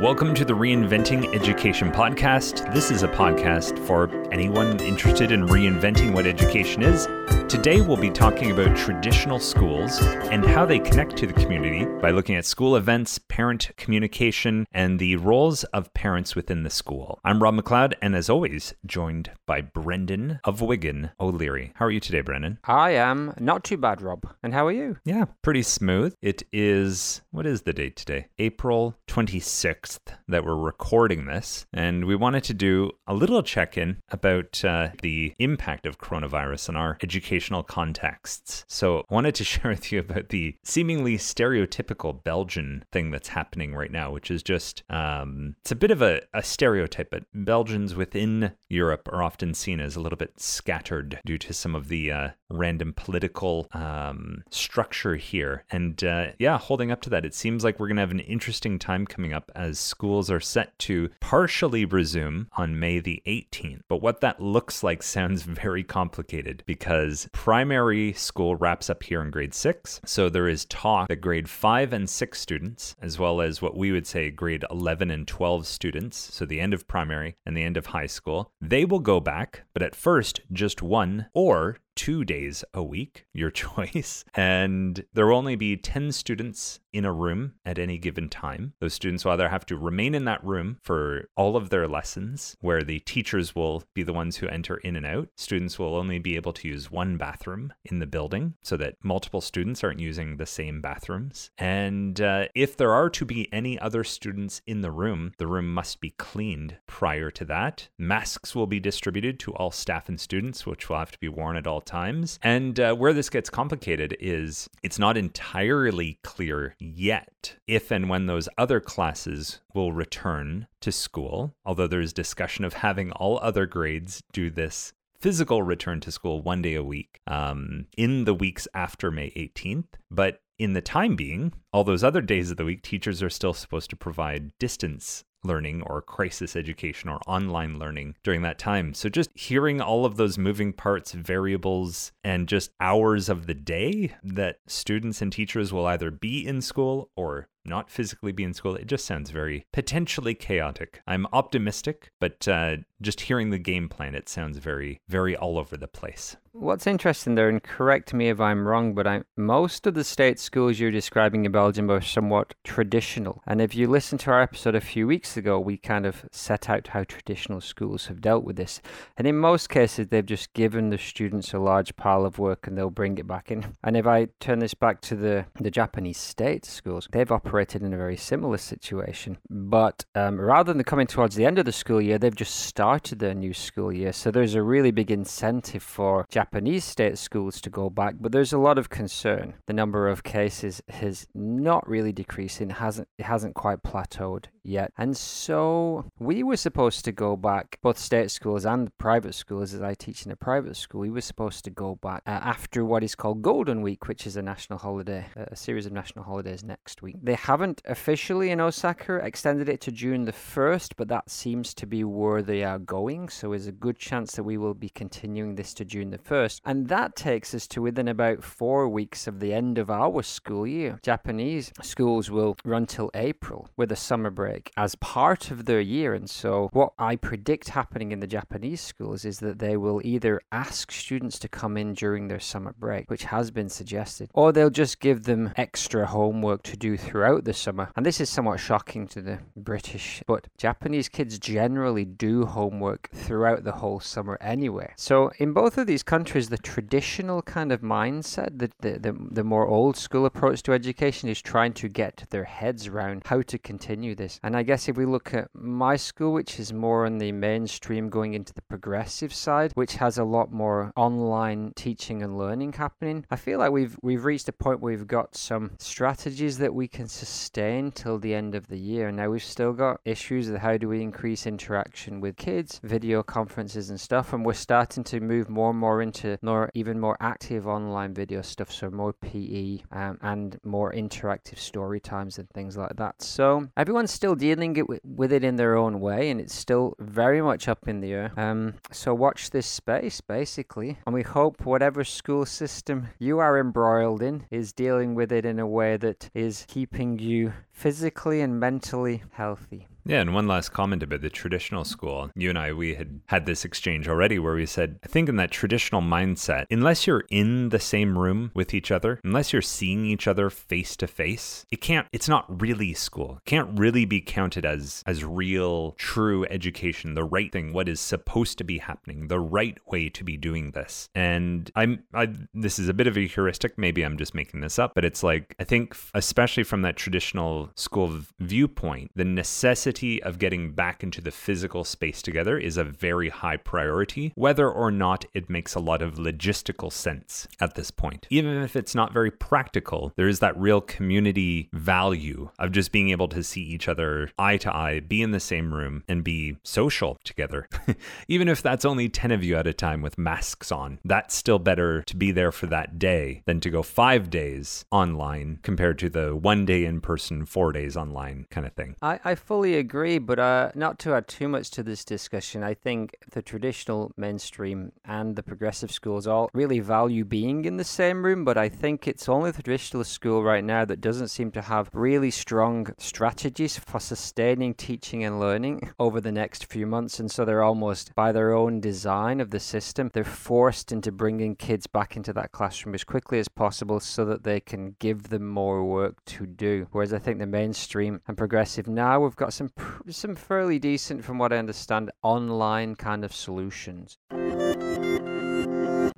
Welcome 0.00 0.32
to 0.36 0.44
the 0.44 0.52
Reinventing 0.52 1.34
Education 1.34 1.90
Podcast. 1.90 2.72
This 2.72 2.92
is 2.92 3.02
a 3.02 3.08
podcast 3.08 3.84
for 3.84 4.08
anyone 4.30 4.78
interested 4.78 5.32
in 5.32 5.48
reinventing 5.48 6.14
what 6.14 6.24
education 6.24 6.84
is. 6.84 7.08
Today, 7.48 7.80
we'll 7.80 7.96
be 7.96 8.10
talking 8.10 8.52
about 8.52 8.76
traditional 8.76 9.40
schools 9.40 10.00
and 10.02 10.44
how 10.44 10.64
they 10.66 10.78
connect 10.78 11.16
to 11.16 11.26
the 11.26 11.32
community 11.32 11.84
by 12.00 12.10
looking 12.10 12.36
at 12.36 12.44
school 12.44 12.76
events, 12.76 13.18
parent 13.18 13.70
communication, 13.76 14.66
and 14.70 15.00
the 15.00 15.16
roles 15.16 15.64
of 15.64 15.92
parents 15.94 16.36
within 16.36 16.62
the 16.62 16.70
school. 16.70 17.18
I'm 17.24 17.42
Rob 17.42 17.56
McLeod, 17.56 17.94
and 18.00 18.14
as 18.14 18.30
always, 18.30 18.74
joined 18.86 19.30
by 19.46 19.62
Brendan 19.62 20.40
of 20.44 20.60
Wigan 20.60 21.10
O'Leary. 21.18 21.72
How 21.74 21.86
are 21.86 21.90
you 21.90 22.00
today, 22.00 22.20
Brendan? 22.20 22.58
I 22.64 22.90
am 22.90 23.32
not 23.40 23.64
too 23.64 23.78
bad, 23.78 24.02
Rob. 24.02 24.28
And 24.42 24.52
how 24.52 24.66
are 24.66 24.72
you? 24.72 24.98
Yeah, 25.04 25.24
pretty 25.42 25.62
smooth. 25.62 26.14
It 26.20 26.42
is, 26.52 27.22
what 27.30 27.46
is 27.46 27.62
the 27.62 27.72
date 27.72 27.96
today? 27.96 28.28
April 28.38 28.94
26th 29.08 29.87
that 30.26 30.44
we're 30.44 30.56
recording 30.56 31.26
this. 31.26 31.66
And 31.72 32.04
we 32.04 32.16
wanted 32.16 32.44
to 32.44 32.54
do 32.54 32.90
a 33.06 33.14
little 33.14 33.42
check 33.42 33.78
in 33.78 33.98
about 34.10 34.64
uh, 34.64 34.90
the 35.02 35.34
impact 35.38 35.86
of 35.86 35.98
coronavirus 35.98 36.70
in 36.70 36.76
our 36.76 36.98
educational 37.02 37.62
contexts. 37.62 38.64
So 38.68 39.00
I 39.00 39.02
wanted 39.14 39.34
to 39.36 39.44
share 39.44 39.70
with 39.70 39.92
you 39.92 40.00
about 40.00 40.28
the 40.28 40.56
seemingly 40.64 41.16
stereotypical 41.16 42.22
Belgian 42.22 42.84
thing 42.92 43.10
that's 43.10 43.28
happening 43.28 43.74
right 43.74 43.92
now, 43.92 44.10
which 44.10 44.30
is 44.30 44.42
just, 44.42 44.82
um, 44.90 45.54
it's 45.60 45.72
a 45.72 45.76
bit 45.76 45.90
of 45.90 46.02
a, 46.02 46.20
a 46.34 46.42
stereotype, 46.42 47.10
but 47.10 47.24
Belgians 47.32 47.94
within 47.94 48.52
Europe 48.68 49.08
are 49.12 49.22
often 49.22 49.54
seen 49.54 49.80
as 49.80 49.96
a 49.96 50.00
little 50.00 50.18
bit 50.18 50.40
scattered 50.40 51.20
due 51.24 51.38
to 51.38 51.52
some 51.52 51.74
of 51.74 51.88
the 51.88 52.12
uh, 52.12 52.28
random 52.50 52.92
political 52.94 53.68
um, 53.72 54.42
structure 54.50 55.16
here. 55.16 55.64
And 55.70 56.02
uh, 56.02 56.28
yeah, 56.38 56.58
holding 56.58 56.90
up 56.90 57.00
to 57.02 57.10
that, 57.10 57.24
it 57.24 57.34
seems 57.34 57.64
like 57.64 57.78
we're 57.78 57.88
going 57.88 57.96
to 57.96 58.02
have 58.02 58.10
an 58.10 58.20
interesting 58.20 58.78
time 58.78 59.06
coming 59.06 59.32
up 59.32 59.50
as 59.54 59.77
schools 59.78 60.30
are 60.30 60.40
set 60.40 60.78
to 60.80 61.10
partially 61.20 61.84
resume 61.84 62.48
on 62.56 62.78
May 62.78 62.98
the 62.98 63.22
18th. 63.26 63.80
But 63.88 64.02
what 64.02 64.20
that 64.20 64.40
looks 64.40 64.82
like 64.82 65.02
sounds 65.02 65.42
very 65.62 65.84
complicated 65.84 66.62
because 66.66 67.28
primary 67.32 68.12
school 68.12 68.56
wraps 68.56 68.90
up 68.90 69.02
here 69.02 69.22
in 69.22 69.30
grade 69.30 69.54
six. 69.54 70.00
So 70.04 70.28
there 70.28 70.48
is 70.48 70.64
talk 70.66 71.08
that 71.08 71.20
grade 71.20 71.48
five 71.48 71.92
and 71.92 72.08
six 72.08 72.40
students, 72.40 72.94
as 73.00 73.18
well 73.18 73.40
as 73.40 73.62
what 73.62 73.76
we 73.76 73.92
would 73.92 74.06
say 74.06 74.30
grade 74.30 74.64
11 74.70 75.10
and 75.10 75.26
12 75.26 75.66
students, 75.66 76.16
so 76.16 76.44
the 76.44 76.60
end 76.60 76.74
of 76.74 76.88
primary 76.88 77.36
and 77.46 77.56
the 77.56 77.62
end 77.62 77.76
of 77.76 77.86
high 77.86 78.06
school, 78.06 78.52
they 78.60 78.84
will 78.84 79.00
go 79.00 79.20
back, 79.20 79.62
but 79.72 79.82
at 79.82 79.94
first 79.94 80.40
just 80.52 80.82
one 80.82 81.26
or 81.34 81.78
two 81.98 82.24
days 82.24 82.64
a 82.72 82.82
week, 82.82 83.26
your 83.34 83.50
choice. 83.64 84.24
And 84.32 85.04
there 85.12 85.26
will 85.26 85.36
only 85.36 85.56
be 85.56 85.76
10 85.76 86.12
students 86.12 86.78
in 86.92 87.04
a 87.04 87.12
room 87.12 87.54
at 87.66 87.78
any 87.78 87.98
given 87.98 88.28
time. 88.28 88.72
Those 88.80 88.94
students 88.94 89.24
will 89.24 89.32
either 89.32 89.48
have 89.48 89.66
to 89.66 89.76
remain 89.76 90.14
in 90.14 90.24
that 90.24 90.42
room 90.44 90.78
for 90.82 91.28
all 91.36 91.56
of 91.56 91.70
their 91.70 91.86
lessons, 91.88 92.56
where 92.60 92.82
the 92.82 93.00
teachers 93.00 93.54
will 93.54 93.82
be 93.94 94.02
the 94.02 94.12
ones 94.12 94.36
who 94.36 94.46
enter 94.48 94.76
in 94.76 94.96
and 94.96 95.04
out. 95.04 95.28
Students 95.36 95.78
will 95.78 95.96
only 95.96 96.18
be 96.18 96.36
able 96.36 96.52
to 96.54 96.68
use 96.68 96.90
one 96.90 97.16
bathroom 97.16 97.72
in 97.84 97.98
the 97.98 98.06
building 98.06 98.54
so 98.62 98.76
that 98.76 98.94
multiple 99.02 99.40
students 99.40 99.82
aren't 99.82 100.00
using 100.00 100.36
the 100.36 100.46
same 100.46 100.80
bathrooms. 100.80 101.50
And 101.58 102.20
uh, 102.20 102.46
if 102.54 102.76
there 102.76 102.92
are 102.92 103.10
to 103.10 103.24
be 103.24 103.52
any 103.52 103.78
other 103.78 104.04
students 104.04 104.62
in 104.66 104.80
the 104.80 104.92
room, 104.92 105.32
the 105.38 105.46
room 105.48 105.72
must 105.74 106.00
be 106.00 106.10
cleaned 106.10 106.76
prior 106.86 107.30
to 107.32 107.44
that. 107.46 107.88
Masks 107.98 108.54
will 108.54 108.66
be 108.68 108.80
distributed 108.80 109.38
to 109.40 109.52
all 109.54 109.72
staff 109.72 110.08
and 110.08 110.20
students, 110.20 110.64
which 110.64 110.88
will 110.88 110.98
have 110.98 111.12
to 111.12 111.18
be 111.18 111.28
worn 111.28 111.56
at 111.56 111.66
all 111.66 111.80
times. 111.88 112.38
And 112.42 112.78
uh, 112.78 112.94
where 112.94 113.12
this 113.12 113.30
gets 113.30 113.50
complicated 113.50 114.16
is 114.20 114.68
it's 114.82 114.98
not 114.98 115.16
entirely 115.16 116.18
clear 116.22 116.76
yet 116.78 117.56
if 117.66 117.90
and 117.90 118.08
when 118.08 118.26
those 118.26 118.48
other 118.56 118.78
classes 118.78 119.60
will 119.74 119.92
return 119.92 120.68
to 120.82 120.92
school, 120.92 121.54
although 121.64 121.88
there's 121.88 122.12
discussion 122.12 122.64
of 122.64 122.74
having 122.74 123.10
all 123.12 123.40
other 123.42 123.66
grades 123.66 124.22
do 124.32 124.50
this 124.50 124.92
physical 125.20 125.62
return 125.62 126.00
to 126.00 126.12
school 126.12 126.40
one 126.42 126.62
day 126.62 126.74
a 126.74 126.82
week 126.82 127.20
um, 127.26 127.86
in 127.96 128.24
the 128.24 128.34
weeks 128.34 128.68
after 128.74 129.10
May 129.10 129.30
18th. 129.30 129.86
But 130.10 130.40
in 130.58 130.72
the 130.72 130.80
time 130.80 131.16
being, 131.16 131.52
all 131.72 131.84
those 131.84 132.04
other 132.04 132.20
days 132.20 132.50
of 132.50 132.56
the 132.56 132.64
week, 132.64 132.82
teachers 132.82 133.22
are 133.22 133.30
still 133.30 133.54
supposed 133.54 133.90
to 133.90 133.96
provide 133.96 134.56
distance 134.58 135.24
learning 135.44 135.82
or 135.82 136.02
crisis 136.02 136.56
education 136.56 137.08
or 137.08 137.20
online 137.26 137.78
learning 137.78 138.14
during 138.22 138.42
that 138.42 138.58
time. 138.58 138.94
So 138.94 139.08
just 139.08 139.30
hearing 139.34 139.80
all 139.80 140.04
of 140.04 140.16
those 140.16 140.38
moving 140.38 140.72
parts, 140.72 141.12
variables, 141.12 142.12
and 142.24 142.48
just 142.48 142.70
hours 142.80 143.28
of 143.28 143.46
the 143.46 143.54
day 143.54 144.14
that 144.22 144.58
students 144.66 145.22
and 145.22 145.32
teachers 145.32 145.72
will 145.72 145.86
either 145.86 146.10
be 146.10 146.46
in 146.46 146.60
school 146.60 147.10
or 147.16 147.48
not 147.64 147.90
physically 147.90 148.32
be 148.32 148.44
in 148.44 148.54
school, 148.54 148.74
it 148.74 148.86
just 148.86 149.04
sounds 149.04 149.30
very 149.30 149.66
potentially 149.72 150.34
chaotic. 150.34 151.00
I'm 151.06 151.26
optimistic, 151.32 152.10
but 152.18 152.48
uh, 152.48 152.78
just 153.00 153.22
hearing 153.22 153.50
the 153.50 153.58
game 153.58 153.88
plan, 153.88 154.14
it 154.14 154.28
sounds 154.28 154.58
very, 154.58 155.00
very 155.08 155.36
all 155.36 155.58
over 155.58 155.76
the 155.76 155.88
place. 155.88 156.36
What's 156.52 156.88
interesting 156.88 157.36
there, 157.36 157.48
and 157.48 157.62
correct 157.62 158.12
me 158.12 158.30
if 158.30 158.40
I'm 158.40 158.66
wrong, 158.66 158.92
but 158.92 159.06
I, 159.06 159.22
most 159.36 159.86
of 159.86 159.94
the 159.94 160.02
state 160.02 160.40
schools 160.40 160.80
you're 160.80 160.90
describing 160.90 161.44
in 161.44 161.52
Belgium 161.52 161.88
are 161.88 162.00
somewhat 162.00 162.54
traditional. 162.64 163.42
And 163.46 163.60
if 163.60 163.76
you 163.76 163.86
listen 163.86 164.18
to 164.18 164.32
our 164.32 164.42
episode 164.42 164.74
a 164.74 164.80
few 164.80 165.06
weeks 165.06 165.36
ago, 165.36 165.60
we 165.60 165.76
kind 165.76 166.04
of 166.04 166.24
set 166.32 166.68
out 166.68 166.88
how 166.88 167.04
traditional 167.04 167.60
schools 167.60 168.06
have 168.06 168.20
dealt 168.20 168.42
with 168.42 168.56
this. 168.56 168.80
And 169.16 169.28
in 169.28 169.38
most 169.38 169.68
cases, 169.68 170.08
they've 170.08 170.26
just 170.26 170.52
given 170.52 170.88
the 170.88 170.98
students 170.98 171.52
a 171.52 171.60
large 171.60 171.94
pile 171.94 172.24
of 172.24 172.40
work 172.40 172.66
and 172.66 172.76
they'll 172.76 172.90
bring 172.90 173.18
it 173.18 173.26
back 173.26 173.50
in. 173.50 173.76
And 173.88 173.96
if 173.96 174.06
I 174.06 174.28
turn 174.40 174.58
this 174.58 174.74
back 174.74 175.00
to 175.02 175.16
the, 175.16 175.46
the 175.60 175.70
Japanese 175.70 176.18
state 176.18 176.66
schools, 176.66 177.08
they've 177.10 177.30
operated 177.30 177.82
in 177.82 177.94
a 177.94 177.96
very 177.96 178.16
similar 178.16 178.58
situation. 178.58 179.38
But 179.48 180.04
um, 180.14 180.38
rather 180.38 180.74
than 180.74 180.82
coming 180.84 181.06
towards 181.06 181.36
the 181.36 181.46
end 181.46 181.58
of 181.58 181.64
the 181.64 181.72
school 181.72 182.02
year, 182.02 182.18
they've 182.18 182.34
just 182.34 182.56
started 182.56 182.87
their 182.88 183.34
new 183.34 183.52
school 183.52 183.92
year. 183.92 184.12
So 184.12 184.30
there's 184.30 184.54
a 184.54 184.62
really 184.62 184.90
big 184.90 185.10
incentive 185.10 185.82
for 185.82 186.26
Japanese 186.30 186.84
state 186.84 187.18
schools 187.18 187.60
to 187.60 187.70
go 187.70 187.90
back, 187.90 188.14
but 188.18 188.32
there's 188.32 188.52
a 188.52 188.58
lot 188.58 188.78
of 188.78 188.88
concern. 188.88 189.54
The 189.66 189.72
number 189.72 190.08
of 190.08 190.22
cases 190.22 190.80
has 190.88 191.26
not 191.34 191.86
really 191.88 192.12
decreasing, 192.12 192.70
hasn't 192.70 193.08
it 193.18 193.24
hasn't 193.24 193.54
quite 193.54 193.82
plateaued 193.82 194.46
yet. 194.68 194.92
And 194.96 195.16
so 195.16 196.10
we 196.18 196.42
were 196.42 196.56
supposed 196.56 197.04
to 197.04 197.12
go 197.12 197.36
back, 197.36 197.78
both 197.82 197.98
state 197.98 198.30
schools 198.30 198.64
and 198.64 198.96
private 198.98 199.34
schools, 199.34 199.74
as 199.74 199.82
I 199.82 199.94
teach 199.94 200.24
in 200.24 200.32
a 200.32 200.36
private 200.36 200.76
school, 200.76 201.00
we 201.00 201.10
were 201.10 201.20
supposed 201.20 201.64
to 201.64 201.70
go 201.70 201.96
back 201.96 202.22
uh, 202.26 202.30
after 202.30 202.84
what 202.84 203.02
is 203.02 203.14
called 203.14 203.42
Golden 203.42 203.82
Week, 203.82 204.06
which 204.08 204.26
is 204.26 204.36
a 204.36 204.42
national 204.42 204.78
holiday, 204.78 205.26
a 205.36 205.56
series 205.56 205.86
of 205.86 205.92
national 205.92 206.24
holidays 206.24 206.62
next 206.62 207.02
week. 207.02 207.16
They 207.22 207.34
haven't 207.34 207.82
officially 207.84 208.50
in 208.50 208.60
Osaka 208.60 209.16
extended 209.16 209.68
it 209.68 209.80
to 209.82 209.92
June 209.92 210.24
the 210.24 210.32
1st, 210.32 210.92
but 210.96 211.08
that 211.08 211.30
seems 211.30 211.74
to 211.74 211.86
be 211.86 212.04
where 212.04 212.42
they 212.42 212.62
are 212.62 212.77
going. 212.78 213.28
So 213.28 213.50
there's 213.50 213.66
a 213.66 213.72
good 213.72 213.98
chance 213.98 214.32
that 214.32 214.44
we 214.44 214.56
will 214.56 214.74
be 214.74 214.88
continuing 214.88 215.54
this 215.54 215.74
to 215.74 215.84
June 215.84 216.10
the 216.10 216.18
1st. 216.18 216.60
And 216.64 216.88
that 216.88 217.16
takes 217.16 217.54
us 217.54 217.66
to 217.68 217.82
within 217.82 218.08
about 218.08 218.42
four 218.42 218.88
weeks 218.88 219.26
of 219.26 219.40
the 219.40 219.52
end 219.52 219.78
of 219.78 219.90
our 219.90 220.22
school 220.22 220.66
year. 220.66 220.98
Japanese 221.02 221.72
schools 221.82 222.30
will 222.30 222.56
run 222.64 222.86
till 222.86 223.10
April 223.14 223.68
with 223.76 223.92
a 223.92 223.96
summer 223.96 224.30
break 224.30 224.70
as 224.76 224.94
part 224.96 225.50
of 225.50 225.64
their 225.64 225.80
year. 225.80 226.14
And 226.14 226.28
so 226.28 226.68
what 226.72 226.92
I 226.98 227.16
predict 227.16 227.70
happening 227.70 228.12
in 228.12 228.20
the 228.20 228.26
Japanese 228.26 228.80
schools 228.80 229.24
is 229.24 229.38
that 229.40 229.58
they 229.58 229.76
will 229.76 230.00
either 230.04 230.40
ask 230.52 230.92
students 230.92 231.38
to 231.40 231.48
come 231.48 231.76
in 231.76 231.94
during 231.94 232.28
their 232.28 232.40
summer 232.40 232.74
break, 232.78 233.10
which 233.10 233.24
has 233.24 233.50
been 233.50 233.68
suggested, 233.68 234.30
or 234.34 234.52
they'll 234.52 234.70
just 234.70 235.00
give 235.00 235.24
them 235.24 235.52
extra 235.56 236.06
homework 236.06 236.62
to 236.62 236.76
do 236.76 236.96
throughout 236.96 237.44
the 237.44 237.54
summer. 237.54 237.90
And 237.96 238.04
this 238.04 238.20
is 238.20 238.28
somewhat 238.28 238.60
shocking 238.60 239.06
to 239.08 239.22
the 239.22 239.38
British, 239.56 240.22
but 240.26 240.46
Japanese 240.56 241.08
kids 241.08 241.38
generally 241.38 242.04
do 242.04 242.46
homework 242.46 242.67
throughout 243.12 243.64
the 243.64 243.72
whole 243.72 244.00
summer 244.00 244.38
anyway. 244.40 244.92
So 244.96 245.30
in 245.38 245.52
both 245.52 245.78
of 245.78 245.86
these 245.86 246.02
countries, 246.02 246.48
the 246.48 246.58
traditional 246.58 247.42
kind 247.42 247.72
of 247.72 247.80
mindset, 247.80 248.58
the, 248.58 248.70
the, 248.80 248.98
the, 248.98 249.16
the 249.30 249.44
more 249.44 249.66
old 249.66 249.96
school 249.96 250.26
approach 250.26 250.62
to 250.64 250.72
education 250.72 251.28
is 251.28 251.40
trying 251.40 251.72
to 251.74 251.88
get 251.88 252.24
their 252.30 252.44
heads 252.44 252.86
around 252.86 253.22
how 253.26 253.42
to 253.42 253.58
continue 253.58 254.14
this. 254.14 254.40
And 254.42 254.56
I 254.56 254.62
guess 254.62 254.88
if 254.88 254.96
we 254.96 255.04
look 255.04 255.34
at 255.34 255.48
my 255.54 255.96
school, 255.96 256.32
which 256.32 256.58
is 256.58 256.72
more 256.72 257.06
on 257.06 257.18
the 257.18 257.32
mainstream 257.32 258.08
going 258.08 258.34
into 258.34 258.52
the 258.52 258.62
progressive 258.62 259.32
side, 259.32 259.72
which 259.74 259.96
has 259.96 260.18
a 260.18 260.24
lot 260.24 260.52
more 260.52 260.92
online 260.96 261.72
teaching 261.76 262.22
and 262.22 262.38
learning 262.38 262.72
happening, 262.72 263.24
I 263.30 263.36
feel 263.36 263.58
like 263.58 263.72
we've 263.72 263.96
we've 264.02 264.24
reached 264.24 264.48
a 264.48 264.52
point 264.52 264.80
where 264.80 264.92
we've 264.92 265.06
got 265.06 265.36
some 265.36 265.72
strategies 265.78 266.58
that 266.58 266.74
we 266.74 266.88
can 266.88 267.08
sustain 267.08 267.90
till 267.92 268.18
the 268.18 268.34
end 268.34 268.54
of 268.54 268.68
the 268.68 268.78
year. 268.78 269.10
Now 269.10 269.30
we've 269.30 269.42
still 269.42 269.72
got 269.72 270.00
issues 270.04 270.48
of 270.48 270.58
how 270.58 270.76
do 270.76 270.88
we 270.88 271.02
increase 271.02 271.46
interaction 271.46 272.20
with 272.20 272.36
kids, 272.36 272.57
video 272.66 273.22
conferences 273.22 273.90
and 273.90 274.00
stuff, 274.00 274.32
and 274.32 274.44
we're 274.44 274.54
starting 274.54 275.04
to 275.04 275.20
move 275.20 275.48
more 275.48 275.70
and 275.70 275.78
more 275.78 276.02
into 276.02 276.38
more 276.42 276.70
even 276.74 276.98
more 276.98 277.16
active 277.20 277.66
online 277.66 278.14
video 278.14 278.42
stuff, 278.42 278.72
so 278.72 278.90
more 278.90 279.12
PE 279.12 279.78
um, 279.92 280.18
and 280.22 280.58
more 280.64 280.92
interactive 280.92 281.58
story 281.58 282.00
times 282.00 282.38
and 282.38 282.48
things 282.50 282.76
like 282.76 282.96
that. 282.96 283.22
So 283.22 283.68
everyone's 283.76 284.10
still 284.10 284.34
dealing 284.34 284.76
it 284.76 284.88
with, 284.88 285.00
with 285.04 285.32
it 285.32 285.44
in 285.44 285.56
their 285.56 285.76
own 285.76 286.00
way, 286.00 286.30
and 286.30 286.40
it's 286.40 286.54
still 286.54 286.94
very 286.98 287.40
much 287.40 287.68
up 287.68 287.88
in 287.88 288.00
the 288.00 288.12
air. 288.12 288.32
Um, 288.36 288.74
so 288.90 289.14
watch 289.14 289.50
this 289.50 289.66
space 289.66 290.20
basically, 290.20 290.98
and 291.06 291.14
we 291.14 291.22
hope 291.22 291.64
whatever 291.64 292.04
school 292.04 292.44
system 292.44 293.08
you 293.18 293.38
are 293.38 293.58
embroiled 293.58 294.22
in 294.22 294.46
is 294.50 294.72
dealing 294.72 295.14
with 295.14 295.32
it 295.32 295.44
in 295.44 295.58
a 295.58 295.66
way 295.66 295.96
that 295.96 296.30
is 296.34 296.64
keeping 296.68 297.18
you 297.18 297.52
physically 297.70 298.40
and 298.40 298.58
mentally 298.58 299.22
healthy. 299.32 299.86
Yeah, 300.08 300.22
and 300.22 300.32
one 300.32 300.46
last 300.46 300.70
comment 300.70 301.02
about 301.02 301.20
the 301.20 301.28
traditional 301.28 301.84
school. 301.84 302.30
You 302.34 302.48
and 302.48 302.58
I, 302.58 302.72
we 302.72 302.94
had 302.94 303.20
had 303.26 303.44
this 303.44 303.66
exchange 303.66 304.08
already 304.08 304.38
where 304.38 304.54
we 304.54 304.64
said, 304.64 304.98
I 305.04 305.06
think 305.06 305.28
in 305.28 305.36
that 305.36 305.50
traditional 305.50 306.00
mindset, 306.00 306.64
unless 306.70 307.06
you're 307.06 307.26
in 307.30 307.68
the 307.68 307.78
same 307.78 308.16
room 308.16 308.50
with 308.54 308.72
each 308.72 308.90
other, 308.90 309.20
unless 309.22 309.52
you're 309.52 309.60
seeing 309.60 310.06
each 310.06 310.26
other 310.26 310.48
face 310.48 310.96
to 310.96 311.06
face, 311.06 311.66
it 311.70 311.82
can't, 311.82 312.06
it's 312.10 312.26
not 312.26 312.62
really 312.62 312.94
school. 312.94 313.40
It 313.44 313.50
can't 313.50 313.78
really 313.78 314.06
be 314.06 314.22
counted 314.22 314.64
as, 314.64 315.02
as 315.06 315.26
real, 315.26 315.92
true 315.98 316.46
education, 316.46 317.12
the 317.12 317.24
right 317.24 317.52
thing, 317.52 317.74
what 317.74 317.86
is 317.86 318.00
supposed 318.00 318.56
to 318.58 318.64
be 318.64 318.78
happening, 318.78 319.28
the 319.28 319.40
right 319.40 319.76
way 319.86 320.08
to 320.08 320.24
be 320.24 320.38
doing 320.38 320.70
this. 320.70 321.10
And 321.14 321.70
I'm, 321.76 322.02
I, 322.14 322.32
this 322.54 322.78
is 322.78 322.88
a 322.88 322.94
bit 322.94 323.08
of 323.08 323.18
a 323.18 323.26
heuristic. 323.26 323.76
Maybe 323.76 324.02
I'm 324.02 324.16
just 324.16 324.34
making 324.34 324.62
this 324.62 324.78
up, 324.78 324.94
but 324.94 325.04
it's 325.04 325.22
like, 325.22 325.54
I 325.60 325.64
think, 325.64 325.94
especially 326.14 326.62
from 326.62 326.80
that 326.80 326.96
traditional 326.96 327.70
school 327.74 328.20
viewpoint, 328.40 329.10
the 329.14 329.26
necessity 329.26 329.97
of 329.98 330.38
getting 330.38 330.70
back 330.72 331.02
into 331.02 331.20
the 331.20 331.30
physical 331.30 331.82
space 331.82 332.22
together 332.22 332.56
is 332.56 332.76
a 332.76 332.84
very 332.84 333.28
high 333.28 333.56
priority, 333.56 334.32
whether 334.36 334.70
or 334.70 334.90
not 334.90 335.24
it 335.34 335.50
makes 335.50 335.74
a 335.74 335.80
lot 335.80 336.02
of 336.02 336.14
logistical 336.14 336.92
sense 336.92 337.48
at 337.60 337.74
this 337.74 337.90
point. 337.90 338.26
Even 338.30 338.62
if 338.62 338.76
it's 338.76 338.94
not 338.94 339.12
very 339.12 339.30
practical, 339.30 340.12
there 340.16 340.28
is 340.28 340.38
that 340.38 340.56
real 340.56 340.80
community 340.80 341.68
value 341.72 342.50
of 342.58 342.70
just 342.70 342.92
being 342.92 343.10
able 343.10 343.28
to 343.28 343.42
see 343.42 343.62
each 343.62 343.88
other 343.88 344.30
eye 344.38 344.56
to 344.58 344.74
eye, 344.74 345.00
be 345.00 345.20
in 345.20 345.32
the 345.32 345.40
same 345.40 345.74
room, 345.74 346.04
and 346.08 346.22
be 346.22 346.56
social 346.62 347.18
together. 347.24 347.68
Even 348.28 348.48
if 348.48 348.62
that's 348.62 348.84
only 348.84 349.08
10 349.08 349.32
of 349.32 349.42
you 349.42 349.56
at 349.56 349.66
a 349.66 349.72
time 349.72 350.00
with 350.00 350.16
masks 350.16 350.70
on, 350.70 351.00
that's 351.04 351.34
still 351.34 351.58
better 351.58 352.02
to 352.02 352.16
be 352.16 352.30
there 352.30 352.52
for 352.52 352.66
that 352.66 352.98
day 352.98 353.42
than 353.46 353.58
to 353.60 353.70
go 353.70 353.82
five 353.82 354.30
days 354.30 354.84
online 354.92 355.58
compared 355.62 355.98
to 355.98 356.08
the 356.08 356.36
one 356.36 356.64
day 356.64 356.84
in 356.84 357.00
person, 357.00 357.44
four 357.44 357.72
days 357.72 357.96
online 357.96 358.46
kind 358.50 358.66
of 358.66 358.72
thing. 358.74 358.94
I, 359.02 359.18
I 359.24 359.34
fully 359.34 359.74
agree 359.78 360.18
but 360.18 360.38
uh, 360.38 360.70
not 360.74 360.98
to 361.00 361.14
add 361.14 361.28
too 361.28 361.48
much 361.48 361.70
to 361.70 361.82
this 361.82 362.04
discussion, 362.04 362.62
I 362.62 362.74
think 362.74 363.16
the 363.32 363.42
traditional 363.42 364.12
mainstream 364.16 364.92
and 365.04 365.36
the 365.36 365.42
progressive 365.42 365.90
schools 365.90 366.26
all 366.26 366.50
really 366.52 366.80
value 366.80 367.24
being 367.24 367.64
in 367.64 367.76
the 367.76 367.84
same 367.84 368.24
room, 368.24 368.44
but 368.44 368.56
I 368.56 368.68
think 368.68 369.06
it's 369.06 369.28
only 369.28 369.50
the 369.50 369.62
traditional 369.62 370.04
school 370.04 370.42
right 370.42 370.64
now 370.64 370.84
that 370.84 371.00
doesn't 371.00 371.28
seem 371.28 371.50
to 371.52 371.62
have 371.62 371.90
really 371.92 372.30
strong 372.30 372.88
strategies 372.98 373.78
for 373.78 374.00
sustaining 374.00 374.74
teaching 374.74 375.24
and 375.24 375.40
learning 375.40 375.90
over 375.98 376.20
the 376.20 376.32
next 376.32 376.66
few 376.66 376.86
months. 376.86 377.20
And 377.20 377.30
so 377.30 377.44
they're 377.44 377.62
almost, 377.62 378.14
by 378.14 378.32
their 378.32 378.52
own 378.52 378.80
design 378.80 379.40
of 379.40 379.50
the 379.50 379.60
system, 379.60 380.10
they're 380.12 380.24
forced 380.24 380.92
into 380.92 381.12
bringing 381.12 381.56
kids 381.56 381.86
back 381.86 382.16
into 382.16 382.32
that 382.34 382.52
classroom 382.52 382.94
as 382.94 383.04
quickly 383.04 383.38
as 383.38 383.48
possible 383.48 384.00
so 384.00 384.24
that 384.24 384.44
they 384.44 384.60
can 384.60 384.96
give 384.98 385.24
them 385.24 385.46
more 385.46 385.84
work 385.84 386.24
to 386.24 386.46
do. 386.46 386.86
Whereas 386.92 387.12
I 387.12 387.18
think 387.18 387.38
the 387.38 387.46
mainstream 387.46 388.20
and 388.26 388.36
progressive 388.36 388.86
now, 388.88 389.20
we've 389.20 389.36
got 389.36 389.52
some 389.52 389.67
some 390.08 390.34
fairly 390.36 390.78
decent, 390.78 391.24
from 391.24 391.38
what 391.38 391.52
I 391.52 391.58
understand, 391.58 392.10
online 392.22 392.94
kind 392.96 393.24
of 393.24 393.34
solutions. 393.34 394.18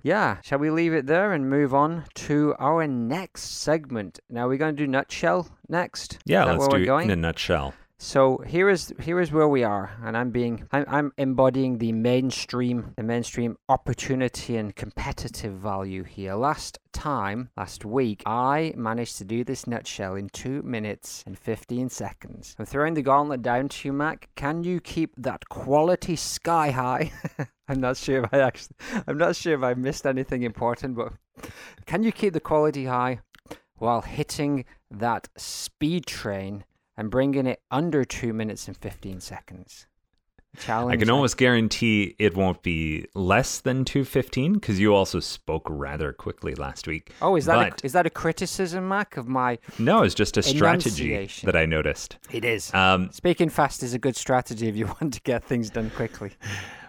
Yeah, 0.02 0.38
shall 0.42 0.58
we 0.58 0.70
leave 0.70 0.94
it 0.94 1.06
there 1.06 1.32
and 1.32 1.50
move 1.50 1.74
on 1.74 2.04
to 2.14 2.54
our 2.58 2.86
next 2.86 3.60
segment? 3.60 4.18
Now 4.30 4.48
we're 4.48 4.56
going 4.56 4.74
to 4.74 4.82
do 4.82 4.86
nutshell 4.86 5.48
next. 5.68 6.18
Yeah, 6.24 6.44
let's 6.44 6.68
do 6.68 6.76
it 6.76 6.88
in 6.88 7.10
a 7.10 7.16
nutshell. 7.16 7.74
So 8.02 8.38
here 8.46 8.70
is 8.70 8.94
here 8.98 9.20
is 9.20 9.30
where 9.30 9.46
we 9.46 9.62
are, 9.62 9.90
and 10.02 10.16
I'm 10.16 10.30
being 10.30 10.66
I'm, 10.72 10.86
I'm 10.88 11.12
embodying 11.18 11.76
the 11.76 11.92
mainstream 11.92 12.94
the 12.96 13.02
mainstream 13.02 13.58
opportunity 13.68 14.56
and 14.56 14.74
competitive 14.74 15.52
value 15.52 16.02
here. 16.04 16.34
Last 16.34 16.78
time, 16.92 17.50
last 17.58 17.84
week, 17.84 18.22
I 18.24 18.72
managed 18.74 19.18
to 19.18 19.24
do 19.24 19.44
this 19.44 19.66
nutshell 19.66 20.14
in 20.14 20.30
two 20.30 20.62
minutes 20.62 21.22
and 21.26 21.38
fifteen 21.38 21.90
seconds. 21.90 22.56
I'm 22.58 22.64
throwing 22.64 22.94
the 22.94 23.02
gauntlet 23.02 23.42
down 23.42 23.68
to 23.68 23.88
you, 23.88 23.92
Mac. 23.92 24.30
Can 24.34 24.64
you 24.64 24.80
keep 24.80 25.14
that 25.18 25.50
quality 25.50 26.16
sky 26.16 26.70
high? 26.70 27.12
I'm 27.68 27.80
not 27.80 27.98
sure 27.98 28.24
if 28.24 28.32
I 28.32 28.38
actually 28.40 28.76
I'm 29.06 29.18
not 29.18 29.36
sure 29.36 29.52
if 29.52 29.62
I 29.62 29.74
missed 29.74 30.06
anything 30.06 30.42
important, 30.42 30.96
but 30.96 31.12
can 31.84 32.02
you 32.02 32.12
keep 32.12 32.32
the 32.32 32.40
quality 32.40 32.86
high 32.86 33.20
while 33.76 34.00
hitting 34.00 34.64
that 34.90 35.28
speed 35.36 36.06
train? 36.06 36.64
And 37.00 37.10
bringing 37.10 37.46
it 37.46 37.62
under 37.70 38.04
two 38.04 38.34
minutes 38.34 38.68
and 38.68 38.76
15 38.76 39.20
seconds. 39.20 39.86
Challenge. 40.58 40.92
I 40.92 40.96
can 40.98 41.08
almost 41.08 41.38
guarantee 41.38 42.14
it 42.18 42.36
won't 42.36 42.62
be 42.62 43.06
less 43.14 43.60
than 43.60 43.86
215 43.86 44.54
because 44.54 44.78
you 44.78 44.94
also 44.94 45.18
spoke 45.18 45.66
rather 45.70 46.12
quickly 46.12 46.54
last 46.54 46.86
week. 46.86 47.12
Oh, 47.22 47.36
is 47.36 47.46
that 47.46 47.70
but... 47.70 47.82
a, 47.82 47.86
is 47.86 47.92
that 47.94 48.04
a 48.04 48.10
criticism, 48.10 48.86
Mac, 48.86 49.16
of 49.16 49.28
my? 49.28 49.58
No, 49.78 50.02
it's 50.02 50.14
just 50.14 50.36
a 50.36 50.42
strategy 50.42 51.30
that 51.44 51.56
I 51.56 51.64
noticed. 51.64 52.18
It 52.30 52.44
is. 52.44 52.74
Um, 52.74 53.10
Speaking 53.12 53.48
fast 53.48 53.82
is 53.82 53.94
a 53.94 53.98
good 53.98 54.16
strategy 54.16 54.68
if 54.68 54.76
you 54.76 54.86
want 55.00 55.14
to 55.14 55.22
get 55.22 55.42
things 55.42 55.70
done 55.70 55.88
quickly. 55.96 56.32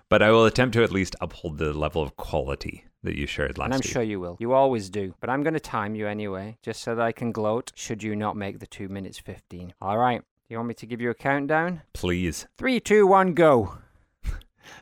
but 0.09 0.21
I 0.21 0.31
will 0.31 0.45
attempt 0.45 0.73
to 0.73 0.83
at 0.83 0.91
least 0.91 1.15
uphold 1.21 1.57
the 1.57 1.71
level 1.71 2.01
of 2.03 2.17
quality 2.17 2.83
that 3.03 3.15
you 3.15 3.25
shared 3.27 3.57
last 3.57 3.65
And 3.67 3.73
I'm 3.75 3.79
week. 3.79 3.91
sure 3.91 4.03
you 4.03 4.19
will. 4.19 4.37
You 4.39 4.53
always 4.53 4.89
do. 4.89 5.15
But 5.19 5.29
I'm 5.29 5.43
going 5.43 5.53
to 5.53 5.59
time 5.59 5.95
you 5.95 6.07
anyway, 6.07 6.57
just 6.61 6.81
so 6.81 6.95
that 6.95 7.01
I 7.03 7.11
can 7.11 7.31
gloat 7.31 7.71
should 7.75 8.03
you 8.03 8.15
not 8.15 8.35
make 8.35 8.59
the 8.59 8.67
2 8.67 8.89
minutes 8.89 9.17
15. 9.19 9.73
All 9.81 9.97
right. 9.97 10.21
You 10.49 10.57
want 10.57 10.67
me 10.67 10.73
to 10.75 10.85
give 10.85 10.99
you 11.01 11.09
a 11.09 11.13
countdown? 11.15 11.81
Please. 11.93 12.45
Three, 12.57 12.79
two, 12.79 13.07
one, 13.07 13.33
go. 13.33 13.77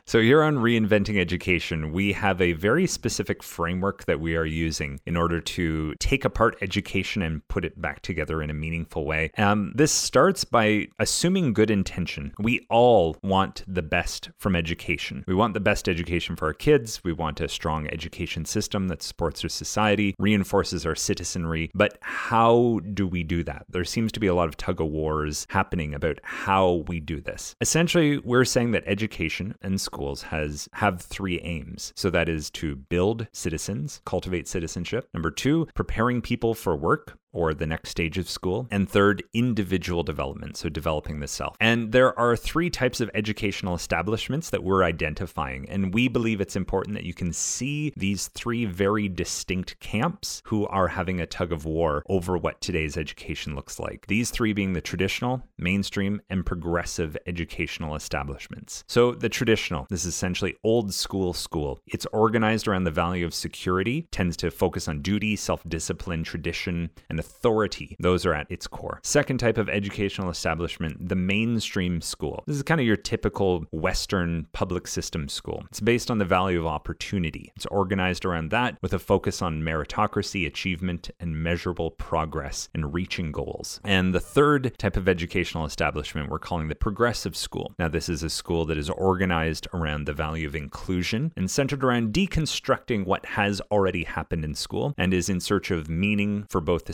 So, 0.04 0.20
here 0.20 0.42
on 0.42 0.56
Reinventing 0.56 1.18
Education, 1.20 1.92
we 1.92 2.12
have 2.12 2.40
a 2.40 2.52
very 2.52 2.86
specific 2.86 3.42
framework 3.42 4.04
that 4.06 4.20
we 4.20 4.36
are 4.36 4.44
using 4.44 5.00
in 5.06 5.16
order 5.16 5.40
to 5.40 5.94
take 6.00 6.24
apart 6.24 6.56
education 6.62 7.22
and 7.22 7.46
put 7.48 7.64
it 7.64 7.80
back 7.80 8.02
together 8.02 8.42
in 8.42 8.50
a 8.50 8.54
meaningful 8.54 9.04
way. 9.04 9.30
Um, 9.38 9.72
this 9.74 9.92
starts 9.92 10.44
by 10.44 10.88
assuming 10.98 11.52
good 11.52 11.70
intention. 11.70 12.32
We 12.38 12.66
all 12.70 13.16
want 13.22 13.64
the 13.66 13.82
best 13.82 14.30
from 14.38 14.56
education. 14.56 15.24
We 15.26 15.34
want 15.34 15.54
the 15.54 15.60
best 15.60 15.88
education 15.88 16.36
for 16.36 16.46
our 16.46 16.54
kids. 16.54 17.02
We 17.04 17.12
want 17.12 17.40
a 17.40 17.48
strong 17.48 17.86
education 17.88 18.44
system 18.44 18.88
that 18.88 19.02
supports 19.02 19.44
our 19.44 19.48
society, 19.48 20.14
reinforces 20.18 20.86
our 20.86 20.94
citizenry. 20.94 21.70
But 21.74 21.98
how 22.00 22.80
do 22.94 23.06
we 23.06 23.22
do 23.22 23.44
that? 23.44 23.66
There 23.68 23.84
seems 23.84 24.12
to 24.12 24.20
be 24.20 24.26
a 24.26 24.34
lot 24.34 24.48
of 24.48 24.56
tug 24.56 24.80
of 24.80 24.88
wars 24.88 25.46
happening 25.50 25.94
about 25.94 26.18
how 26.22 26.84
we 26.88 27.00
do 27.00 27.20
this. 27.20 27.54
Essentially, 27.60 28.18
we're 28.18 28.44
saying 28.44 28.72
that 28.72 28.84
education 28.86 29.54
and 29.62 29.69
schools 29.78 30.22
has 30.22 30.68
have 30.74 31.00
three 31.00 31.40
aims. 31.40 31.92
So 31.96 32.10
that 32.10 32.28
is 32.28 32.50
to 32.52 32.76
build 32.76 33.26
citizens, 33.32 34.00
cultivate 34.04 34.48
citizenship. 34.48 35.08
Number 35.14 35.30
two, 35.30 35.68
preparing 35.74 36.20
people 36.22 36.54
for 36.54 36.76
work 36.76 37.18
or 37.32 37.54
the 37.54 37.66
next 37.66 37.90
stage 37.90 38.18
of 38.18 38.28
school. 38.28 38.66
And 38.70 38.88
third, 38.88 39.22
individual 39.32 40.02
development, 40.02 40.56
so 40.56 40.68
developing 40.68 41.20
the 41.20 41.28
self. 41.28 41.56
And 41.60 41.92
there 41.92 42.18
are 42.18 42.36
three 42.36 42.70
types 42.70 43.00
of 43.00 43.10
educational 43.14 43.74
establishments 43.74 44.50
that 44.50 44.64
we're 44.64 44.84
identifying. 44.84 45.68
And 45.68 45.94
we 45.94 46.08
believe 46.08 46.40
it's 46.40 46.56
important 46.56 46.94
that 46.94 47.04
you 47.04 47.14
can 47.14 47.32
see 47.32 47.92
these 47.96 48.28
three 48.28 48.64
very 48.64 49.08
distinct 49.08 49.78
camps 49.80 50.42
who 50.46 50.66
are 50.66 50.88
having 50.88 51.20
a 51.20 51.26
tug 51.26 51.52
of 51.52 51.64
war 51.64 52.02
over 52.08 52.36
what 52.36 52.60
today's 52.60 52.96
education 52.96 53.54
looks 53.54 53.78
like. 53.78 54.06
These 54.06 54.30
three 54.30 54.52
being 54.52 54.72
the 54.72 54.80
traditional, 54.80 55.42
mainstream, 55.58 56.20
and 56.30 56.44
progressive 56.44 57.16
educational 57.26 57.94
establishments. 57.94 58.84
So 58.88 59.12
the 59.12 59.28
traditional, 59.28 59.86
this 59.90 60.04
is 60.04 60.14
essentially 60.14 60.56
old 60.64 60.92
school 60.92 61.32
school. 61.32 61.80
It's 61.86 62.06
organized 62.12 62.66
around 62.66 62.84
the 62.84 62.90
value 62.90 63.24
of 63.24 63.34
security, 63.34 64.08
tends 64.10 64.36
to 64.38 64.50
focus 64.50 64.88
on 64.88 65.02
duty, 65.02 65.36
self 65.36 65.62
discipline, 65.68 66.24
tradition, 66.24 66.90
and 67.08 67.19
authority. 67.20 67.96
Those 68.00 68.26
are 68.26 68.34
at 68.34 68.50
its 68.50 68.66
core. 68.66 68.98
Second 69.04 69.38
type 69.38 69.58
of 69.58 69.68
educational 69.68 70.30
establishment, 70.30 71.08
the 71.08 71.14
mainstream 71.14 72.00
school. 72.00 72.42
This 72.46 72.56
is 72.56 72.62
kind 72.64 72.80
of 72.80 72.86
your 72.86 72.96
typical 72.96 73.64
Western 73.70 74.48
public 74.52 74.88
system 74.88 75.28
school. 75.28 75.62
It's 75.70 75.80
based 75.80 76.10
on 76.10 76.18
the 76.18 76.24
value 76.24 76.58
of 76.58 76.66
opportunity. 76.66 77.52
It's 77.54 77.66
organized 77.66 78.24
around 78.24 78.50
that 78.50 78.76
with 78.82 78.92
a 78.92 78.98
focus 78.98 79.42
on 79.42 79.62
meritocracy, 79.62 80.46
achievement, 80.46 81.10
and 81.20 81.42
measurable 81.42 81.92
progress 81.92 82.68
in 82.74 82.90
reaching 82.90 83.30
goals. 83.30 83.80
And 83.84 84.12
the 84.12 84.20
third 84.20 84.76
type 84.78 84.96
of 84.96 85.08
educational 85.08 85.64
establishment 85.64 86.30
we're 86.30 86.38
calling 86.38 86.68
the 86.68 86.74
progressive 86.74 87.36
school. 87.36 87.74
Now, 87.78 87.88
this 87.88 88.08
is 88.08 88.22
a 88.22 88.30
school 88.30 88.64
that 88.66 88.78
is 88.78 88.90
organized 88.90 89.68
around 89.74 90.06
the 90.06 90.12
value 90.12 90.46
of 90.46 90.56
inclusion 90.56 91.32
and 91.36 91.50
centered 91.50 91.84
around 91.84 92.12
deconstructing 92.12 93.04
what 93.04 93.26
has 93.26 93.60
already 93.70 94.04
happened 94.04 94.44
in 94.44 94.54
school 94.54 94.94
and 94.96 95.12
is 95.12 95.28
in 95.28 95.40
search 95.40 95.70
of 95.70 95.88
meaning 95.88 96.46
for 96.48 96.60
both 96.60 96.86
the 96.86 96.92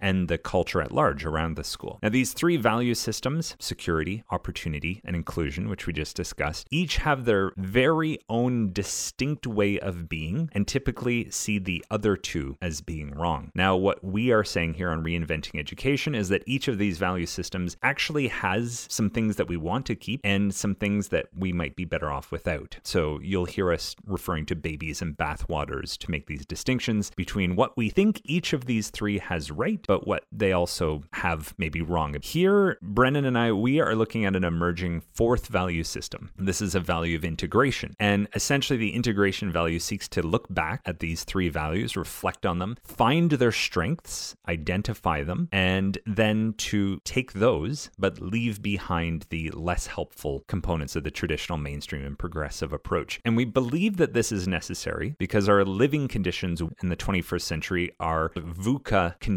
and 0.00 0.28
the 0.28 0.38
culture 0.38 0.82
at 0.82 0.92
large 0.92 1.24
around 1.24 1.56
the 1.56 1.64
school. 1.64 1.98
Now, 2.02 2.08
these 2.08 2.32
three 2.32 2.56
value 2.56 2.94
systems 2.94 3.56
security, 3.58 4.22
opportunity, 4.30 5.00
and 5.04 5.16
inclusion, 5.16 5.68
which 5.68 5.86
we 5.86 5.92
just 5.92 6.16
discussed 6.16 6.66
each 6.70 6.98
have 6.98 7.24
their 7.24 7.52
very 7.56 8.18
own 8.28 8.72
distinct 8.72 9.46
way 9.46 9.78
of 9.78 10.08
being 10.08 10.50
and 10.52 10.66
typically 10.66 11.30
see 11.30 11.58
the 11.58 11.84
other 11.90 12.16
two 12.16 12.56
as 12.60 12.80
being 12.80 13.12
wrong. 13.12 13.50
Now, 13.54 13.76
what 13.76 14.02
we 14.04 14.30
are 14.30 14.44
saying 14.44 14.74
here 14.74 14.90
on 14.90 15.02
Reinventing 15.02 15.58
Education 15.58 16.14
is 16.14 16.28
that 16.28 16.42
each 16.46 16.68
of 16.68 16.78
these 16.78 16.98
value 16.98 17.26
systems 17.26 17.76
actually 17.82 18.28
has 18.28 18.86
some 18.90 19.10
things 19.10 19.36
that 19.36 19.48
we 19.48 19.56
want 19.56 19.86
to 19.86 19.94
keep 19.94 20.20
and 20.24 20.54
some 20.54 20.74
things 20.74 21.08
that 21.08 21.26
we 21.36 21.52
might 21.52 21.76
be 21.76 21.84
better 21.84 22.10
off 22.10 22.30
without. 22.30 22.78
So 22.82 23.18
you'll 23.22 23.44
hear 23.46 23.72
us 23.72 23.96
referring 24.06 24.46
to 24.46 24.56
babies 24.56 25.02
and 25.02 25.16
bathwaters 25.16 25.96
to 25.98 26.10
make 26.10 26.26
these 26.26 26.44
distinctions 26.46 27.10
between 27.16 27.56
what 27.56 27.76
we 27.76 27.88
think 27.88 28.20
each 28.24 28.52
of 28.52 28.66
these 28.66 28.90
three 28.90 29.18
has 29.18 29.45
has 29.46 29.56
right, 29.56 29.80
but 29.86 30.06
what 30.06 30.24
they 30.32 30.52
also 30.52 31.02
have 31.12 31.54
maybe 31.58 31.82
wrong. 31.82 32.16
Here, 32.22 32.78
Brennan 32.82 33.24
and 33.24 33.38
I, 33.38 33.52
we 33.52 33.80
are 33.80 33.94
looking 33.94 34.24
at 34.24 34.36
an 34.36 34.44
emerging 34.44 35.02
fourth 35.14 35.46
value 35.48 35.84
system. 35.84 36.30
This 36.36 36.60
is 36.60 36.74
a 36.74 36.80
value 36.80 37.16
of 37.16 37.24
integration. 37.24 37.94
And 37.98 38.28
essentially, 38.34 38.78
the 38.78 38.94
integration 38.94 39.52
value 39.52 39.78
seeks 39.78 40.08
to 40.08 40.22
look 40.22 40.46
back 40.50 40.82
at 40.84 41.00
these 41.00 41.24
three 41.24 41.48
values, 41.48 41.96
reflect 41.96 42.46
on 42.46 42.58
them, 42.58 42.76
find 42.82 43.30
their 43.30 43.52
strengths, 43.52 44.34
identify 44.48 45.22
them, 45.22 45.48
and 45.52 45.98
then 46.06 46.54
to 46.58 47.00
take 47.04 47.32
those, 47.34 47.90
but 47.98 48.20
leave 48.20 48.62
behind 48.62 49.26
the 49.30 49.50
less 49.50 49.86
helpful 49.86 50.44
components 50.48 50.96
of 50.96 51.04
the 51.04 51.10
traditional 51.10 51.58
mainstream 51.58 52.04
and 52.04 52.18
progressive 52.18 52.72
approach. 52.72 53.20
And 53.24 53.36
we 53.36 53.44
believe 53.44 53.96
that 53.98 54.14
this 54.14 54.32
is 54.32 54.48
necessary 54.48 55.14
because 55.18 55.48
our 55.48 55.64
living 55.64 56.08
conditions 56.08 56.60
in 56.82 56.88
the 56.88 56.96
21st 56.96 57.42
century 57.42 57.92
are 58.00 58.30
VUCA 58.30 59.18
conditions. 59.20 59.35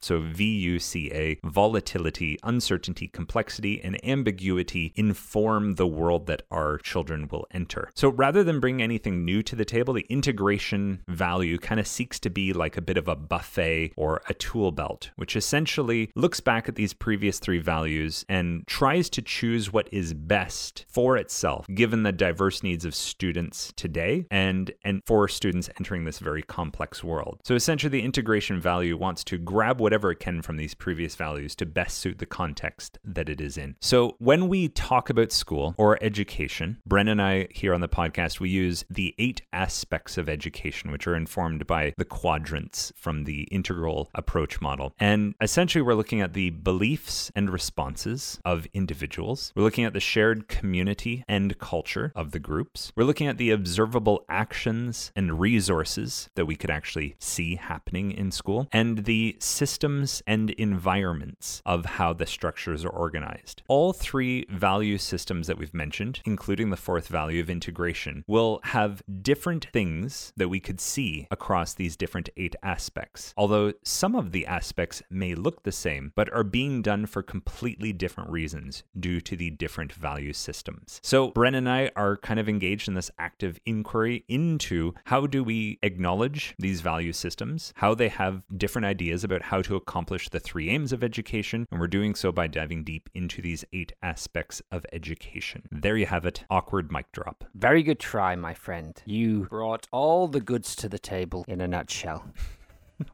So 0.00 0.20
V 0.20 0.44
U 0.44 0.78
C 0.78 1.10
A, 1.12 1.38
volatility, 1.44 2.38
uncertainty, 2.42 3.08
complexity, 3.08 3.80
and 3.82 4.02
ambiguity 4.04 4.92
inform 4.94 5.74
the 5.74 5.86
world 5.86 6.26
that 6.26 6.42
our 6.50 6.78
children 6.78 7.28
will 7.30 7.46
enter. 7.50 7.90
So 7.94 8.08
rather 8.08 8.44
than 8.44 8.60
bring 8.60 8.82
anything 8.82 9.24
new 9.24 9.42
to 9.42 9.56
the 9.56 9.64
table, 9.64 9.94
the 9.94 10.06
integration 10.08 11.02
value 11.08 11.58
kind 11.58 11.80
of 11.80 11.86
seeks 11.86 12.18
to 12.20 12.30
be 12.30 12.52
like 12.52 12.76
a 12.76 12.82
bit 12.82 12.96
of 12.96 13.08
a 13.08 13.16
buffet 13.16 13.92
or 13.96 14.22
a 14.28 14.34
tool 14.34 14.72
belt, 14.72 15.10
which 15.16 15.36
essentially 15.36 16.10
looks 16.14 16.40
back 16.40 16.68
at 16.68 16.74
these 16.74 16.92
previous 16.92 17.38
three 17.38 17.58
values 17.58 18.24
and 18.28 18.66
tries 18.66 19.10
to 19.10 19.22
choose 19.22 19.72
what 19.72 19.88
is 19.92 20.14
best 20.14 20.84
for 20.88 21.16
itself, 21.16 21.66
given 21.74 22.02
the 22.02 22.12
diverse 22.12 22.62
needs 22.62 22.84
of 22.84 22.94
students 22.94 23.72
today 23.76 24.26
and, 24.30 24.72
and 24.84 25.02
for 25.06 25.28
students 25.28 25.70
entering 25.78 26.04
this 26.04 26.18
very 26.18 26.42
complex 26.42 27.02
world. 27.02 27.40
So 27.44 27.54
essentially, 27.54 27.90
the 27.90 28.02
integration 28.02 28.60
value 28.60 28.96
wants 28.96 29.24
to 29.24 29.31
grab 29.38 29.80
whatever 29.80 30.10
it 30.10 30.20
can 30.20 30.42
from 30.42 30.56
these 30.56 30.74
previous 30.74 31.14
values 31.14 31.54
to 31.56 31.66
best 31.66 31.98
suit 31.98 32.18
the 32.18 32.26
context 32.26 32.98
that 33.04 33.28
it 33.28 33.40
is 33.40 33.56
in. 33.56 33.76
So 33.80 34.16
when 34.18 34.48
we 34.48 34.68
talk 34.68 35.10
about 35.10 35.32
school 35.32 35.74
or 35.76 35.98
education, 36.02 36.78
Bren 36.88 37.10
and 37.10 37.20
I 37.20 37.48
here 37.50 37.74
on 37.74 37.80
the 37.80 37.88
podcast, 37.88 38.40
we 38.40 38.50
use 38.50 38.84
the 38.90 39.14
eight 39.18 39.42
aspects 39.52 40.18
of 40.18 40.28
education, 40.28 40.90
which 40.90 41.06
are 41.06 41.16
informed 41.16 41.66
by 41.66 41.94
the 41.96 42.04
quadrants 42.04 42.92
from 42.96 43.24
the 43.24 43.42
integral 43.44 44.10
approach 44.14 44.60
model. 44.60 44.94
And 44.98 45.34
essentially, 45.40 45.82
we're 45.82 45.94
looking 45.94 46.20
at 46.20 46.32
the 46.32 46.50
beliefs 46.50 47.30
and 47.34 47.50
responses 47.50 48.40
of 48.44 48.66
individuals. 48.72 49.52
We're 49.54 49.62
looking 49.62 49.84
at 49.84 49.92
the 49.92 50.00
shared 50.00 50.48
community 50.48 51.24
and 51.28 51.58
culture 51.58 52.12
of 52.14 52.32
the 52.32 52.38
groups. 52.38 52.92
We're 52.96 53.04
looking 53.04 53.28
at 53.28 53.38
the 53.38 53.50
observable 53.50 54.24
actions 54.28 55.12
and 55.14 55.38
resources 55.38 56.28
that 56.34 56.46
we 56.46 56.56
could 56.56 56.70
actually 56.70 57.16
see 57.18 57.56
happening 57.56 58.12
in 58.12 58.30
school, 58.30 58.68
and 58.72 59.04
the 59.04 59.21
systems 59.38 60.22
and 60.26 60.50
environments 60.50 61.62
of 61.64 61.84
how 61.84 62.12
the 62.12 62.26
structures 62.26 62.84
are 62.84 62.90
organized. 62.90 63.62
All 63.68 63.92
three 63.92 64.46
value 64.50 64.98
systems 64.98 65.46
that 65.46 65.58
we've 65.58 65.74
mentioned, 65.74 66.20
including 66.24 66.70
the 66.70 66.76
fourth 66.76 67.08
value 67.08 67.40
of 67.40 67.50
integration, 67.50 68.24
will 68.26 68.60
have 68.64 69.02
different 69.22 69.66
things 69.72 70.32
that 70.36 70.48
we 70.48 70.60
could 70.60 70.80
see 70.80 71.26
across 71.30 71.74
these 71.74 71.96
different 71.96 72.28
eight 72.36 72.56
aspects. 72.62 73.32
Although 73.36 73.72
some 73.82 74.14
of 74.14 74.32
the 74.32 74.46
aspects 74.46 75.02
may 75.10 75.34
look 75.34 75.62
the 75.62 75.72
same, 75.72 76.12
but 76.14 76.32
are 76.32 76.44
being 76.44 76.82
done 76.82 77.06
for 77.06 77.22
completely 77.22 77.92
different 77.92 78.30
reasons 78.30 78.82
due 78.98 79.20
to 79.20 79.36
the 79.36 79.50
different 79.50 79.92
value 79.92 80.32
systems. 80.32 81.00
So, 81.02 81.30
Bren 81.30 81.54
and 81.54 81.68
I 81.68 81.90
are 81.96 82.16
kind 82.16 82.40
of 82.40 82.48
engaged 82.48 82.88
in 82.88 82.94
this 82.94 83.10
active 83.18 83.60
inquiry 83.66 84.24
into 84.28 84.94
how 85.04 85.26
do 85.26 85.44
we 85.44 85.78
acknowledge 85.82 86.54
these 86.58 86.80
value 86.80 87.12
systems, 87.12 87.72
how 87.76 87.94
they 87.94 88.08
have 88.08 88.44
different 88.56 88.86
ideas 88.86 89.11
about 89.22 89.42
how 89.42 89.60
to 89.62 89.76
accomplish 89.76 90.28
the 90.28 90.40
three 90.40 90.70
aims 90.70 90.92
of 90.92 91.04
education, 91.04 91.66
and 91.70 91.78
we're 91.78 91.86
doing 91.86 92.14
so 92.14 92.32
by 92.32 92.46
diving 92.46 92.82
deep 92.82 93.10
into 93.14 93.42
these 93.42 93.64
eight 93.72 93.92
aspects 94.02 94.62
of 94.72 94.86
education. 94.92 95.62
There 95.70 95.96
you 95.96 96.06
have 96.06 96.24
it. 96.24 96.44
Awkward 96.48 96.90
mic 96.90 97.12
drop. 97.12 97.44
Very 97.54 97.82
good 97.82 98.00
try, 98.00 98.34
my 98.36 98.54
friend. 98.54 99.00
You 99.04 99.46
brought 99.50 99.86
all 99.92 100.28
the 100.28 100.40
goods 100.40 100.74
to 100.76 100.88
the 100.88 100.98
table 100.98 101.44
in 101.46 101.60
a 101.60 101.68
nutshell. 101.68 102.24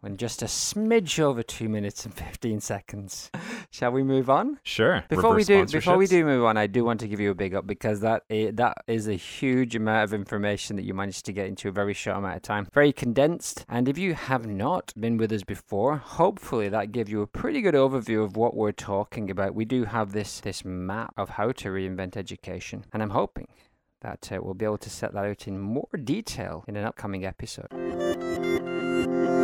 in 0.02 0.16
just 0.16 0.42
a 0.42 0.46
smidge 0.46 1.18
over 1.20 1.42
two 1.42 1.68
minutes 1.68 2.04
and 2.04 2.14
15 2.14 2.60
seconds. 2.60 3.30
Shall 3.70 3.92
we 3.92 4.02
move 4.02 4.30
on? 4.30 4.58
Sure. 4.62 5.04
Before 5.08 5.34
we 5.34 5.44
do, 5.44 5.66
before 5.66 5.96
we 5.96 6.06
do 6.06 6.24
move 6.24 6.44
on, 6.44 6.56
I 6.56 6.66
do 6.66 6.84
want 6.84 7.00
to 7.00 7.08
give 7.08 7.20
you 7.20 7.30
a 7.30 7.34
big 7.34 7.54
up 7.54 7.66
because 7.66 8.00
that 8.00 8.24
that 8.28 8.74
is 8.86 9.08
a 9.08 9.14
huge 9.14 9.76
amount 9.76 10.04
of 10.04 10.14
information 10.14 10.76
that 10.76 10.84
you 10.84 10.94
managed 10.94 11.24
to 11.26 11.32
get 11.32 11.46
into 11.46 11.68
a 11.68 11.72
very 11.72 11.94
short 11.94 12.16
amount 12.16 12.36
of 12.36 12.42
time. 12.42 12.68
Very 12.72 12.92
condensed. 12.92 13.64
And 13.68 13.88
if 13.88 13.98
you 13.98 14.14
have 14.14 14.46
not 14.46 14.92
been 14.98 15.16
with 15.16 15.32
us 15.32 15.42
before, 15.42 15.96
hopefully 15.96 16.68
that 16.68 16.92
gave 16.92 17.08
you 17.08 17.22
a 17.22 17.26
pretty 17.26 17.60
good 17.60 17.74
overview 17.74 18.24
of 18.24 18.36
what 18.36 18.54
we're 18.54 18.72
talking 18.72 19.30
about. 19.30 19.54
We 19.54 19.64
do 19.64 19.84
have 19.84 20.12
this 20.12 20.40
this 20.40 20.64
map 20.64 21.14
of 21.16 21.30
how 21.30 21.52
to 21.52 21.68
reinvent 21.68 22.16
education, 22.16 22.84
and 22.92 23.02
I'm 23.02 23.10
hoping 23.10 23.48
that 24.00 24.30
uh, 24.32 24.38
we'll 24.40 24.54
be 24.54 24.64
able 24.64 24.78
to 24.78 24.90
set 24.90 25.12
that 25.12 25.24
out 25.24 25.48
in 25.48 25.58
more 25.58 25.88
detail 26.04 26.64
in 26.68 26.76
an 26.76 26.84
upcoming 26.84 27.24
episode. 27.24 28.57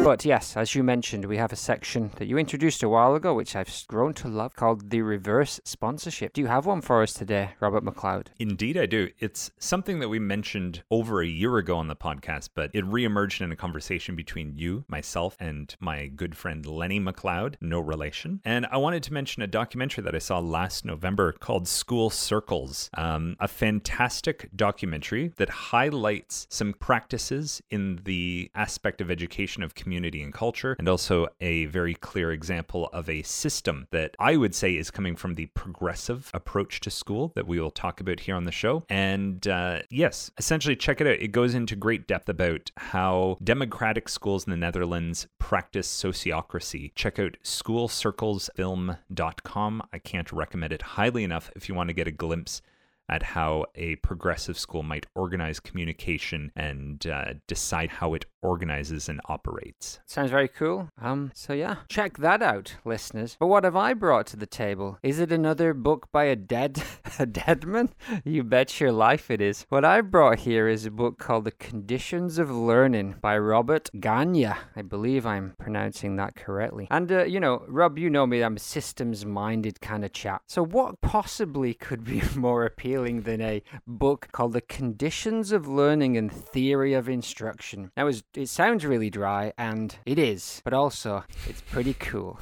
But 0.05 0.27
yes, 0.27 0.55
as 0.55 0.75
you 0.75 0.83
mentioned, 0.83 1.25
we 1.25 1.39
have 1.39 1.51
a 1.51 1.57
section 1.57 2.11
that 2.17 2.27
you 2.27 2.37
introduced 2.37 2.83
a 2.83 2.91
while 2.91 3.15
ago, 3.15 3.33
which 3.33 3.57
I've 3.57 3.73
grown 3.89 4.13
to 4.15 4.29
love, 4.29 4.55
called 4.55 4.91
the 4.91 5.01
reverse 5.01 5.63
sponsorship. 5.65 6.35
Do 6.35 6.43
you 6.43 6.47
have 6.47 6.67
one 6.67 6.83
for 6.83 7.03
us 7.03 7.15
today, 7.15 7.53
Robert 7.59 7.83
McLeod? 7.83 8.27
Indeed, 8.39 8.77
I 8.77 8.85
do. 8.85 9.09
It's 9.19 9.51
something 9.59 10.01
that 10.01 10.11
we 10.11 10.19
mentioned 10.19 10.83
over 10.91 11.23
a 11.23 11.27
year 11.27 11.57
ago 11.57 11.79
on 11.79 11.89
the 11.89 11.97
podcast, 11.97 12.51
but 12.55 12.71
it 12.75 12.85
reemerged 12.85 13.41
in 13.41 13.51
a 13.51 13.57
conversation 13.57 14.15
between 14.15 14.53
you, 14.59 14.85
myself, 14.89 15.39
and 15.41 15.75
my 15.81 16.09
good 16.09 16.37
friend 16.37 16.67
Lenny 16.67 17.01
McLeod, 17.01 17.55
no 17.63 17.81
relation. 17.81 18.43
And 18.45 18.67
I 18.71 18.77
wanted 18.77 19.05
to 19.05 19.15
mention 19.15 19.43
a 19.43 19.47
documentary 19.47 20.05
that 20.05 20.15
I 20.15 20.19
saw 20.19 20.39
last 20.39 20.85
November 20.85 21.33
called 21.33 21.67
School 21.67 22.11
Circles, 22.11 22.91
um, 22.93 23.37
a 23.41 23.49
fantastic 23.49 24.51
documentary 24.55 25.33
that 25.39 25.49
highlights 25.49 26.47
some 26.51 26.75
practices 26.75 27.63
in 27.71 28.01
the 28.05 28.51
aspect 28.55 29.01
of 29.01 29.11
education 29.11 29.63
of 29.63 29.75
community 29.75 29.94
and 29.97 30.33
culture, 30.33 30.77
and 30.79 30.89
also 30.89 31.27
a 31.41 31.65
very 31.67 31.95
clear 31.95 32.33
example 32.33 32.89
of 32.93 33.09
a 33.09 33.23
system 33.23 33.87
that 33.91 34.17
I 34.19 34.37
would 34.37 34.55
say 34.55 34.77
is 34.77 34.91
coming 34.91 35.17
from 35.17 35.35
the 35.35 35.47
progressive 35.47 36.31
approach 36.35 36.81
to 36.81 36.91
school 36.91 37.33
that 37.35 37.47
we 37.47 37.59
will 37.61 37.71
talk 37.71 38.01
about 38.01 38.21
here 38.21 38.37
on 38.37 38.45
the 38.45 38.53
show. 38.53 38.85
And 38.89 39.47
uh, 39.47 39.81
yes, 39.91 40.31
essentially, 40.39 40.77
check 40.77 41.01
it 41.01 41.07
out. 41.07 41.21
It 41.21 41.29
goes 41.29 41.55
into 41.55 41.77
great 41.77 42.07
depth 42.07 42.29
about 42.29 42.71
how 42.77 43.39
democratic 43.43 44.09
schools 44.09 44.47
in 44.47 44.51
the 44.51 44.57
Netherlands 44.57 45.27
practice 45.39 45.89
sociocracy. 45.89 46.93
Check 46.95 47.19
out 47.19 47.37
schoolcirclesfilm.com. 47.45 49.83
I 49.93 49.99
can't 49.99 50.33
recommend 50.33 50.73
it 50.73 50.83
highly 50.83 51.25
enough 51.25 51.51
if 51.57 51.69
you 51.69 51.75
want 51.75 51.89
to 51.89 51.95
get 51.95 52.09
a 52.09 52.13
glimpse 52.13 52.63
at 53.09 53.23
how 53.23 53.67
a 53.75 53.97
progressive 53.97 54.59
school 54.59 54.83
might 54.83 55.07
organize 55.15 55.61
communication 55.61 56.51
and 56.57 57.07
uh, 57.07 57.35
decide 57.47 57.91
how 57.91 58.15
it 58.15 58.25
organizes 58.43 59.09
and 59.09 59.21
operates. 59.27 60.01
Sounds 60.07 60.31
very 60.31 60.49
cool. 60.49 60.89
Um, 61.01 61.33
so 61.35 61.53
yeah, 61.53 61.77
check 61.89 62.19
that 62.19 62.43
out, 62.43 62.77
listeners. 62.85 63.37
But 63.39 63.47
what 63.47 63.65
have 63.65 63.77
I 63.77 63.95
brought 63.95 64.27
to 64.29 64.37
the 64.37 64.47
table? 64.47 64.99
Is 65.03 65.19
it 65.19 65.33
another 65.33 65.73
book 65.75 66.09
by 66.13 66.25
a 66.25 66.37
dead, 66.37 66.83
a 67.19 67.27
dead 67.27 67.65
man? 67.65 67.91
You 68.25 68.45
bet 68.45 68.81
your 68.81 68.93
life 68.93 69.31
it 69.31 69.41
is. 69.41 69.67
What 69.69 69.85
I've 69.85 70.11
brought 70.11 70.41
here 70.41 70.69
is 70.69 70.85
a 70.85 70.91
book 70.91 71.19
called 71.19 71.45
The 71.45 71.53
Conditions 71.53 72.39
of 72.39 72.51
Learning 72.51 73.17
by 73.21 73.39
Robert 73.39 73.91
Gagne. 73.99 74.47
I 74.47 74.83
believe 74.83 75.25
I'm 75.27 75.55
pronouncing 75.59 76.17
that 76.17 76.37
correctly. 76.37 76.87
And 76.91 77.11
uh, 77.11 77.25
you 77.25 77.41
know, 77.41 77.65
Rob, 77.69 77.99
you 77.99 78.11
know 78.11 78.27
me, 78.27 78.43
I'm 78.43 78.57
a 78.57 78.61
systems-minded 78.61 79.81
kind 79.81 80.05
of 80.05 80.13
chap. 80.13 80.43
So 80.47 80.65
what 80.65 81.01
possibly 81.01 81.75
could 81.75 82.05
be 82.05 82.23
more 82.37 82.65
appealing 82.65 82.94
than 82.95 83.41
a 83.41 83.63
book 83.87 84.29
called 84.31 84.53
The 84.53 84.61
Conditions 84.61 85.51
of 85.51 85.67
Learning 85.67 86.17
and 86.17 86.33
Theory 86.33 86.95
of 86.95 87.09
Instruction? 87.09 87.91
Now, 87.97 88.07
it 88.07 88.49
sounds 88.49 88.87
really 88.87 89.11
dry, 89.11 89.53
and 89.59 89.97
it 90.07 90.19
is, 90.19 90.63
but 90.65 90.73
also 90.73 91.25
it's 91.49 91.61
pretty 91.61 91.95
cool. 91.95 92.39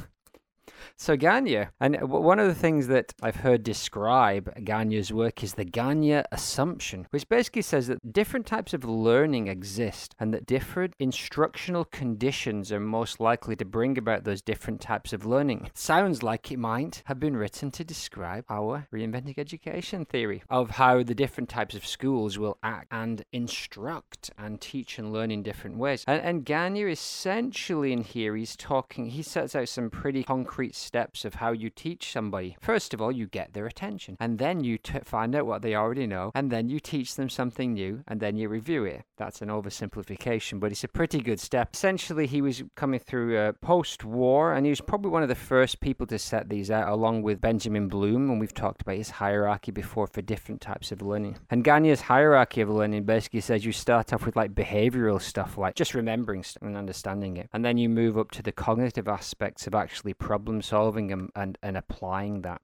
So 0.96 1.16
Gagne, 1.16 1.68
and 1.80 2.08
one 2.08 2.38
of 2.38 2.48
the 2.48 2.54
things 2.54 2.86
that 2.88 3.12
I've 3.22 3.36
heard 3.36 3.62
describe 3.62 4.64
Gagne's 4.64 5.12
work 5.12 5.42
is 5.42 5.54
the 5.54 5.64
Gagne 5.64 6.22
assumption, 6.30 7.06
which 7.10 7.28
basically 7.28 7.62
says 7.62 7.86
that 7.88 8.12
different 8.12 8.46
types 8.46 8.74
of 8.74 8.84
learning 8.84 9.48
exist 9.48 10.14
and 10.18 10.32
that 10.34 10.46
different 10.46 10.94
instructional 10.98 11.84
conditions 11.84 12.70
are 12.72 12.80
most 12.80 13.20
likely 13.20 13.56
to 13.56 13.64
bring 13.64 13.98
about 13.98 14.24
those 14.24 14.42
different 14.42 14.80
types 14.80 15.12
of 15.12 15.24
learning. 15.24 15.70
Sounds 15.74 16.22
like 16.22 16.50
it 16.50 16.58
might 16.58 17.02
have 17.06 17.20
been 17.20 17.36
written 17.36 17.70
to 17.72 17.84
describe 17.84 18.44
our 18.48 18.86
reinventing 18.92 19.38
education 19.38 20.04
theory 20.04 20.42
of 20.50 20.70
how 20.70 21.02
the 21.02 21.14
different 21.14 21.48
types 21.48 21.74
of 21.74 21.86
schools 21.86 22.38
will 22.38 22.58
act 22.62 22.88
and 22.90 23.24
instruct 23.32 24.30
and 24.38 24.60
teach 24.60 24.98
and 24.98 25.12
learn 25.12 25.30
in 25.30 25.42
different 25.42 25.76
ways. 25.76 26.04
And, 26.06 26.20
and 26.22 26.44
Gagne 26.44 26.82
essentially 26.82 27.92
in 27.92 28.02
here, 28.02 28.36
he's 28.36 28.56
talking, 28.56 29.06
he 29.06 29.22
sets 29.22 29.54
out 29.54 29.68
some 29.68 29.90
pretty 29.90 30.22
concrete 30.22 30.71
concrete 30.72 30.92
steps 30.92 31.24
of 31.24 31.34
how 31.34 31.52
you 31.52 31.70
teach 31.70 32.12
somebody. 32.12 32.56
First 32.60 32.94
of 32.94 33.00
all, 33.00 33.12
you 33.12 33.26
get 33.26 33.52
their 33.52 33.66
attention, 33.66 34.16
and 34.20 34.38
then 34.38 34.64
you 34.64 34.78
t- 34.78 34.98
find 35.04 35.34
out 35.34 35.46
what 35.46 35.62
they 35.62 35.74
already 35.74 36.06
know, 36.06 36.30
and 36.34 36.50
then 36.50 36.68
you 36.68 36.80
teach 36.80 37.14
them 37.14 37.28
something 37.28 37.74
new, 37.74 38.02
and 38.08 38.20
then 38.20 38.36
you 38.36 38.48
review 38.48 38.84
it. 38.84 39.02
That's 39.16 39.42
an 39.42 39.48
oversimplification, 39.48 40.60
but 40.60 40.72
it's 40.72 40.84
a 40.84 40.88
pretty 40.88 41.20
good 41.20 41.40
step. 41.40 41.70
Essentially, 41.74 42.26
he 42.26 42.42
was 42.42 42.62
coming 42.76 43.00
through 43.00 43.52
post 43.60 44.04
war, 44.04 44.54
and 44.54 44.66
he 44.66 44.70
was 44.70 44.80
probably 44.80 45.10
one 45.10 45.22
of 45.22 45.28
the 45.28 45.34
first 45.34 45.80
people 45.80 46.06
to 46.06 46.18
set 46.18 46.48
these 46.48 46.70
out, 46.70 46.88
along 46.88 47.22
with 47.22 47.40
Benjamin 47.40 47.88
Bloom, 47.88 48.30
and 48.30 48.40
we've 48.40 48.54
talked 48.54 48.82
about 48.82 48.96
his 48.96 49.10
hierarchy 49.10 49.72
before 49.72 50.06
for 50.06 50.22
different 50.22 50.60
types 50.60 50.92
of 50.92 51.02
learning. 51.02 51.38
And 51.50 51.64
Gagne's 51.64 52.02
hierarchy 52.02 52.60
of 52.60 52.70
learning 52.70 53.04
basically 53.04 53.40
says 53.40 53.64
you 53.64 53.72
start 53.72 54.12
off 54.12 54.26
with 54.26 54.36
like 54.36 54.54
behavioral 54.54 55.20
stuff, 55.20 55.58
like 55.58 55.74
just 55.74 55.94
remembering 55.94 56.44
and 56.60 56.76
understanding 56.76 57.36
it, 57.36 57.48
and 57.52 57.64
then 57.64 57.78
you 57.78 57.88
move 57.88 58.16
up 58.18 58.30
to 58.32 58.42
the 58.42 58.52
cognitive 58.52 59.08
aspects 59.08 59.66
of 59.66 59.74
actually 59.74 60.14
problem 60.14 60.61
solving 60.62 61.12
and, 61.12 61.30
and, 61.34 61.58
and 61.62 61.76
applying 61.76 62.42
that. 62.42 62.60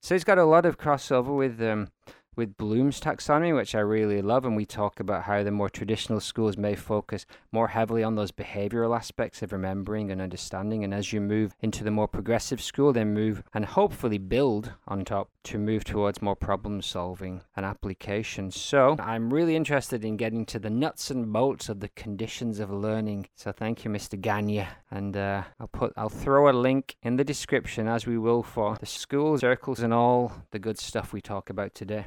So 0.00 0.14
he's 0.14 0.24
got 0.24 0.38
a 0.38 0.44
lot 0.44 0.66
of 0.66 0.78
crossover 0.78 1.36
with 1.36 1.60
um, 1.62 1.88
with 2.36 2.56
Bloom's 2.56 3.00
taxonomy, 3.00 3.54
which 3.54 3.74
I 3.74 3.80
really 3.80 4.22
love, 4.22 4.44
and 4.44 4.56
we 4.56 4.64
talk 4.64 5.00
about 5.00 5.24
how 5.24 5.42
the 5.42 5.50
more 5.50 5.68
traditional 5.68 6.20
schools 6.20 6.56
may 6.56 6.74
focus 6.74 7.26
more 7.50 7.68
heavily 7.68 8.02
on 8.02 8.14
those 8.14 8.32
behavioral 8.32 8.96
aspects 8.96 9.42
of 9.42 9.52
remembering 9.52 10.10
and 10.10 10.20
understanding. 10.20 10.84
And 10.84 10.94
as 10.94 11.12
you 11.12 11.20
move 11.20 11.54
into 11.60 11.84
the 11.84 11.90
more 11.90 12.08
progressive 12.08 12.60
school, 12.60 12.92
then 12.92 13.12
move 13.12 13.42
and 13.52 13.64
hopefully 13.64 14.18
build 14.18 14.72
on 14.88 15.04
top 15.04 15.30
to 15.44 15.58
move 15.58 15.84
towards 15.84 16.22
more 16.22 16.36
problem 16.36 16.80
solving 16.80 17.42
and 17.56 17.66
application. 17.66 18.50
So 18.50 18.96
I'm 18.98 19.32
really 19.32 19.56
interested 19.56 20.04
in 20.04 20.16
getting 20.16 20.46
to 20.46 20.58
the 20.58 20.70
nuts 20.70 21.10
and 21.10 21.32
bolts 21.32 21.68
of 21.68 21.80
the 21.80 21.88
conditions 21.88 22.60
of 22.60 22.70
learning. 22.70 23.26
So 23.34 23.52
thank 23.52 23.84
you, 23.84 23.90
Mr. 23.90 24.20
Gagne, 24.20 24.68
and 24.90 25.16
uh, 25.16 25.42
I'll 25.58 25.68
put 25.68 25.92
I'll 25.96 26.08
throw 26.08 26.50
a 26.50 26.52
link 26.52 26.96
in 27.02 27.16
the 27.16 27.24
description 27.24 27.88
as 27.88 28.06
we 28.06 28.18
will 28.18 28.42
for 28.42 28.76
the 28.78 28.86
school 28.86 29.38
circles 29.38 29.80
and 29.80 29.92
all 29.92 30.32
the 30.50 30.58
good 30.58 30.78
stuff 30.78 31.12
we 31.12 31.20
talk 31.20 31.50
about 31.50 31.74
today. 31.74 32.06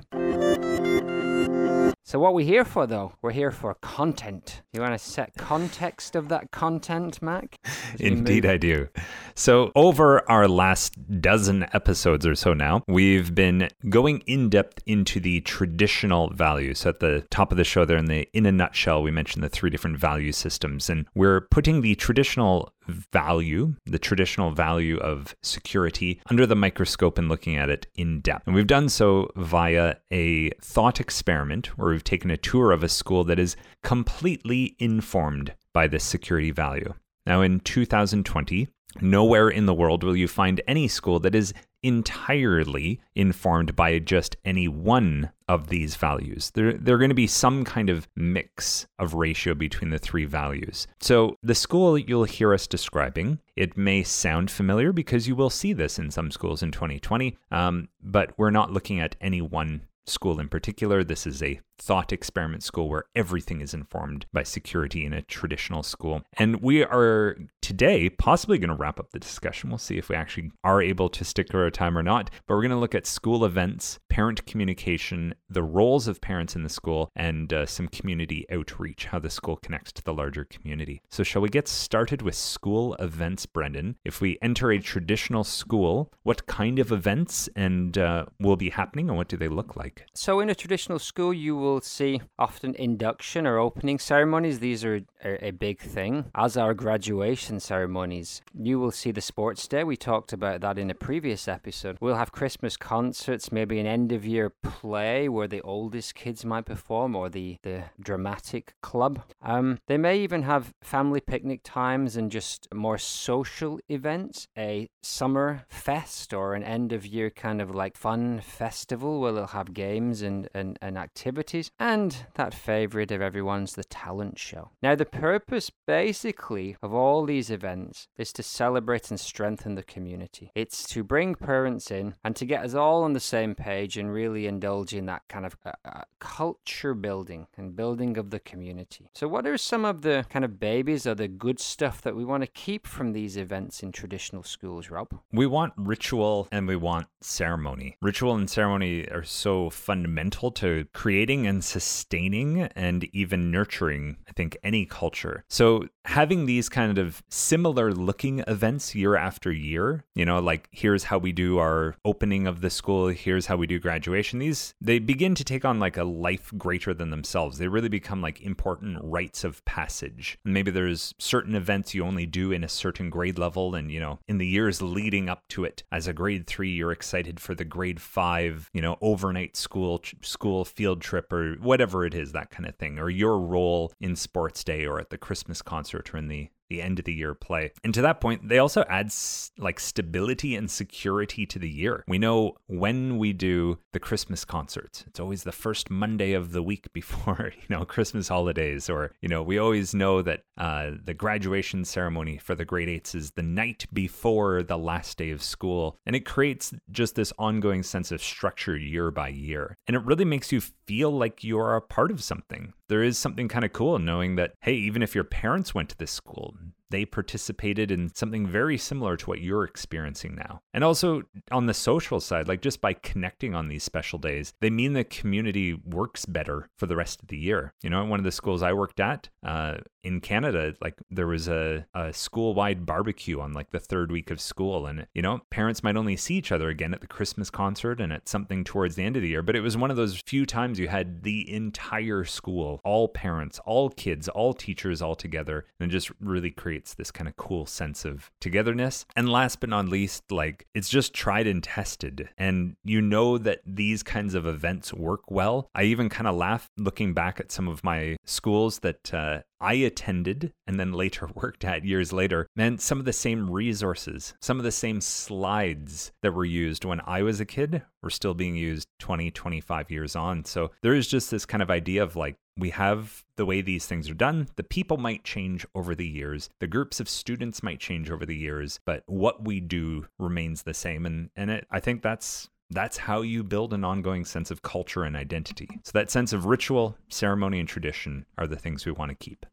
So 2.08 2.20
what 2.20 2.34
we 2.36 2.46
here 2.46 2.64
for 2.64 2.88
though? 2.88 3.14
We're 3.22 3.32
here 3.32 3.52
for 3.52 3.74
content. 3.82 4.62
You 4.72 4.80
want 4.80 4.94
to 4.94 5.00
set 5.00 5.34
context 5.36 6.16
of 6.16 6.30
that 6.30 6.52
content, 6.52 7.22
Mac? 7.22 7.58
Indeed 8.00 8.46
I 8.46 8.56
do. 8.56 8.88
So 9.34 9.72
over 9.76 10.24
our 10.30 10.48
last 10.48 10.96
dozen 11.20 11.64
episodes 11.74 12.26
or 12.26 12.36
so 12.36 12.54
now, 12.54 12.84
we've 12.88 13.36
been 13.36 13.70
going 13.90 14.20
in 14.28 14.50
depth 14.50 14.84
into 14.86 15.20
the 15.20 15.42
traditional 15.42 16.30
values. 16.30 16.80
So 16.80 16.92
at 16.92 17.02
the 17.02 17.26
top 17.32 17.52
of 17.52 17.58
the 17.58 17.66
show 17.66 17.84
there 17.84 17.98
in 17.98 18.06
the 18.06 18.30
in 18.34 18.46
a 18.46 18.52
nutshell, 18.52 19.04
we 19.04 19.12
mentioned 19.12 19.44
the 19.44 19.50
three 19.50 19.70
different 19.70 19.98
value 19.98 20.32
systems 20.32 20.90
and 20.90 21.08
we're 21.16 21.42
putting 21.42 21.82
the 21.82 21.96
traditional 21.96 22.72
value, 22.88 23.76
the 23.86 24.00
traditional 24.00 24.52
value 24.52 24.98
of 24.98 25.36
security, 25.42 26.22
under 26.30 26.46
the 26.46 26.56
microscope 26.56 27.18
and 27.18 27.30
looking 27.30 27.56
at 27.56 27.70
it 27.70 27.88
in 27.96 28.22
depth. 28.22 28.48
And 28.48 28.56
we've 28.56 28.68
done 28.68 28.90
so 28.90 29.32
via 29.36 29.96
a 30.12 30.50
thought 30.62 31.00
experiment 31.00 31.78
where 31.78 31.90
we've 31.90 32.04
taken 32.04 32.32
a 32.32 32.38
tour 32.38 32.72
of 32.72 32.84
a 32.84 32.90
school 32.90 33.24
that 33.26 33.40
is 33.40 33.56
completely 33.84 34.76
informed 34.80 35.54
by 35.74 35.88
this 35.88 36.04
security 36.04 36.52
value. 36.52 36.94
Now, 37.26 37.42
in 37.42 37.60
2020, 37.62 38.68
nowhere 39.02 39.50
in 39.50 39.66
the 39.66 39.74
world 39.74 40.04
will 40.04 40.16
you 40.16 40.28
find 40.28 40.62
any 40.68 40.88
school 40.88 41.20
that 41.20 41.36
is 41.36 41.54
entirely 41.86 43.00
informed 43.14 43.76
by 43.76 44.00
just 44.00 44.36
any 44.44 44.68
one 44.68 45.30
of 45.48 45.68
these 45.68 45.96
values. 45.96 46.52
There, 46.56 46.74
there 46.74 46.96
are 46.96 46.98
going 46.98 47.10
to 47.10 47.16
be 47.16 47.28
some 47.28 47.64
kind 47.64 47.92
of 47.92 48.08
mix 48.16 48.88
of 48.98 49.14
ratio 49.14 49.54
between 49.54 49.92
the 49.92 50.00
three 50.00 50.26
values. 50.26 50.88
So, 51.00 51.38
the 51.44 51.54
school 51.54 51.96
you'll 51.96 52.24
hear 52.24 52.56
us 52.56 52.66
describing, 52.66 53.40
it 53.56 53.78
may 53.78 54.02
sound 54.02 54.50
familiar 54.50 54.92
because 54.92 55.28
you 55.28 55.36
will 55.36 55.52
see 55.52 55.74
this 55.74 56.00
in 56.00 56.10
some 56.10 56.32
schools 56.32 56.64
in 56.64 56.72
2020, 56.72 57.38
um, 57.52 57.90
but 58.02 58.34
we're 58.36 58.50
not 58.50 58.72
looking 58.72 59.00
at 59.00 59.16
any 59.22 59.42
one 59.42 59.82
school 60.08 60.40
in 60.40 60.50
particular. 60.50 61.04
This 61.04 61.26
is 61.28 61.42
a 61.42 61.60
thought 61.78 62.14
experiment 62.14 62.64
school 62.64 62.90
where 62.90 63.04
everything 63.16 63.62
is 63.62 63.74
informed 63.74 64.26
by 64.32 64.44
security 64.44 65.06
in 65.06 65.14
a 65.14 65.22
traditional 65.22 65.84
school. 65.84 66.22
And 66.38 66.62
we 66.62 66.84
are 66.84 67.38
today 67.62 68.10
possibly 68.10 68.58
going 68.58 68.70
to 68.70 68.76
wrap 68.76 69.00
up 69.00 69.12
the 69.12 69.20
discussion. 69.20 69.70
We'll 69.70 69.78
see 69.78 69.98
if 69.98 70.10
we 70.10 70.16
actually 70.16 70.52
are 70.64 70.82
able 70.82 71.10
to 71.10 71.26
stick 71.26 71.48
to 71.50 71.58
our 71.58 71.72
time 71.72 71.98
or 71.98 72.04
not. 72.04 72.30
But 72.48 72.56
we're 72.56 72.62
going 72.62 72.72
to 72.72 72.78
look 72.78 72.96
at 72.96 73.08
school 73.08 73.44
events, 73.44 74.00
parent 74.10 74.46
communication, 74.46 75.34
the 75.50 75.64
roles 75.64 76.08
of 76.08 76.22
parents 76.22 76.56
in 76.56 76.64
the 76.64 76.70
school, 76.70 77.10
and 77.16 77.52
uh, 77.52 77.66
some 77.66 77.88
community 77.88 78.46
outreach, 78.52 79.06
how 79.06 79.20
the 79.20 79.30
school 79.30 79.58
connects 79.58 79.92
to 79.94 80.04
the 80.04 80.14
larger 80.14 80.46
community. 80.46 81.02
So, 81.10 81.24
shall 81.24 81.42
we 81.42 81.50
get 81.50 81.68
started 81.68 82.22
with 82.22 82.36
school 82.36 82.94
events, 82.96 83.46
Brendan? 83.46 83.98
If 84.06 84.22
we 84.22 84.38
enter 84.42 84.72
a 84.72 84.80
traditional 84.80 85.44
school, 85.44 86.12
what 86.24 86.46
kind 86.46 86.80
of 86.80 86.92
events 86.92 87.50
and 87.56 87.98
uh, 87.98 88.26
will 88.40 88.56
be 88.56 88.70
happening 88.70 89.10
and 89.10 89.18
what 89.18 89.28
do 89.28 89.38
they 89.38 89.48
look 89.48 89.76
like? 89.76 89.95
So, 90.14 90.40
in 90.40 90.50
a 90.50 90.56
traditional 90.56 91.00
school, 91.00 91.34
you 91.34 91.56
will 91.56 91.82
see 91.82 92.22
often 92.40 92.76
induction 92.76 93.46
or 93.46 93.58
opening 93.58 94.00
ceremonies. 94.00 94.60
These 94.60 94.84
are 94.86 95.02
a, 95.24 95.48
a 95.48 95.52
big 95.52 95.80
thing, 95.80 96.26
as 96.36 96.58
are 96.58 96.74
graduation 96.74 97.60
ceremonies. 97.60 98.42
You 98.58 98.80
will 98.80 98.92
see 98.92 99.12
the 99.12 99.22
sports 99.22 99.68
day. 99.68 99.84
We 99.84 99.98
talked 99.98 100.34
about 100.34 100.62
that 100.62 100.78
in 100.78 100.90
a 100.90 100.96
previous 100.96 101.48
episode. 101.48 101.98
We'll 102.00 102.16
have 102.16 102.32
Christmas 102.32 102.78
concerts, 102.78 103.52
maybe 103.52 103.80
an 103.80 103.88
end 103.88 104.12
of 104.12 104.26
year 104.26 104.50
play 104.50 105.30
where 105.30 105.48
the 105.48 105.62
oldest 105.62 106.16
kids 106.16 106.46
might 106.46 106.66
perform, 106.66 107.16
or 107.16 107.30
the, 107.30 107.58
the 107.64 107.84
dramatic 108.00 108.74
club. 108.82 109.22
Um, 109.42 109.80
they 109.88 109.98
may 109.98 110.20
even 110.20 110.44
have 110.44 110.74
family 110.82 111.20
picnic 111.20 111.62
times 111.64 112.16
and 112.16 112.32
just 112.32 112.68
more 112.74 112.98
social 112.98 113.80
events, 113.90 114.48
a 114.58 114.88
summer 115.04 115.66
fest 115.70 116.34
or 116.34 116.54
an 116.54 116.64
end 116.64 116.92
of 116.92 117.06
year 117.06 117.30
kind 117.30 117.62
of 117.62 117.76
like 117.76 117.98
fun 117.98 118.42
festival 118.42 119.20
where 119.20 119.32
they'll 119.32 119.48
have 119.48 119.74
games 119.74 119.85
and, 120.22 120.50
and, 120.54 120.78
and 120.82 120.98
activities 120.98 121.36
activities, 121.36 121.72
and 121.80 122.26
that 122.36 122.54
favourite 122.54 123.12
of 123.12 123.22
everyone's, 123.22 123.74
the 123.74 123.84
talent 123.84 124.38
show. 124.38 124.70
Now, 124.82 124.96
the 124.96 125.06
purpose 125.06 125.72
basically 125.88 126.78
of 126.82 126.94
all 126.94 127.26
these 127.26 127.50
events 127.50 128.08
is 128.18 128.32
to 128.34 128.44
celebrate 128.44 129.10
and 129.10 129.20
strengthen 129.20 129.76
the 129.76 129.84
community. 129.84 130.52
It's 130.56 130.88
to 130.90 131.04
bring 131.04 131.36
parents 131.36 131.92
in 131.92 132.16
and 132.24 132.36
to 132.36 132.46
get 132.46 132.64
us 132.64 132.74
all 132.74 133.04
on 133.04 133.14
the 133.14 133.20
same 133.20 133.56
page 133.56 133.98
and 133.98 134.12
really 134.12 134.48
indulge 134.48 134.94
in 134.94 135.06
that 135.08 135.24
kind 135.30 135.46
of 135.46 135.58
uh, 135.66 135.72
uh, 135.84 136.02
culture 136.20 136.94
building 136.94 137.48
and 137.58 137.76
building 137.76 138.18
of 138.18 138.30
the 138.30 138.40
community. 138.40 139.10
So, 139.14 139.28
what 139.28 139.48
are 139.48 139.58
some 139.58 139.86
of 139.86 140.02
the 140.02 140.26
kind 140.30 140.46
of 140.46 140.60
babies 140.60 141.08
or 141.08 141.16
the 141.16 141.28
good 141.28 141.60
stuff 141.60 142.02
that 142.02 142.16
we 142.16 142.26
want 142.26 142.44
to 142.44 142.48
keep 142.48 142.88
from 142.88 143.14
these 143.14 143.38
events 143.38 143.84
in 143.84 143.92
traditional 143.92 144.44
schools, 144.44 144.90
Rob? 144.90 145.20
We 145.32 145.48
want 145.48 145.74
ritual 145.78 146.48
and 146.52 146.68
we 146.68 146.76
want 146.76 147.08
ceremony. 147.22 147.98
Ritual 148.02 148.36
and 148.36 148.50
ceremony 148.50 149.08
are 149.10 149.24
so 149.24 149.70
fundamental 149.76 150.52
to 150.52 150.88
creating 150.94 151.46
and 151.48 151.64
sustaining 151.64 152.62
and 152.62 153.04
even 153.14 153.52
nurturing, 153.52 154.18
I 154.28 154.32
think, 154.32 154.58
any 154.64 154.86
culture. 154.86 155.44
So 155.50 155.88
having 156.06 156.46
these 156.46 156.70
kind 156.70 156.98
of 156.98 157.24
similar 157.30 157.92
looking 157.92 158.44
events 158.48 158.96
year 158.96 159.16
after 159.16 159.52
year, 159.52 160.06
you 160.14 160.26
know, 160.26 160.40
like 160.40 160.70
here's 160.72 161.06
how 161.06 161.18
we 161.18 161.32
do 161.32 161.58
our 161.58 161.96
opening 162.06 162.48
of 162.48 162.62
the 162.62 162.70
school, 162.70 163.08
here's 163.08 163.48
how 163.48 163.58
we 163.58 163.68
do 163.68 163.80
graduation, 163.80 164.40
these 164.40 164.74
they 164.80 165.00
begin 165.00 165.36
to 165.36 165.44
take 165.44 165.66
on 165.66 165.80
like 165.80 165.98
a 165.98 166.04
life 166.04 166.52
greater 166.58 166.94
than 166.94 167.10
themselves. 167.10 167.58
They 167.58 167.68
really 167.68 167.90
become 167.90 168.22
like 168.22 168.42
important 168.42 169.00
rites 169.04 169.44
of 169.44 169.64
passage. 169.66 170.38
And 170.46 170.54
maybe 170.54 170.72
there's 170.72 171.14
certain 171.18 171.56
events 171.56 171.94
you 171.94 172.06
only 172.06 172.26
do 172.26 172.52
in 172.52 172.64
a 172.64 172.70
certain 172.70 173.10
grade 173.10 173.38
level 173.38 173.76
and, 173.76 173.92
you 173.92 174.00
know, 174.00 174.20
in 174.28 174.38
the 174.38 174.48
years 174.48 174.82
leading 174.82 175.30
up 175.30 175.48
to 175.50 175.64
it 175.66 175.84
as 175.92 176.08
a 176.08 176.14
grade 176.14 176.48
3 176.48 176.70
you're 176.70 176.92
excited 176.92 177.40
for 177.40 177.56
the 177.56 177.66
grade 177.66 178.02
5, 178.02 178.70
you 178.74 178.82
know, 178.82 178.98
overnight 179.02 179.58
school 179.66 180.02
school 180.22 180.64
field 180.64 181.02
trip 181.02 181.34
or 181.34 181.56
whatever 181.56 182.06
it 182.06 182.14
is, 182.14 182.32
that 182.32 182.52
kind 182.52 182.68
of 182.70 182.76
thing, 182.76 183.00
or 183.00 183.10
your 183.10 183.40
role 183.40 183.92
in 184.00 184.16
sports 184.16 184.64
day 184.64 184.86
or 184.86 185.00
at 185.00 185.10
the 185.10 185.18
Christmas 185.18 185.62
concert 185.62 186.14
or 186.14 186.18
in 186.18 186.28
the 186.28 186.50
the 186.70 186.82
end 186.82 187.00
of 187.00 187.06
the 187.06 187.14
year 187.14 187.34
play. 187.34 187.72
And 187.84 187.94
to 187.94 188.02
that 188.02 188.22
point, 188.22 188.50
they 188.50 188.60
also 188.60 188.84
add 188.90 189.12
like 189.58 189.80
stability 189.80 190.56
and 190.56 190.70
security 190.70 191.46
to 191.46 191.60
the 191.60 191.70
year. 191.70 192.04
We 192.08 192.18
know 192.18 192.56
when 192.68 193.18
we 193.18 193.34
do 193.34 193.80
the 193.94 194.00
Christmas 194.00 194.46
concerts, 194.46 195.04
it's 195.08 195.20
always 195.20 195.44
the 195.44 195.52
first 195.52 195.90
Monday 195.90 196.34
of 196.34 196.52
the 196.52 196.64
week 196.64 196.92
before, 196.94 197.52
you 197.56 197.76
know, 197.76 197.86
Christmas 197.86 198.28
holidays. 198.28 198.90
Or, 198.90 199.12
you 199.22 199.30
know, 199.30 199.44
we 199.44 199.58
always 199.58 199.94
know 199.94 200.22
that 200.22 200.42
uh, 200.58 200.92
the 201.04 201.14
graduation 201.14 201.86
ceremony 201.86 202.38
for 202.38 202.56
the 202.56 202.66
grade 202.66 202.90
eights 202.90 203.16
is 203.16 203.32
the 203.32 203.44
night 203.44 203.86
before 203.94 204.64
the 204.64 204.78
last 204.78 205.18
day 205.18 205.32
of 205.32 205.44
school. 205.44 205.98
And 206.06 206.16
it 206.16 206.26
creates 206.26 206.74
just 206.92 207.16
this 207.16 207.34
ongoing 207.38 207.84
sense 207.84 208.12
of 208.12 208.22
structure 208.22 208.78
year 208.78 209.12
by 209.12 209.30
year. 209.30 209.78
And 209.88 209.96
it 209.96 210.04
really 210.04 210.26
makes 210.26 210.52
you 210.52 210.62
feel 210.62 211.12
like 211.12 211.44
you 211.44 211.60
are 211.60 211.76
a 211.76 211.82
part 211.82 212.12
of 212.12 212.24
something. 212.24 212.74
There 212.88 213.04
is 213.04 213.18
something 213.18 213.48
kind 213.48 213.66
of 213.66 213.74
cool 213.74 213.98
knowing 214.00 214.36
that, 214.36 214.54
hey, 214.62 214.74
even 214.74 215.02
if 215.02 215.16
your 215.16 215.24
parents 215.24 215.74
went 215.74 215.90
to 215.90 215.98
this 215.98 216.12
school, 216.12 216.56
they 216.90 217.06
participated 217.06 217.92
in 217.92 218.14
something 218.14 218.48
very 218.48 218.78
similar 218.78 219.18
to 219.18 219.26
what 219.26 219.42
you're 219.42 219.64
experiencing 219.64 220.36
now. 220.36 220.62
And 220.74 220.84
also 220.84 221.24
on 221.52 221.66
the 221.66 221.74
social 221.74 222.20
side, 222.20 222.48
like 222.48 222.62
just 222.62 222.82
by 222.82 222.94
connecting 222.94 223.56
on 223.56 223.68
these 223.68 223.84
special 223.84 224.20
days, 224.20 224.54
they 224.62 224.70
mean 224.70 224.94
the 224.94 225.04
community 225.04 225.74
works 225.74 226.26
better 226.26 226.70
for 226.78 226.86
the 226.86 226.96
rest 226.96 227.22
of 227.22 227.28
the 227.28 227.38
year. 227.38 227.74
You 227.82 227.90
know, 227.90 228.04
at 228.04 228.10
one 228.10 228.20
of 228.20 228.26
the 228.26 228.32
schools 228.32 228.62
I 228.62 228.74
worked 228.74 229.00
at 229.00 229.30
uh, 229.44 229.78
in 230.04 230.22
Canada, 230.22 230.76
like 230.82 230.96
there 231.10 231.28
was 231.28 231.48
a, 231.48 231.86
a 231.94 232.14
school 232.14 232.54
wide 232.54 232.86
barbecue 232.86 233.40
on 233.40 233.54
like 233.54 233.72
the 233.72 233.80
third 233.80 234.12
week 234.12 234.30
of 234.30 234.40
school. 234.40 234.86
And, 234.86 235.08
you 235.14 235.22
know, 235.22 235.42
parents 235.50 235.84
might 235.84 235.98
only 235.98 236.16
see 236.16 236.36
each 236.36 236.52
other 236.52 236.70
again 236.70 236.94
at 236.94 237.02
the 237.02 237.08
Christmas 237.08 237.50
concert 237.50 238.00
and 238.00 238.14
at 238.14 238.30
something 238.30 238.64
towards 238.64 238.96
the 238.96 239.04
end 239.04 239.16
of 239.16 239.22
the 239.22 239.30
year. 239.30 239.42
But 239.42 239.56
it 239.56 239.62
was 239.62 239.76
one 239.78 239.92
of 239.92 239.98
those 239.98 240.22
few 240.26 240.46
times 240.46 240.80
you 240.80 240.88
had 240.88 241.24
the 241.24 241.52
entire 241.52 242.24
school, 242.24 242.82
all 242.84 243.08
parents, 243.08 243.60
all 243.66 243.90
kids, 243.90 244.30
all 244.30 244.54
teachers 244.54 245.02
all 245.02 245.16
together. 245.16 245.66
And 245.80 245.92
just 245.92 246.12
really 246.20 246.52
creates 246.86 246.94
this 246.94 247.12
kind 247.12 247.28
of 247.28 247.36
cool 247.36 247.66
sense 247.66 248.06
of 248.06 248.32
togetherness. 248.40 249.06
And 249.16 249.30
last 249.30 249.60
but 249.60 249.70
not 249.70 249.88
least, 249.88 250.32
like 250.32 250.68
it's 250.76 250.90
just 250.90 251.14
tried 251.14 251.48
and 251.48 251.64
tested. 251.64 252.30
And 252.38 252.76
you 252.84 253.02
know 253.02 253.38
that 253.40 253.62
these 253.66 254.04
kinds 254.04 254.36
of 254.36 254.46
events 254.46 254.94
work 254.94 255.32
well. 255.32 255.70
I 255.74 255.84
even 255.84 256.10
kind 256.10 256.28
of 256.28 256.36
laugh 256.36 256.70
looking 256.78 257.14
back 257.14 257.40
at 257.40 257.52
some 257.52 257.68
of 257.68 257.84
my 257.84 258.18
schools 258.26 258.80
that 258.80 259.14
uh, 259.14 259.42
I 259.60 259.74
attended 259.74 260.52
and 260.68 260.80
then 260.80 260.94
later 260.94 261.30
worked 261.36 261.64
at 261.64 261.86
years 261.86 262.12
later 262.14 262.48
meant 262.56 262.82
some 262.82 263.00
of 263.00 263.06
the 263.06 263.14
same 263.14 263.50
resources, 263.50 264.34
some 264.42 264.58
of 264.58 264.64
the 264.64 264.72
same 264.72 265.02
slides 265.02 266.12
that 266.22 266.34
were 266.34 266.46
used 266.46 266.86
when 266.86 267.02
I 267.06 267.22
was 267.22 267.40
a 267.40 267.46
kid 267.46 267.84
were 268.02 268.10
still 268.10 268.34
being 268.34 268.56
used 268.56 268.88
20, 269.00 269.32
25 269.32 269.92
years 269.92 270.16
on. 270.16 270.46
So 270.46 270.72
there 270.82 270.94
is 270.94 271.08
just 271.08 271.32
this 271.32 271.46
kind 271.46 271.64
of 271.64 271.72
idea 271.72 272.04
of 272.04 272.16
like, 272.16 272.36
we 272.58 272.70
have 272.70 273.26
the 273.36 273.46
way 273.46 273.62
these 273.62 273.86
things 273.86 274.10
are 274.10 274.14
done. 274.14 274.48
The 274.56 274.64
people 274.64 274.98
might 274.98 275.26
change 275.26 275.66
over 275.76 275.94
the 275.94 276.08
years. 276.08 276.50
The 276.60 276.68
groups 276.68 277.00
of 277.00 277.10
students 277.10 277.62
might 277.62 277.80
change 277.80 278.10
over 278.10 278.26
the 278.26 278.36
years, 278.36 278.80
but 278.86 279.04
what 279.08 279.44
we 279.44 279.60
do 279.60 280.08
remains 280.20 280.64
the 280.64 280.74
same. 280.74 281.06
And 281.06 281.30
and 281.36 281.52
it, 281.52 281.68
I 281.70 281.82
think 281.82 282.02
that's 282.02 282.50
that's 282.70 282.98
how 282.98 283.22
you 283.22 283.44
build 283.44 283.74
an 283.74 283.84
ongoing 283.84 284.26
sense 284.26 284.52
of 284.52 284.62
culture 284.62 285.04
and 285.04 285.16
identity. 285.16 285.70
So 285.84 285.92
that 285.94 286.10
sense 286.10 286.34
of 286.34 286.46
ritual, 286.46 286.98
ceremony, 287.10 287.60
and 287.60 287.70
tradition 287.70 288.26
are 288.38 288.48
the 288.48 288.56
things 288.56 288.86
we 288.86 288.92
want 288.92 289.10
to 289.10 289.16
keep. 289.16 289.46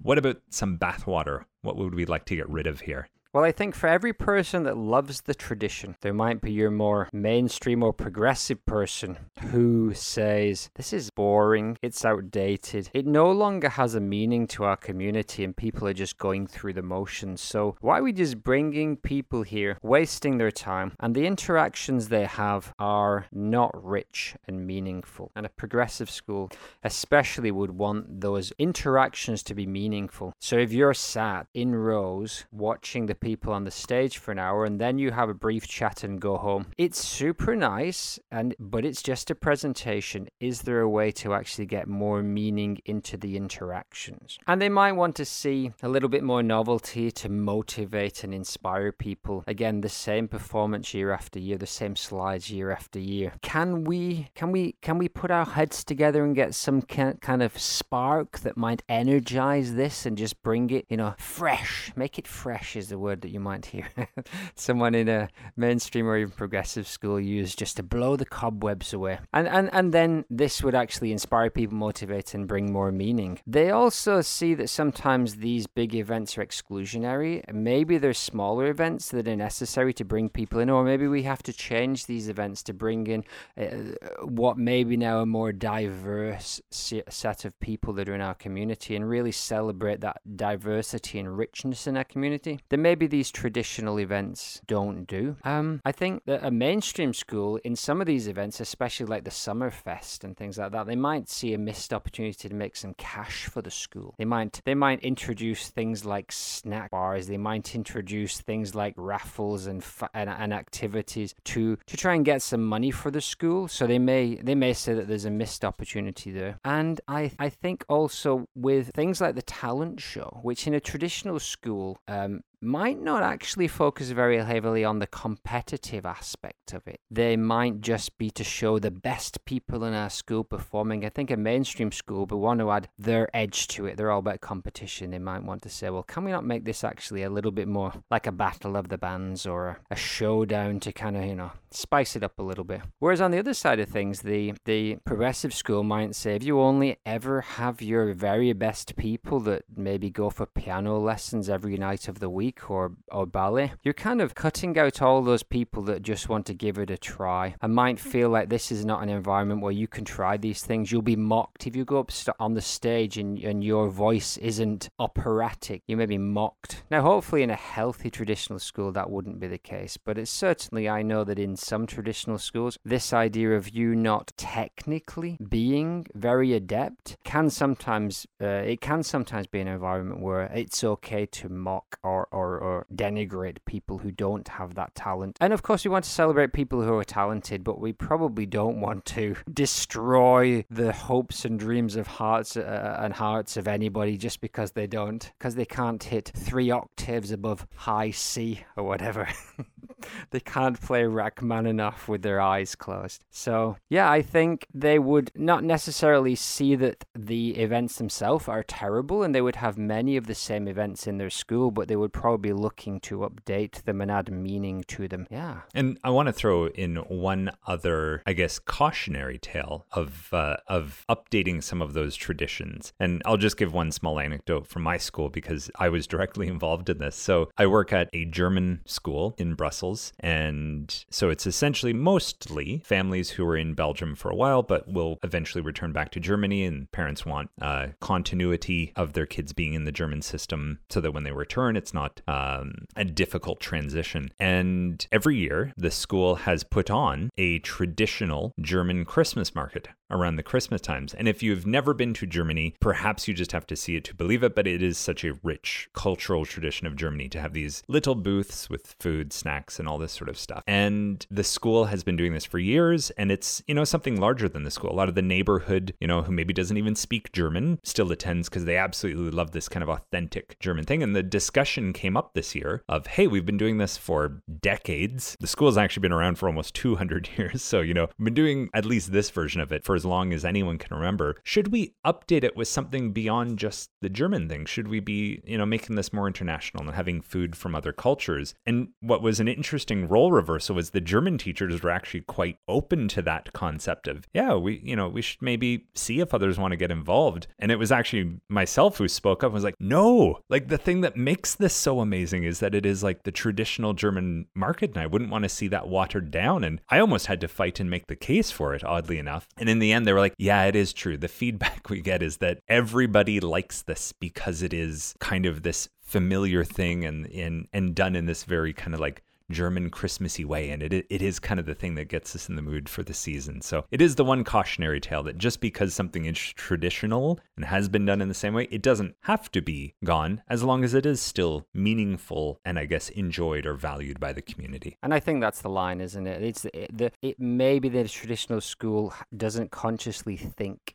What 0.00 0.18
about 0.18 0.40
some 0.50 0.78
bathwater? 0.78 1.44
What 1.62 1.76
would 1.76 1.94
we 1.94 2.06
like 2.06 2.24
to 2.26 2.36
get 2.36 2.48
rid 2.48 2.66
of 2.66 2.80
here? 2.80 3.08
Well, 3.34 3.44
I 3.44 3.52
think 3.52 3.74
for 3.74 3.88
every 3.88 4.14
person 4.14 4.62
that 4.62 4.78
loves 4.78 5.20
the 5.20 5.34
tradition, 5.34 5.96
there 6.00 6.14
might 6.14 6.40
be 6.40 6.50
your 6.50 6.70
more 6.70 7.10
mainstream 7.12 7.82
or 7.82 7.92
progressive 7.92 8.64
person 8.64 9.18
who 9.50 9.92
says, 9.92 10.70
This 10.76 10.94
is 10.94 11.10
boring, 11.10 11.76
it's 11.82 12.06
outdated, 12.06 12.88
it 12.94 13.06
no 13.06 13.30
longer 13.30 13.68
has 13.68 13.94
a 13.94 14.00
meaning 14.00 14.46
to 14.48 14.64
our 14.64 14.78
community, 14.78 15.44
and 15.44 15.54
people 15.54 15.86
are 15.86 15.92
just 15.92 16.16
going 16.16 16.46
through 16.46 16.72
the 16.72 16.82
motions. 16.82 17.42
So, 17.42 17.76
why 17.82 17.98
are 17.98 18.02
we 18.02 18.14
just 18.14 18.42
bringing 18.42 18.96
people 18.96 19.42
here, 19.42 19.76
wasting 19.82 20.38
their 20.38 20.50
time, 20.50 20.92
and 20.98 21.14
the 21.14 21.26
interactions 21.26 22.08
they 22.08 22.24
have 22.24 22.72
are 22.78 23.26
not 23.30 23.72
rich 23.74 24.36
and 24.46 24.66
meaningful? 24.66 25.32
And 25.36 25.44
a 25.44 25.50
progressive 25.50 26.08
school, 26.08 26.50
especially, 26.82 27.50
would 27.50 27.72
want 27.72 28.22
those 28.22 28.54
interactions 28.58 29.42
to 29.42 29.54
be 29.54 29.66
meaningful. 29.66 30.32
So, 30.40 30.56
if 30.56 30.72
you're 30.72 30.94
sat 30.94 31.46
in 31.52 31.74
rows 31.74 32.46
watching 32.50 33.04
the 33.04 33.17
people 33.20 33.52
on 33.52 33.64
the 33.64 33.70
stage 33.70 34.18
for 34.18 34.32
an 34.32 34.38
hour 34.38 34.64
and 34.64 34.80
then 34.80 34.98
you 34.98 35.10
have 35.10 35.28
a 35.28 35.34
brief 35.34 35.66
chat 35.66 36.04
and 36.04 36.20
go 36.20 36.36
home. 36.36 36.66
It's 36.76 37.02
super 37.02 37.54
nice 37.56 38.18
and 38.30 38.54
but 38.58 38.84
it's 38.84 39.02
just 39.02 39.30
a 39.30 39.34
presentation. 39.34 40.28
Is 40.40 40.62
there 40.62 40.80
a 40.80 40.88
way 40.88 41.10
to 41.12 41.34
actually 41.34 41.66
get 41.66 41.88
more 41.88 42.22
meaning 42.22 42.78
into 42.84 43.16
the 43.16 43.36
interactions? 43.36 44.38
And 44.46 44.60
they 44.60 44.68
might 44.68 44.92
want 44.92 45.16
to 45.16 45.24
see 45.24 45.72
a 45.82 45.88
little 45.88 46.08
bit 46.08 46.22
more 46.22 46.42
novelty 46.42 47.10
to 47.10 47.28
motivate 47.28 48.24
and 48.24 48.34
inspire 48.34 48.92
people. 48.92 49.44
Again, 49.46 49.80
the 49.80 49.88
same 49.88 50.28
performance 50.28 50.94
year 50.94 51.12
after 51.12 51.38
year, 51.38 51.58
the 51.58 51.66
same 51.66 51.96
slides 51.96 52.50
year 52.50 52.70
after 52.70 52.98
year. 52.98 53.32
Can 53.42 53.84
we 53.84 54.28
can 54.34 54.52
we 54.52 54.76
can 54.82 54.98
we 54.98 55.08
put 55.08 55.30
our 55.30 55.46
heads 55.46 55.84
together 55.84 56.24
and 56.24 56.34
get 56.34 56.54
some 56.54 56.82
kind 56.82 57.42
of 57.42 57.58
spark 57.58 58.40
that 58.40 58.56
might 58.56 58.82
energize 58.88 59.74
this 59.74 60.06
and 60.06 60.18
just 60.18 60.42
bring 60.42 60.70
it, 60.70 60.84
you 60.88 60.96
know, 60.96 61.14
fresh, 61.18 61.92
make 61.96 62.18
it 62.18 62.26
fresh 62.26 62.76
is 62.76 62.88
the 62.88 62.98
word 62.98 63.07
word 63.08 63.22
that 63.22 63.30
you 63.30 63.40
might 63.40 63.64
hear 63.66 63.88
someone 64.54 64.94
in 64.94 65.08
a 65.08 65.28
mainstream 65.56 66.06
or 66.06 66.18
even 66.18 66.30
progressive 66.30 66.86
school 66.86 67.18
use 67.18 67.54
just 67.54 67.76
to 67.76 67.82
blow 67.82 68.16
the 68.16 68.26
cobwebs 68.26 68.92
away. 68.92 69.18
And, 69.32 69.48
and, 69.48 69.70
and 69.72 69.94
then 69.94 70.26
this 70.28 70.62
would 70.62 70.74
actually 70.74 71.10
inspire 71.10 71.48
people, 71.48 71.76
motivate, 71.76 72.34
and 72.34 72.46
bring 72.46 72.70
more 72.70 72.92
meaning. 72.92 73.40
They 73.46 73.70
also 73.70 74.20
see 74.20 74.54
that 74.54 74.68
sometimes 74.68 75.36
these 75.36 75.66
big 75.66 75.94
events 75.94 76.36
are 76.36 76.44
exclusionary. 76.44 77.42
Maybe 77.50 77.96
there's 77.96 78.18
smaller 78.18 78.66
events 78.66 79.08
that 79.08 79.26
are 79.26 79.36
necessary 79.36 79.94
to 79.94 80.04
bring 80.04 80.28
people 80.28 80.60
in, 80.60 80.68
or 80.68 80.84
maybe 80.84 81.08
we 81.08 81.22
have 81.22 81.42
to 81.44 81.52
change 81.52 82.04
these 82.04 82.28
events 82.28 82.62
to 82.64 82.74
bring 82.74 83.06
in 83.06 83.24
uh, 83.56 83.94
what 84.22 84.58
maybe 84.58 84.96
now 84.98 85.20
a 85.20 85.26
more 85.26 85.52
diverse 85.52 86.60
set 86.70 87.44
of 87.46 87.58
people 87.60 87.94
that 87.94 88.08
are 88.08 88.14
in 88.14 88.20
our 88.20 88.34
community 88.34 88.94
and 88.94 89.08
really 89.08 89.32
celebrate 89.32 90.00
that 90.02 90.20
diversity 90.36 91.18
and 91.18 91.38
richness 91.38 91.86
in 91.86 91.96
our 91.96 92.04
community. 92.04 92.60
There 92.68 92.78
may 92.78 92.97
maybe 92.98 93.06
these 93.06 93.30
traditional 93.30 94.00
events 94.00 94.60
don't 94.66 95.04
do. 95.06 95.36
Um, 95.44 95.80
I 95.84 95.92
think 95.92 96.24
that 96.26 96.44
a 96.44 96.50
mainstream 96.50 97.14
school 97.14 97.60
in 97.62 97.76
some 97.76 98.00
of 98.00 98.08
these 98.08 98.26
events, 98.26 98.58
especially 98.58 99.06
like 99.06 99.22
the 99.22 99.30
summer 99.30 99.70
fest 99.70 100.24
and 100.24 100.36
things 100.36 100.58
like 100.58 100.72
that, 100.72 100.88
they 100.88 100.96
might 100.96 101.28
see 101.28 101.54
a 101.54 101.58
missed 101.58 101.92
opportunity 101.92 102.48
to 102.48 102.54
make 102.54 102.74
some 102.74 102.94
cash 102.94 103.44
for 103.44 103.62
the 103.62 103.70
school. 103.70 104.16
They 104.18 104.24
might 104.24 104.60
they 104.64 104.74
might 104.74 104.98
introduce 105.00 105.68
things 105.68 106.04
like 106.04 106.32
snack 106.32 106.90
bars. 106.90 107.28
They 107.28 107.36
might 107.36 107.72
introduce 107.76 108.40
things 108.40 108.74
like 108.74 108.94
raffles 108.96 109.68
and 109.68 109.84
and, 110.12 110.28
and 110.28 110.52
activities 110.52 111.36
to 111.44 111.76
to 111.86 111.96
try 111.96 112.14
and 112.16 112.24
get 112.24 112.42
some 112.42 112.64
money 112.64 112.90
for 112.90 113.12
the 113.12 113.20
school. 113.20 113.68
So 113.68 113.86
they 113.86 114.00
may 114.00 114.34
they 114.42 114.56
may 114.56 114.72
say 114.72 114.94
that 114.94 115.06
there's 115.06 115.24
a 115.24 115.30
missed 115.30 115.64
opportunity 115.64 116.32
there. 116.32 116.58
And 116.64 117.00
I 117.06 117.30
I 117.38 117.48
think 117.48 117.84
also 117.88 118.48
with 118.56 118.90
things 118.92 119.20
like 119.20 119.36
the 119.36 119.42
talent 119.42 120.00
show, 120.00 120.40
which 120.42 120.66
in 120.66 120.74
a 120.74 120.80
traditional 120.80 121.38
school 121.38 122.00
um, 122.08 122.42
might 122.60 123.00
not 123.00 123.22
actually 123.22 123.68
focus 123.68 124.10
very 124.10 124.42
heavily 124.42 124.84
on 124.84 124.98
the 124.98 125.06
competitive 125.06 126.04
aspect 126.04 126.72
of 126.72 126.86
it. 126.86 127.00
They 127.10 127.36
might 127.36 127.80
just 127.80 128.18
be 128.18 128.30
to 128.32 128.44
show 128.44 128.78
the 128.78 128.90
best 128.90 129.44
people 129.44 129.84
in 129.84 129.94
our 129.94 130.10
school 130.10 130.44
performing. 130.44 131.04
I 131.04 131.08
think 131.08 131.30
a 131.30 131.36
mainstream 131.36 131.92
school 131.92 132.26
would 132.26 132.32
want 132.32 132.60
to 132.60 132.70
add 132.70 132.88
their 132.98 133.28
edge 133.34 133.68
to 133.68 133.86
it. 133.86 133.96
They're 133.96 134.10
all 134.10 134.18
about 134.18 134.40
competition. 134.40 135.10
They 135.10 135.18
might 135.18 135.44
want 135.44 135.62
to 135.62 135.68
say, 135.68 135.90
well, 135.90 136.02
can 136.02 136.24
we 136.24 136.32
not 136.32 136.44
make 136.44 136.64
this 136.64 136.84
actually 136.84 137.22
a 137.22 137.30
little 137.30 137.52
bit 137.52 137.68
more 137.68 137.92
like 138.10 138.26
a 138.26 138.32
battle 138.32 138.76
of 138.76 138.88
the 138.88 138.98
bands 138.98 139.46
or 139.46 139.78
a 139.90 139.96
showdown 139.96 140.80
to 140.80 140.92
kind 140.92 141.16
of, 141.16 141.24
you 141.24 141.34
know, 141.34 141.52
spice 141.70 142.16
it 142.16 142.22
up 142.22 142.38
a 142.38 142.42
little 142.42 142.64
bit. 142.64 142.82
Whereas 142.98 143.20
on 143.20 143.30
the 143.30 143.38
other 143.38 143.54
side 143.54 143.80
of 143.80 143.88
things, 143.88 144.22
the 144.22 144.54
the 144.64 144.96
progressive 145.04 145.54
school 145.54 145.82
might 145.82 146.14
say 146.14 146.34
if 146.36 146.42
you 146.42 146.60
only 146.60 146.96
ever 147.04 147.40
have 147.42 147.82
your 147.82 148.14
very 148.14 148.52
best 148.52 148.96
people 148.96 149.40
that 149.40 149.64
maybe 149.76 150.10
go 150.10 150.30
for 150.30 150.46
piano 150.46 150.98
lessons 150.98 151.48
every 151.48 151.76
night 151.76 152.08
of 152.08 152.20
the 152.20 152.30
week 152.30 152.47
or 152.68 152.92
or 153.10 153.26
ballet, 153.26 153.72
you're 153.82 153.94
kind 153.94 154.20
of 154.20 154.34
cutting 154.34 154.78
out 154.78 155.02
all 155.02 155.22
those 155.22 155.42
people 155.42 155.82
that 155.84 156.02
just 156.02 156.28
want 156.28 156.46
to 156.46 156.54
give 156.54 156.78
it 156.78 156.90
a 156.90 156.98
try 156.98 157.54
and 157.60 157.74
might 157.74 157.98
feel 157.98 158.28
like 158.28 158.48
this 158.48 158.70
is 158.70 158.84
not 158.84 159.02
an 159.02 159.08
environment 159.08 159.60
where 159.60 159.72
you 159.72 159.86
can 159.86 160.04
try 160.04 160.36
these 160.36 160.62
things. 160.62 160.90
You'll 160.90 161.02
be 161.02 161.16
mocked 161.16 161.66
if 161.66 161.74
you 161.74 161.84
go 161.84 162.00
up 162.00 162.10
on 162.38 162.54
the 162.54 162.60
stage 162.60 163.18
and, 163.18 163.38
and 163.38 163.62
your 163.62 163.88
voice 163.88 164.36
isn't 164.38 164.88
operatic. 164.98 165.82
You 165.86 165.96
may 165.96 166.06
be 166.06 166.18
mocked. 166.18 166.82
Now, 166.90 167.02
hopefully, 167.02 167.42
in 167.42 167.50
a 167.50 167.56
healthy 167.56 168.10
traditional 168.10 168.58
school, 168.58 168.92
that 168.92 169.10
wouldn't 169.10 169.40
be 169.40 169.46
the 169.46 169.58
case, 169.58 169.96
but 169.96 170.18
it's 170.18 170.30
certainly 170.30 170.88
I 170.88 171.02
know 171.02 171.24
that 171.24 171.38
in 171.38 171.56
some 171.56 171.86
traditional 171.86 172.38
schools, 172.38 172.78
this 172.84 173.12
idea 173.12 173.56
of 173.56 173.70
you 173.70 173.94
not 173.94 174.32
technically 174.36 175.38
being 175.48 176.06
very 176.14 176.52
adept 176.52 177.16
can 177.24 177.50
sometimes 177.50 178.26
uh, 178.40 178.46
it 178.46 178.80
can 178.80 179.02
sometimes 179.02 179.46
be 179.46 179.60
an 179.60 179.68
environment 179.68 180.20
where 180.20 180.42
it's 180.54 180.82
okay 180.84 181.26
to 181.26 181.48
mock 181.48 181.98
or, 182.02 182.28
or 182.38 182.58
or 182.58 182.86
denigrate 182.94 183.58
people 183.66 183.98
who 183.98 184.10
don't 184.10 184.48
have 184.48 184.74
that 184.74 184.94
talent. 184.94 185.36
And 185.40 185.52
of 185.52 185.62
course, 185.62 185.84
we 185.84 185.90
want 185.90 186.04
to 186.04 186.10
celebrate 186.10 186.52
people 186.52 186.82
who 186.82 186.94
are 186.94 187.04
talented, 187.04 187.64
but 187.64 187.80
we 187.80 187.92
probably 187.92 188.46
don't 188.46 188.80
want 188.80 189.04
to 189.06 189.36
destroy 189.52 190.64
the 190.70 190.92
hopes 190.92 191.44
and 191.44 191.58
dreams 191.58 191.96
of 191.96 192.06
hearts 192.06 192.56
uh, 192.56 192.98
and 193.00 193.14
hearts 193.14 193.56
of 193.56 193.68
anybody 193.68 194.16
just 194.16 194.40
because 194.40 194.72
they 194.72 194.86
don't 194.86 195.32
because 195.38 195.54
they 195.54 195.64
can't 195.64 196.02
hit 196.04 196.32
three 196.34 196.70
octaves 196.70 197.30
above 197.30 197.66
high 197.74 198.10
C 198.10 198.64
or 198.76 198.84
whatever. 198.84 199.28
they 200.30 200.40
can't 200.40 200.80
play 200.80 201.02
Rachmaninoff 201.04 202.08
with 202.08 202.22
their 202.22 202.40
eyes 202.40 202.74
closed. 202.74 203.24
So, 203.30 203.76
yeah, 203.88 204.10
I 204.10 204.22
think 204.22 204.66
they 204.72 204.98
would 204.98 205.30
not 205.34 205.64
necessarily 205.64 206.34
see 206.34 206.76
that 206.76 207.04
the 207.14 207.56
events 207.56 207.96
themselves 207.96 208.48
are 208.48 208.62
terrible 208.62 209.22
and 209.22 209.34
they 209.34 209.40
would 209.40 209.56
have 209.56 209.78
many 209.78 210.16
of 210.16 210.26
the 210.26 210.34
same 210.34 210.68
events 210.68 211.06
in 211.06 211.18
their 211.18 211.30
school, 211.30 211.70
but 211.70 211.88
they 211.88 211.96
would 211.96 212.12
probably 212.12 212.27
probably 212.28 212.52
looking 212.52 213.00
to 213.00 213.20
update 213.20 213.82
them 213.84 214.02
and 214.02 214.10
add 214.10 214.30
meaning 214.30 214.84
to 214.86 215.08
them. 215.08 215.26
Yeah. 215.30 215.62
And 215.74 215.98
I 216.04 216.10
want 216.10 216.26
to 216.26 216.32
throw 216.34 216.66
in 216.66 216.96
one 216.96 217.50
other, 217.66 218.22
I 218.26 218.34
guess, 218.34 218.58
cautionary 218.58 219.38
tale 219.38 219.86
of 219.92 220.28
uh, 220.34 220.58
of 220.66 221.06
updating 221.08 221.62
some 221.62 221.80
of 221.80 221.94
those 221.94 222.14
traditions. 222.14 222.92
And 223.00 223.22
I'll 223.24 223.38
just 223.38 223.56
give 223.56 223.72
one 223.72 223.92
small 223.92 224.20
anecdote 224.20 224.66
from 224.66 224.82
my 224.82 224.98
school 224.98 225.30
because 225.30 225.70
I 225.78 225.88
was 225.88 226.06
directly 226.06 226.48
involved 226.54 226.90
in 226.90 226.98
this. 226.98 227.16
So 227.16 227.48
I 227.56 227.66
work 227.66 227.94
at 227.94 228.10
a 228.12 228.26
German 228.26 228.82
school 228.84 229.34
in 229.38 229.54
Brussels, 229.54 230.12
and 230.20 231.06
so 231.08 231.30
it's 231.30 231.46
essentially 231.46 231.94
mostly 231.94 232.82
families 232.84 233.30
who 233.30 233.46
are 233.46 233.56
in 233.56 233.72
Belgium 233.72 234.14
for 234.14 234.30
a 234.30 234.36
while, 234.36 234.62
but 234.62 234.86
will 234.86 235.18
eventually 235.22 235.62
return 235.62 235.92
back 235.92 236.10
to 236.10 236.20
Germany. 236.20 236.66
And 236.66 236.92
parents 236.92 237.24
want 237.24 237.48
uh, 237.62 237.86
continuity 238.00 238.92
of 238.96 239.14
their 239.14 239.24
kids 239.24 239.54
being 239.54 239.72
in 239.72 239.84
the 239.84 239.92
German 239.92 240.20
system 240.20 240.80
so 240.90 241.00
that 241.00 241.12
when 241.12 241.24
they 241.24 241.32
return, 241.32 241.74
it's 241.74 241.94
not 241.94 242.17
um, 242.26 242.72
a 242.96 243.04
difficult 243.04 243.60
transition. 243.60 244.30
And 244.40 245.06
every 245.12 245.36
year, 245.36 245.72
the 245.76 245.90
school 245.90 246.36
has 246.36 246.64
put 246.64 246.90
on 246.90 247.30
a 247.36 247.58
traditional 247.60 248.52
German 248.60 249.04
Christmas 249.04 249.54
market 249.54 249.88
around 250.10 250.36
the 250.36 250.42
Christmas 250.42 250.80
times. 250.80 251.14
And 251.14 251.28
if 251.28 251.42
you've 251.42 251.66
never 251.66 251.94
been 251.94 252.14
to 252.14 252.26
Germany, 252.26 252.74
perhaps 252.80 253.28
you 253.28 253.34
just 253.34 253.52
have 253.52 253.66
to 253.68 253.76
see 253.76 253.96
it 253.96 254.04
to 254.04 254.14
believe 254.14 254.42
it, 254.42 254.54
but 254.54 254.66
it 254.66 254.82
is 254.82 254.98
such 254.98 255.24
a 255.24 255.38
rich 255.42 255.88
cultural 255.94 256.44
tradition 256.44 256.86
of 256.86 256.96
Germany 256.96 257.28
to 257.28 257.40
have 257.40 257.52
these 257.52 257.82
little 257.88 258.14
booths 258.14 258.70
with 258.70 258.96
food, 258.98 259.32
snacks, 259.32 259.78
and 259.78 259.88
all 259.88 259.98
this 259.98 260.12
sort 260.12 260.28
of 260.28 260.38
stuff. 260.38 260.62
And 260.66 261.26
the 261.30 261.44
school 261.44 261.86
has 261.86 262.02
been 262.04 262.16
doing 262.16 262.32
this 262.32 262.44
for 262.44 262.58
years, 262.58 263.10
and 263.10 263.30
it's, 263.30 263.62
you 263.66 263.74
know, 263.74 263.84
something 263.84 264.20
larger 264.20 264.48
than 264.48 264.64
the 264.64 264.70
school. 264.70 264.90
A 264.90 264.94
lot 264.94 265.08
of 265.08 265.14
the 265.14 265.22
neighborhood, 265.22 265.94
you 266.00 266.06
know, 266.06 266.22
who 266.22 266.32
maybe 266.32 266.52
doesn't 266.52 266.76
even 266.76 266.94
speak 266.94 267.32
German 267.32 267.78
still 267.82 268.10
attends 268.12 268.48
because 268.48 268.64
they 268.64 268.76
absolutely 268.76 269.30
love 269.30 269.52
this 269.52 269.68
kind 269.68 269.82
of 269.82 269.88
authentic 269.88 270.58
German 270.60 270.84
thing. 270.84 271.02
And 271.02 271.14
the 271.14 271.22
discussion 271.22 271.92
came 271.92 272.16
up 272.16 272.34
this 272.34 272.54
year 272.54 272.82
of, 272.88 273.06
hey, 273.06 273.26
we've 273.26 273.46
been 273.46 273.58
doing 273.58 273.78
this 273.78 273.96
for 273.96 274.40
decades. 274.60 275.36
The 275.40 275.46
school's 275.46 275.76
actually 275.76 276.02
been 276.02 276.12
around 276.12 276.38
for 276.38 276.48
almost 276.48 276.74
200 276.74 277.28
years. 277.36 277.62
So, 277.62 277.80
you 277.80 277.94
know, 277.94 278.08
we've 278.18 278.26
been 278.26 278.34
doing 278.34 278.70
at 278.74 278.84
least 278.84 279.12
this 279.12 279.30
version 279.30 279.60
of 279.60 279.72
it 279.72 279.84
for 279.84 279.97
as 279.98 280.04
long 280.04 280.32
as 280.32 280.44
anyone 280.44 280.78
can 280.78 280.96
remember. 280.96 281.36
Should 281.42 281.72
we 281.72 281.94
update 282.06 282.44
it 282.44 282.56
with 282.56 282.68
something 282.68 283.12
beyond 283.12 283.58
just 283.58 283.90
the 284.00 284.08
German 284.08 284.48
thing? 284.48 284.64
Should 284.64 284.86
we 284.86 285.00
be, 285.00 285.42
you 285.44 285.58
know, 285.58 285.66
making 285.66 285.96
this 285.96 286.12
more 286.12 286.28
international 286.28 286.84
and 286.84 286.94
having 286.94 287.20
food 287.20 287.56
from 287.56 287.74
other 287.74 287.92
cultures? 287.92 288.54
And 288.64 288.90
what 289.00 289.22
was 289.22 289.40
an 289.40 289.48
interesting 289.48 290.06
role 290.06 290.30
reversal 290.30 290.76
was 290.76 290.90
the 290.90 291.00
German 291.00 291.36
teachers 291.38 291.82
were 291.82 291.90
actually 291.90 292.20
quite 292.20 292.58
open 292.68 293.08
to 293.08 293.22
that 293.22 293.52
concept 293.52 294.06
of, 294.06 294.24
yeah, 294.32 294.54
we, 294.54 294.80
you 294.84 294.94
know, 294.94 295.08
we 295.08 295.22
should 295.22 295.42
maybe 295.42 295.86
see 295.94 296.20
if 296.20 296.32
others 296.32 296.58
want 296.58 296.70
to 296.70 296.76
get 296.76 296.92
involved. 296.92 297.48
And 297.58 297.72
it 297.72 297.78
was 297.78 297.90
actually 297.90 298.40
myself 298.48 298.98
who 298.98 299.08
spoke 299.08 299.42
up 299.42 299.48
and 299.48 299.54
was 299.54 299.64
like, 299.64 299.74
no, 299.80 300.40
like 300.48 300.68
the 300.68 300.78
thing 300.78 301.00
that 301.00 301.16
makes 301.16 301.56
this 301.56 301.74
so 301.74 302.00
amazing 302.00 302.44
is 302.44 302.60
that 302.60 302.74
it 302.74 302.86
is 302.86 303.02
like 303.02 303.24
the 303.24 303.32
traditional 303.32 303.94
German 303.94 304.46
market. 304.54 304.90
And 304.90 304.98
I 304.98 305.06
wouldn't 305.06 305.30
want 305.30 305.42
to 305.42 305.48
see 305.48 305.68
that 305.68 305.88
watered 305.88 306.30
down. 306.30 306.62
And 306.62 306.80
I 306.88 307.00
almost 307.00 307.26
had 307.26 307.40
to 307.40 307.48
fight 307.48 307.80
and 307.80 307.90
make 307.90 308.06
the 308.06 308.16
case 308.16 308.50
for 308.50 308.74
it, 308.74 308.84
oddly 308.84 309.18
enough. 309.18 309.48
And 309.56 309.68
in 309.68 309.78
the 309.78 309.87
end, 309.92 310.06
they 310.06 310.12
were 310.12 310.20
like, 310.20 310.34
yeah, 310.38 310.64
it 310.64 310.76
is 310.76 310.92
true. 310.92 311.16
The 311.16 311.28
feedback 311.28 311.88
we 311.90 312.00
get 312.00 312.22
is 312.22 312.38
that 312.38 312.60
everybody 312.68 313.40
likes 313.40 313.82
this 313.82 314.12
because 314.12 314.62
it 314.62 314.72
is 314.72 315.14
kind 315.20 315.46
of 315.46 315.62
this 315.62 315.88
familiar 316.00 316.64
thing 316.64 317.04
and 317.04 317.26
and 317.26 317.68
and 317.72 317.94
done 317.94 318.16
in 318.16 318.24
this 318.24 318.44
very 318.44 318.72
kind 318.72 318.94
of 318.94 319.00
like 319.00 319.22
German 319.50 319.90
Christmassy 319.90 320.44
way, 320.44 320.70
and 320.70 320.82
it 320.82 321.06
it 321.08 321.22
is 321.22 321.38
kind 321.38 321.58
of 321.58 321.66
the 321.66 321.74
thing 321.74 321.94
that 321.94 322.08
gets 322.08 322.34
us 322.34 322.48
in 322.48 322.56
the 322.56 322.62
mood 322.62 322.88
for 322.88 323.02
the 323.02 323.14
season. 323.14 323.60
So 323.60 323.84
it 323.90 324.02
is 324.02 324.14
the 324.14 324.24
one 324.24 324.44
cautionary 324.44 325.00
tale 325.00 325.22
that 325.24 325.38
just 325.38 325.60
because 325.60 325.94
something 325.94 326.24
is 326.26 326.38
traditional 326.38 327.40
and 327.56 327.64
has 327.64 327.88
been 327.88 328.04
done 328.04 328.20
in 328.20 328.28
the 328.28 328.34
same 328.34 328.54
way, 328.54 328.68
it 328.70 328.82
doesn't 328.82 329.14
have 329.22 329.50
to 329.52 329.60
be 329.60 329.94
gone 330.04 330.42
as 330.48 330.62
long 330.62 330.84
as 330.84 330.94
it 330.94 331.06
is 331.06 331.20
still 331.20 331.66
meaningful 331.74 332.60
and 332.64 332.78
I 332.78 332.84
guess 332.84 333.08
enjoyed 333.10 333.66
or 333.66 333.74
valued 333.74 334.20
by 334.20 334.32
the 334.32 334.42
community. 334.42 334.96
And 335.02 335.14
I 335.14 335.20
think 335.20 335.40
that's 335.40 335.62
the 335.62 335.70
line, 335.70 336.00
isn't 336.00 336.26
it? 336.26 336.42
It's 336.42 336.64
it, 336.66 336.96
the 336.96 337.12
it 337.22 337.38
maybe 337.38 337.88
the 337.88 338.06
traditional 338.08 338.60
school 338.60 339.14
doesn't 339.36 339.70
consciously 339.70 340.36
think 340.36 340.94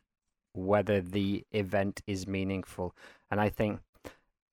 whether 0.52 1.00
the 1.00 1.44
event 1.50 2.00
is 2.06 2.26
meaningful, 2.26 2.94
and 3.30 3.40
I 3.40 3.48
think 3.48 3.80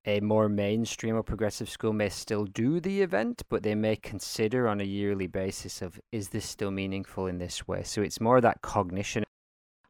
a 0.06 0.20
more 0.20 0.50
mainstream 0.50 1.16
or 1.16 1.24
progressive 1.24 1.70
school 1.70 1.94
may 1.94 2.10
still 2.10 2.46
do 2.46 2.80
the 2.80 3.02
event, 3.02 3.44
but 3.50 3.64
they 3.64 3.76
may 3.76 3.96
consider 3.96 4.68
on 4.68 4.82
a 4.82 4.86
yearly 4.86 5.28
basis 5.28 5.82
of 5.82 6.00
is 6.12 6.30
this 6.30 6.46
still 6.46 6.72
meaningful 6.72 7.28
in 7.28 7.38
this 7.38 7.68
way? 7.68 7.84
So 7.84 8.02
it's 8.02 8.22
more 8.22 8.42
that 8.42 8.62
cognition. 8.62 9.24